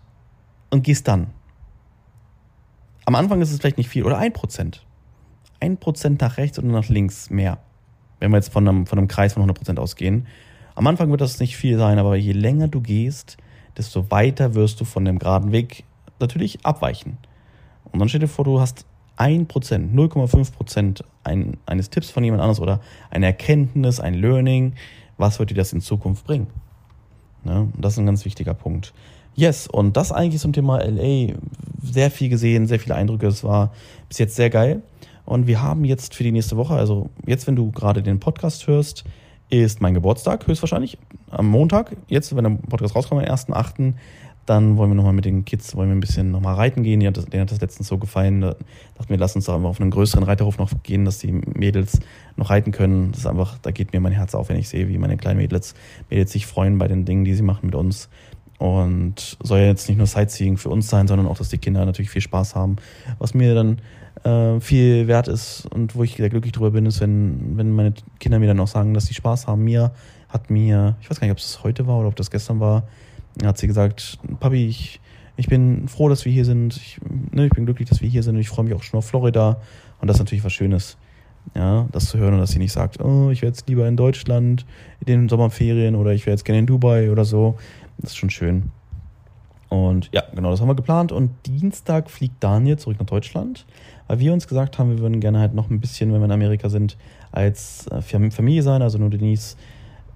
und 0.71 0.83
gehst 0.83 1.07
dann. 1.09 1.29
Am 3.07 3.14
Anfang 3.14 3.40
ist 3.43 3.53
es 3.53 3.59
vielleicht 3.59 3.79
nicht 3.79 3.88
viel. 3.88 4.05
Oder 4.05 4.19
1%. 4.19 4.81
1% 5.61 6.17
nach 6.21 6.37
rechts 6.37 6.59
oder 6.59 6.69
nach 6.69 6.88
links 6.88 7.31
mehr. 7.31 7.59
Wenn 8.21 8.31
wir 8.31 8.38
jetzt 8.38 8.53
von 8.53 8.67
einem, 8.67 8.87
von 8.87 8.99
einem 8.99 9.09
Kreis 9.09 9.35
von 9.35 9.49
100% 9.49 9.79
ausgehen. 9.79 10.27
Am 10.75 10.87
Anfang 10.87 11.11
wird 11.11 11.21
das 11.21 11.40
nicht 11.40 11.57
viel 11.57 11.79
sein, 11.79 11.99
aber 11.99 12.17
je 12.17 12.33
länger 12.33 12.69
du 12.69 12.81
gehst, 12.81 13.37
desto 13.77 14.11
weiter 14.11 14.55
wirst 14.55 14.81
du 14.81 14.85
von 14.85 15.05
dem 15.05 15.19
geraden 15.19 15.53
Weg 15.53 15.85
natürlich 16.19 16.64
abweichen. 16.64 17.19
Und 17.85 18.01
dann 18.01 18.09
stell 18.09 18.21
dir 18.21 18.29
vor, 18.29 18.45
du 18.45 18.61
hast 18.61 18.87
1%, 19.18 19.46
0,5% 19.46 21.03
ein, 21.22 21.57
eines 21.66 21.90
Tipps 21.90 22.11
von 22.11 22.24
jemand 22.24 22.42
anderes 22.42 22.61
oder 22.61 22.81
eine 23.11 23.27
Erkenntnis, 23.27 24.00
ein 24.00 24.14
Learning. 24.14 24.74
Was 25.16 25.38
wird 25.38 25.50
dir 25.50 25.55
das 25.55 25.72
in 25.72 25.81
Zukunft 25.81 26.24
bringen? 26.24 26.48
Ne? 27.44 27.68
Und 27.74 27.85
das 27.85 27.94
ist 27.94 27.98
ein 27.98 28.07
ganz 28.07 28.24
wichtiger 28.24 28.55
Punkt. 28.55 28.92
Yes, 29.37 29.66
und 29.66 29.96
das 29.96 30.12
eigentlich 30.12 30.40
zum 30.40 30.53
Thema 30.53 30.79
LA. 30.79 31.35
Sehr 31.83 32.11
viel 32.11 32.29
gesehen, 32.29 32.66
sehr 32.66 32.81
viele 32.81 32.94
Eindrücke. 32.94 33.27
Es 33.27 33.44
war 33.44 33.72
bis 34.09 34.18
jetzt 34.18 34.37
sehr 34.37 34.50
geil. 34.50 34.83
Und 35.24 35.46
wir 35.46 35.62
haben 35.62 35.85
jetzt 35.85 36.14
für 36.14 36.22
die 36.22 36.33
nächste 36.33 36.57
Woche, 36.57 36.74
also 36.74 37.11
jetzt, 37.27 37.46
wenn 37.46 37.57
du 37.57 37.70
gerade 37.72 38.03
den 38.03 38.20
Podcast 38.20 38.66
hörst, 38.66 39.05
ist 39.50 39.81
mein 39.81 39.94
Geburtstag, 39.94 40.46
höchstwahrscheinlich 40.46 40.98
am 41.31 41.46
Montag. 41.46 41.96
Jetzt, 42.09 42.35
wenn 42.37 42.44
der 42.44 42.50
Podcast 42.68 42.94
rauskommt, 42.94 43.27
am 43.27 43.35
1.8., 43.35 43.94
dann 44.46 44.76
wollen 44.76 44.90
wir 44.90 44.94
nochmal 44.94 45.12
mit 45.12 45.24
den 45.24 45.44
Kids, 45.44 45.74
wollen 45.74 45.88
wir 45.88 45.96
ein 45.96 46.00
bisschen 46.00 46.30
nochmal 46.30 46.54
reiten 46.54 46.83
gehen. 46.83 47.00
Denen 47.00 47.09
hat, 47.09 47.16
das, 47.16 47.26
denen 47.26 47.42
hat 47.42 47.50
das 47.50 47.61
letztens 47.61 47.88
so 47.88 47.98
gefallen. 47.98 48.40
Da 48.40 48.57
dachten 48.94 49.09
wir, 49.09 49.16
lass 49.16 49.35
uns 49.35 49.46
doch 49.46 49.54
einfach 49.54 49.70
auf 49.70 49.80
einen 49.80 49.90
größeren 49.90 50.22
Reiterhof 50.24 50.59
noch 50.59 50.70
gehen, 50.83 51.04
dass 51.04 51.18
die 51.18 51.33
Mädels 51.33 52.00
noch 52.37 52.50
reiten 52.50 52.72
können. 52.72 53.12
Das 53.12 53.20
ist 53.20 53.26
einfach, 53.26 53.59
da 53.59 53.70
geht 53.70 53.92
mir 53.92 54.00
mein 54.00 54.12
Herz 54.12 54.35
auf, 54.35 54.48
wenn 54.48 54.57
ich 54.57 54.68
sehe, 54.68 54.88
wie 54.88 54.98
meine 54.98 55.16
kleinen 55.16 55.38
Mädels, 55.38 55.74
Mädels 56.11 56.33
sich 56.33 56.46
freuen 56.46 56.78
bei 56.78 56.88
den 56.88 57.04
Dingen, 57.04 57.24
die 57.24 57.35
sie 57.35 57.42
machen 57.42 57.66
mit 57.66 57.74
uns. 57.74 58.09
Und 58.59 59.37
soll 59.42 59.61
ja 59.61 59.66
jetzt 59.66 59.88
nicht 59.88 59.98
nur 59.98 60.07
Sightseeing 60.07 60.57
für 60.57 60.68
uns 60.68 60.88
sein, 60.88 61.09
sondern 61.09 61.26
auch, 61.26 61.37
dass 61.37 61.48
die 61.48 61.59
Kinder 61.59 61.85
natürlich 61.85 62.11
viel 62.11 62.22
Spaß 62.22 62.54
haben. 62.54 62.76
Was 63.18 63.35
mir 63.35 63.54
dann 63.54 63.78
äh, 64.24 64.61
viel 64.61 65.09
wert 65.09 65.28
ist 65.28 65.66
und 65.66 65.96
wo 65.96 66.02
ich 66.02 66.16
sehr 66.16 66.30
glücklich 66.30 66.52
drüber 66.52 66.70
bin, 66.70 66.87
ist, 66.87 67.00
wenn, 67.00 67.57
wenn 67.57 67.72
meine 67.72 67.94
Kinder 68.20 68.38
mir 68.38 68.46
dann 68.46 68.61
auch 68.61 68.68
sagen, 68.68 68.94
dass 68.94 69.07
sie 69.07 69.14
Spaß 69.14 69.46
haben. 69.46 69.64
Mir 69.64 69.92
hat 70.28 70.50
mir, 70.50 70.96
ich 71.00 71.11
weiß 71.11 71.20
gar 71.20 71.26
nicht, 71.26 71.33
ob 71.33 71.38
es 71.38 71.62
heute 71.62 71.87
war 71.87 71.98
oder 71.98 72.09
ob 72.09 72.16
das 72.16 72.30
gestern 72.30 72.61
war, 72.61 72.85
hat 73.42 73.59
sie 73.59 73.66
gesagt, 73.66 74.18
Papi, 74.40 74.66
ich, 74.66 75.01
ich 75.37 75.49
bin 75.49 75.88
froh, 75.88 76.09
dass 76.09 76.25
wir 76.25 76.33
hier 76.33 76.44
sind. 76.44 76.77
Ich, 76.77 77.01
ne, 77.33 77.47
ich 77.47 77.53
bin 77.53 77.64
glücklich, 77.64 77.88
dass 77.88 78.01
wir 78.01 78.09
hier 78.09 78.23
sind 78.23 78.37
ich 78.37 78.49
freue 78.49 78.64
mich 78.64 78.75
auch 78.75 78.83
schon 78.83 78.99
auf 78.99 79.07
Florida. 79.07 79.61
Und 80.01 80.09
das 80.09 80.16
ist 80.16 80.20
natürlich 80.20 80.44
was 80.44 80.53
Schönes, 80.53 80.97
ja, 81.55 81.88
das 81.92 82.07
zu 82.07 82.18
hören 82.18 82.35
und 82.35 82.40
dass 82.40 82.51
sie 82.51 82.59
nicht 82.59 82.73
sagt, 82.73 83.01
oh, 83.01 83.31
ich 83.31 83.42
wäre 83.42 83.51
jetzt 83.51 83.68
lieber 83.68 83.88
in 83.88 83.97
Deutschland 83.97 84.66
in 85.01 85.07
den 85.07 85.29
Sommerferien 85.29 85.94
oder 85.94 86.12
ich 86.12 86.27
wäre 86.27 86.35
jetzt 86.35 86.44
gerne 86.44 86.61
in 86.61 86.66
Dubai 86.66 87.11
oder 87.11 87.25
so. 87.25 87.57
Das 87.99 88.11
ist 88.11 88.16
schon 88.16 88.31
schön. 88.31 88.70
Und 89.68 90.09
ja, 90.12 90.23
genau, 90.35 90.51
das 90.51 90.61
haben 90.61 90.68
wir 90.68 90.75
geplant. 90.75 91.11
Und 91.11 91.31
Dienstag 91.47 92.11
fliegt 92.11 92.42
Daniel 92.42 92.79
zurück 92.79 92.99
nach 93.01 93.07
Deutschland, 93.07 93.66
weil 94.07 94.20
wir 94.20 94.33
uns 94.33 94.47
gesagt 94.47 94.79
haben, 94.79 94.90
wir 94.90 94.99
würden 94.99 95.20
gerne 95.20 95.40
halt 95.40 95.55
noch 95.55 95.70
ein 95.70 95.81
bisschen, 95.81 96.12
wenn 96.12 96.20
wir 96.20 96.27
in 96.27 96.33
Amerika 96.33 96.68
sind, 96.68 96.97
als 97.33 97.88
äh, 97.88 98.01
Familie 98.03 98.62
sein, 98.62 98.83
also 98.83 98.99
nur 98.99 99.11
Denise, 99.11 99.57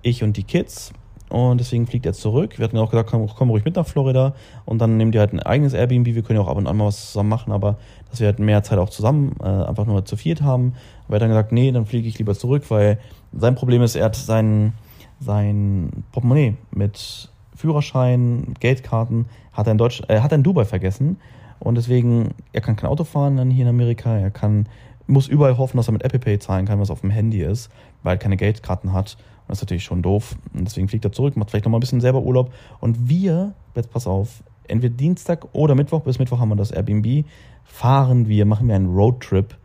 ich 0.03 0.23
und 0.23 0.37
die 0.37 0.45
Kids. 0.45 0.93
Und 1.31 1.59
deswegen 1.59 1.87
fliegt 1.87 2.07
er 2.07 2.15
zurück. 2.15 2.59
Wir 2.59 2.65
hatten 2.65 2.79
auch 2.79 2.91
gesagt, 2.91 3.11
komm, 3.11 3.29
komm 3.29 3.51
ruhig 3.51 3.65
mit 3.65 3.77
nach 3.77 3.87
Florida 3.87 4.35
und 4.65 4.79
dann 4.79 4.97
nehmt 4.97 5.15
ihr 5.15 5.21
halt 5.21 5.33
ein 5.33 5.41
eigenes 5.41 5.75
Airbnb. 5.75 6.07
Wir 6.07 6.23
können 6.23 6.39
ja 6.39 6.45
auch 6.45 6.49
ab 6.49 6.57
und 6.57 6.67
an 6.67 6.77
mal 6.77 6.87
was 6.87 7.13
zusammen 7.13 7.29
machen, 7.29 7.53
aber 7.53 7.77
dass 8.11 8.21
wir 8.21 8.27
halt 8.27 8.39
mehr 8.39 8.63
Zeit 8.63 8.79
auch 8.79 8.89
zusammen 8.89 9.37
äh, 9.41 9.47
einfach 9.47 9.85
nur 9.85 10.05
zu 10.05 10.17
viert 10.17 10.41
haben. 10.41 10.75
Aber 11.07 11.15
er 11.15 11.17
hat 11.17 11.23
dann 11.23 11.29
gesagt, 11.31 11.53
nee, 11.53 11.71
dann 11.71 11.85
fliege 11.85 12.09
ich 12.09 12.19
lieber 12.19 12.35
zurück, 12.35 12.65
weil 12.71 12.99
sein 13.33 13.55
Problem 13.55 13.83
ist, 13.83 13.95
er 13.95 14.07
hat 14.07 14.17
sein, 14.17 14.73
sein 15.21 16.05
Portemonnaie 16.13 16.55
mit 16.71 17.31
Führerschein, 17.55 18.55
Geldkarten, 18.61 19.27
hat 19.53 19.67
er 19.67 19.73
in 19.73 19.79
Deutsch, 19.79 20.03
äh, 20.09 20.21
hat 20.21 20.33
er 20.33 20.37
in 20.37 20.45
Dubai 20.45 20.65
vergessen. 20.65 21.19
Und 21.59 21.75
deswegen, 21.75 22.31
er 22.53 22.61
kann 22.61 22.77
kein 22.77 22.89
Auto 22.89 23.05
fahren 23.05 23.37
dann 23.37 23.51
hier 23.51 23.65
in 23.65 23.69
Amerika, 23.69 24.17
er 24.17 24.31
kann, 24.31 24.67
muss 25.07 25.27
überall 25.27 25.59
hoffen, 25.59 25.77
dass 25.77 25.89
er 25.89 25.93
mit 25.93 26.05
Apple 26.05 26.21
Pay 26.21 26.39
zahlen 26.39 26.67
kann, 26.67 26.79
was 26.79 26.91
auf 26.91 27.01
dem 27.01 27.11
Handy 27.11 27.43
ist, 27.43 27.71
weil 28.03 28.15
er 28.15 28.19
keine 28.19 28.37
Geldkarten 28.37 28.93
hat. 28.93 29.17
Das 29.49 29.59
ist 29.59 29.63
natürlich 29.63 29.85
schon 29.85 30.03
doof. 30.03 30.37
Und 30.55 30.67
deswegen 30.67 30.89
fliegt 30.89 31.05
er 31.05 31.13
zurück, 31.13 31.37
macht 31.37 31.51
vielleicht 31.51 31.65
nochmal 31.65 31.79
ein 31.79 31.81
bisschen 31.81 32.01
selber 32.01 32.21
Urlaub. 32.23 32.53
Und 32.81 33.09
wir, 33.09 33.55
jetzt 33.75 33.91
pass 33.91 34.07
auf, 34.07 34.43
entweder 34.69 34.95
Dienstag 34.95 35.49
oder 35.55 35.75
Mittwoch, 35.75 36.03
bis 36.03 36.19
Mittwoch 36.19 36.39
haben 36.39 36.51
wir 36.51 36.57
das 36.57 36.71
Airbnb, 36.71 37.25
fahren 37.65 38.29
wir, 38.29 38.45
machen 38.47 38.69
wir 38.69 38.77
einen 38.77 38.95
Roadtrip 38.95 39.57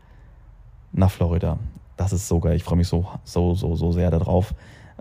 nach 0.94 1.12
Florida. 1.12 1.60
Das 1.98 2.14
ist 2.14 2.28
so 2.28 2.40
geil. 2.40 2.56
Ich 2.56 2.64
freue 2.64 2.78
mich 2.78 2.88
so, 2.88 3.06
so, 3.24 3.54
so, 3.56 3.76
so 3.76 3.92
sehr 3.92 4.10
darauf. 4.10 4.54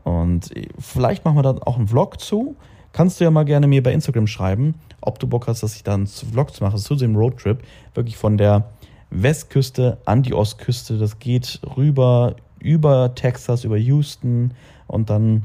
Und 0.05 0.51
vielleicht 0.79 1.25
machen 1.25 1.37
wir 1.37 1.43
da 1.43 1.57
auch 1.65 1.77
einen 1.77 1.89
Vlog 1.89 2.21
zu. 2.21 2.57
Kannst 2.93 3.21
du 3.21 3.25
ja 3.25 3.31
mal 3.31 3.45
gerne 3.45 3.67
mir 3.67 3.83
bei 3.83 3.93
Instagram 3.93 4.27
schreiben, 4.27 4.75
ob 5.01 5.19
du 5.19 5.27
Bock 5.27 5.47
hast, 5.47 5.63
dass 5.63 5.77
ich 5.77 5.83
da 5.83 5.95
einen 5.95 6.07
Vlog 6.07 6.53
zu 6.55 6.63
mache 6.63 6.77
zu 6.77 6.95
dem 6.95 7.17
Roadtrip. 7.17 7.63
Wirklich 7.95 8.17
von 8.17 8.37
der 8.37 8.69
Westküste 9.11 9.99
an 10.05 10.23
die 10.23 10.35
Ostküste. 10.35 10.99
Das 10.99 11.19
geht 11.19 11.61
rüber 11.77 12.37
über 12.63 13.15
Texas, 13.15 13.65
über 13.65 13.77
Houston 13.77 14.53
und 14.87 15.11
dann, 15.11 15.43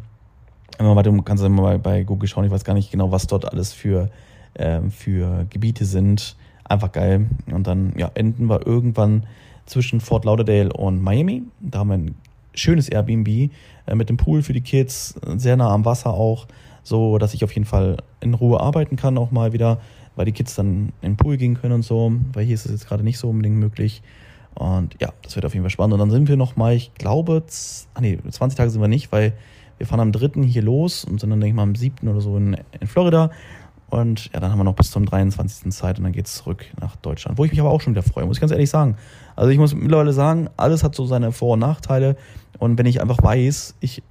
du 0.78 1.22
kannst 1.22 1.44
ja 1.44 1.50
mal 1.50 1.80
bei 1.80 2.04
Google 2.04 2.30
schauen, 2.30 2.46
ich 2.46 2.52
weiß 2.52 2.64
gar 2.64 2.74
nicht 2.74 2.92
genau, 2.92 3.12
was 3.12 3.28
dort 3.28 3.52
alles 3.52 3.74
für, 3.74 4.10
äh, 4.54 4.82
für 4.90 5.46
Gebiete 5.50 5.86
sind. 5.86 6.36
Einfach 6.64 6.92
geil. 6.92 7.28
Und 7.50 7.66
dann 7.66 7.94
ja, 7.98 8.12
enden 8.14 8.48
wir 8.48 8.68
irgendwann 8.68 9.26
zwischen 9.66 10.02
Fort 10.02 10.26
Lauderdale 10.26 10.72
und 10.74 11.02
Miami. 11.02 11.44
Da 11.62 11.80
haben 11.80 11.88
wir 11.90 11.98
ein 11.98 12.16
schönes 12.54 12.90
Airbnb 12.90 13.28
äh, 13.28 13.50
mit 13.96 14.10
dem 14.10 14.18
Pool 14.18 14.42
für 14.44 14.54
die 14.54 14.62
Kids, 14.62 15.16
sehr 15.38 15.56
nah 15.58 15.72
am 15.72 15.86
Wasser 15.86 16.14
auch, 16.14 16.48
so 16.84 17.18
dass 17.18 17.34
ich 17.34 17.44
auf 17.44 17.54
jeden 17.54 17.66
Fall 17.66 17.98
in 18.20 18.34
Ruhe 18.34 18.60
arbeiten 18.60 18.96
kann 18.96 19.18
auch 19.18 19.32
mal 19.32 19.54
wieder, 19.54 19.80
weil 20.16 20.26
die 20.26 20.32
Kids 20.32 20.56
dann 20.56 20.92
in 21.02 21.12
den 21.12 21.18
Pool 21.18 21.38
gehen 21.38 21.56
können 21.56 21.76
und 21.76 21.84
so, 21.84 22.12
weil 22.34 22.46
hier 22.46 22.56
ist 22.56 22.66
es 22.66 22.72
jetzt 22.72 22.88
gerade 22.88 23.04
nicht 23.04 23.18
so 23.18 23.30
unbedingt 23.30 23.58
möglich. 23.58 24.02
Und 24.58 24.96
ja, 25.00 25.14
das 25.22 25.36
wird 25.36 25.46
auf 25.46 25.54
jeden 25.54 25.64
Fall 25.64 25.70
spannend. 25.70 25.94
Und 25.94 26.00
dann 26.00 26.10
sind 26.10 26.28
wir 26.28 26.36
noch 26.36 26.56
mal, 26.56 26.74
ich 26.74 26.94
glaube, 26.96 27.44
ah 27.94 28.02
nee, 28.02 28.18
20 28.30 28.58
Tage 28.58 28.70
sind 28.72 28.82
wir 28.82 28.88
nicht, 28.88 29.12
weil 29.12 29.34
wir 29.78 29.86
fahren 29.86 30.00
am 30.00 30.12
3. 30.12 30.42
hier 30.44 30.64
los 30.64 31.06
und 31.06 31.20
sind 31.20 31.30
dann, 31.30 31.40
denke 31.40 31.50
ich 31.50 31.56
mal, 31.56 31.64
am 31.64 31.76
7. 31.76 32.08
oder 32.08 32.22
so 32.22 32.36
in, 32.38 32.58
in 32.80 32.88
Florida. 32.88 33.30
Und 33.90 34.32
ja, 34.34 34.40
dann 34.40 34.52
haben 34.52 34.58
wir 34.58 34.64
noch 34.64 34.76
bis 34.76 34.92
zum 34.92 35.06
23. 35.06 35.72
Zeit 35.72 35.98
und 36.00 36.04
dann 36.04 36.12
geht's 36.12 36.36
zurück 36.36 36.66
nach 36.82 36.96
Deutschland. 36.98 37.38
Wo 37.38 37.46
ich 37.46 37.52
mich 37.52 37.60
aber 37.60 37.70
auch 37.70 37.82
schon 37.82 37.94
wieder 37.94 38.04
freue, 38.04 38.26
muss 38.26 38.38
ich 38.38 38.42
ganz 38.42 38.52
ehrlich 38.52 38.70
sagen. 38.70 38.98
Also 39.36 39.52
ich 39.52 39.60
muss 39.60 39.76
mittlerweile 39.76 40.12
sagen, 40.12 40.50
alles 40.58 40.84
hat 40.84 40.96
so 40.96 41.06
seine 41.06 41.32
Vor- 41.32 41.54
und 41.54 41.60
Nachteile. 41.60 42.18
Und 42.58 42.78
wenn 42.78 42.88
ich 42.88 43.00
einfach 43.00 43.22
weiß, 43.22 43.76
ich 43.80 44.02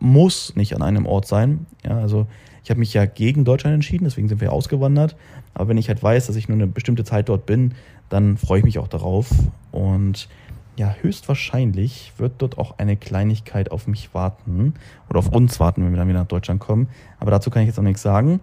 muss 0.00 0.56
nicht 0.56 0.74
an 0.74 0.82
einem 0.82 1.06
Ort 1.06 1.26
sein, 1.26 1.66
ja, 1.84 1.98
also 1.98 2.26
ich 2.64 2.70
habe 2.70 2.80
mich 2.80 2.94
ja 2.94 3.04
gegen 3.04 3.44
Deutschland 3.44 3.74
entschieden, 3.74 4.04
deswegen 4.04 4.28
sind 4.28 4.40
wir 4.40 4.50
ausgewandert. 4.50 5.16
Aber 5.52 5.68
wenn 5.68 5.76
ich 5.76 5.88
halt 5.88 6.02
weiß, 6.02 6.26
dass 6.26 6.36
ich 6.36 6.48
nur 6.48 6.56
eine 6.56 6.66
bestimmte 6.66 7.04
Zeit 7.04 7.28
dort 7.28 7.44
bin, 7.46 7.74
dann 8.08 8.36
freue 8.36 8.58
ich 8.58 8.64
mich 8.64 8.78
auch 8.78 8.88
darauf. 8.88 9.30
Und 9.72 10.28
ja, 10.76 10.94
höchstwahrscheinlich 11.00 12.12
wird 12.16 12.34
dort 12.38 12.58
auch 12.58 12.78
eine 12.78 12.96
Kleinigkeit 12.96 13.70
auf 13.70 13.86
mich 13.86 14.12
warten 14.12 14.74
oder 15.08 15.20
auf 15.20 15.28
uns 15.28 15.60
warten, 15.60 15.84
wenn 15.84 15.92
wir 15.92 15.98
dann 15.98 16.08
wieder 16.08 16.20
nach 16.20 16.26
Deutschland 16.26 16.60
kommen. 16.60 16.88
Aber 17.20 17.30
dazu 17.30 17.50
kann 17.50 17.62
ich 17.62 17.68
jetzt 17.68 17.76
noch 17.76 17.84
nichts 17.84 18.02
sagen. 18.02 18.40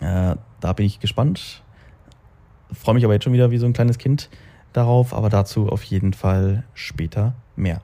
Äh, 0.00 0.36
da 0.60 0.72
bin 0.72 0.86
ich 0.86 1.00
gespannt. 1.00 1.62
Freue 2.72 2.94
mich 2.94 3.04
aber 3.04 3.14
jetzt 3.14 3.24
schon 3.24 3.32
wieder 3.32 3.50
wie 3.50 3.58
so 3.58 3.66
ein 3.66 3.72
kleines 3.72 3.98
Kind 3.98 4.30
darauf, 4.72 5.14
aber 5.14 5.28
dazu 5.28 5.68
auf 5.68 5.82
jeden 5.84 6.12
Fall 6.12 6.64
später 6.74 7.34
mehr. 7.56 7.80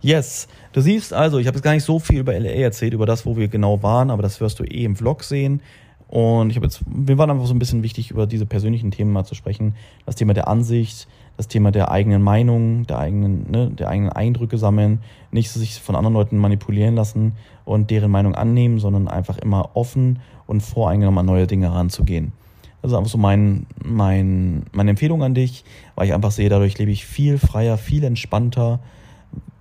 Yes, 0.00 0.46
du 0.72 0.80
siehst 0.80 1.12
also, 1.12 1.38
ich 1.38 1.46
habe 1.46 1.56
jetzt 1.56 1.64
gar 1.64 1.72
nicht 1.72 1.84
so 1.84 1.98
viel 1.98 2.20
über 2.20 2.38
LA 2.38 2.50
erzählt, 2.50 2.94
über 2.94 3.06
das, 3.06 3.26
wo 3.26 3.36
wir 3.36 3.48
genau 3.48 3.82
waren, 3.82 4.10
aber 4.10 4.22
das 4.22 4.40
wirst 4.40 4.60
du 4.60 4.64
eh 4.64 4.84
im 4.84 4.94
Vlog 4.94 5.24
sehen. 5.24 5.60
Und 6.08 6.48
ich 6.48 6.56
habe 6.56 6.66
jetzt, 6.66 6.82
mir 6.88 7.18
war 7.18 7.28
einfach 7.28 7.46
so 7.46 7.54
ein 7.54 7.58
bisschen 7.58 7.82
wichtig, 7.82 8.10
über 8.10 8.26
diese 8.26 8.46
persönlichen 8.46 8.90
Themen 8.90 9.12
mal 9.12 9.24
zu 9.24 9.34
sprechen. 9.34 9.74
Das 10.06 10.14
Thema 10.14 10.32
der 10.32 10.48
Ansicht, 10.48 11.06
das 11.36 11.48
Thema 11.48 11.70
der 11.70 11.90
eigenen 11.90 12.22
Meinung, 12.22 12.86
der 12.86 12.98
eigenen, 12.98 13.50
ne, 13.50 13.70
der 13.70 13.88
eigenen 13.88 14.10
Eindrücke 14.10 14.56
sammeln, 14.56 15.00
nicht 15.30 15.50
sich 15.50 15.80
von 15.80 15.94
anderen 15.94 16.14
Leuten 16.14 16.38
manipulieren 16.38 16.94
lassen 16.94 17.32
und 17.66 17.90
deren 17.90 18.10
Meinung 18.10 18.34
annehmen, 18.34 18.78
sondern 18.78 19.06
einfach 19.06 19.36
immer 19.36 19.70
offen 19.74 20.20
und 20.46 20.62
voreingenommen 20.62 21.18
an 21.18 21.26
neue 21.26 21.46
Dinge 21.46 21.70
heranzugehen. 21.70 22.32
Das 22.80 22.92
ist 22.92 22.96
einfach 22.96 23.10
so 23.10 23.18
mein, 23.18 23.66
mein, 23.84 24.64
meine 24.72 24.90
Empfehlung 24.90 25.22
an 25.22 25.34
dich, 25.34 25.64
weil 25.94 26.06
ich 26.06 26.14
einfach 26.14 26.30
sehe, 26.30 26.48
dadurch 26.48 26.78
lebe 26.78 26.90
ich 26.90 27.04
viel 27.04 27.36
freier, 27.36 27.76
viel 27.76 28.02
entspannter, 28.04 28.80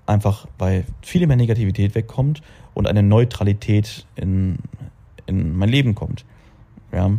einfach 0.05 0.47
weil 0.57 0.85
viel 1.01 1.27
mehr 1.27 1.35
Negativität 1.35 1.93
wegkommt 1.93 2.41
und 2.73 2.87
eine 2.87 3.03
Neutralität 3.03 4.05
in, 4.15 4.59
in 5.25 5.57
mein 5.57 5.69
Leben 5.69 5.93
kommt. 5.93 6.25
Ja. 6.91 7.11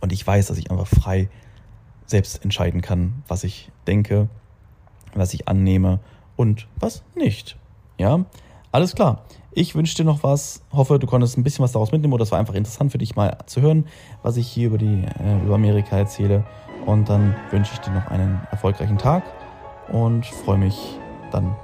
Und 0.00 0.12
ich 0.12 0.26
weiß, 0.26 0.46
dass 0.46 0.58
ich 0.58 0.70
einfach 0.70 0.86
frei 0.86 1.28
selbst 2.06 2.42
entscheiden 2.44 2.82
kann, 2.82 3.22
was 3.28 3.44
ich 3.44 3.70
denke, 3.86 4.28
was 5.14 5.32
ich 5.34 5.48
annehme 5.48 6.00
und 6.36 6.66
was 6.76 7.02
nicht. 7.14 7.56
Ja, 7.98 8.24
alles 8.72 8.94
klar. 8.94 9.24
Ich 9.52 9.74
wünsche 9.76 9.94
dir 9.94 10.04
noch 10.04 10.22
was. 10.24 10.62
Hoffe, 10.72 10.98
du 10.98 11.06
konntest 11.06 11.38
ein 11.38 11.44
bisschen 11.44 11.62
was 11.62 11.72
daraus 11.72 11.92
mitnehmen 11.92 12.12
oder 12.12 12.24
es 12.24 12.32
war 12.32 12.40
einfach 12.40 12.54
interessant 12.54 12.90
für 12.90 12.98
dich 12.98 13.14
mal 13.14 13.38
zu 13.46 13.60
hören, 13.60 13.86
was 14.22 14.36
ich 14.36 14.48
hier 14.48 14.66
über 14.66 14.78
die 14.78 15.04
äh, 15.04 15.44
über 15.44 15.54
Amerika 15.54 15.96
erzähle. 15.96 16.44
Und 16.84 17.08
dann 17.08 17.34
wünsche 17.50 17.72
ich 17.72 17.78
dir 17.80 17.92
noch 17.92 18.08
einen 18.08 18.40
erfolgreichen 18.50 18.98
Tag 18.98 19.22
und 19.88 20.26
freue 20.26 20.58
mich 20.58 20.98
dann, 21.30 21.54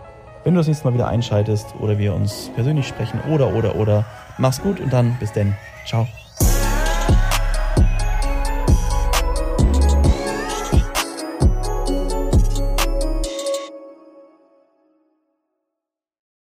wenn 0.45 0.55
du 0.55 0.61
das 0.61 0.69
nächste 0.69 0.87
Mal 0.87 0.95
wieder 0.95 1.09
einschaltest 1.09 1.75
oder 1.81 1.99
wir 1.99 2.15
uns 2.15 2.51
persönlich 2.55 2.87
sprechen 2.87 3.21
oder 3.29 3.55
oder 3.55 3.75
oder. 3.75 4.07
Mach's 4.39 4.63
gut 4.63 4.81
und 4.81 4.93
dann 4.93 5.17
bis 5.19 5.33
denn. 5.33 5.55
Ciao. 5.85 6.07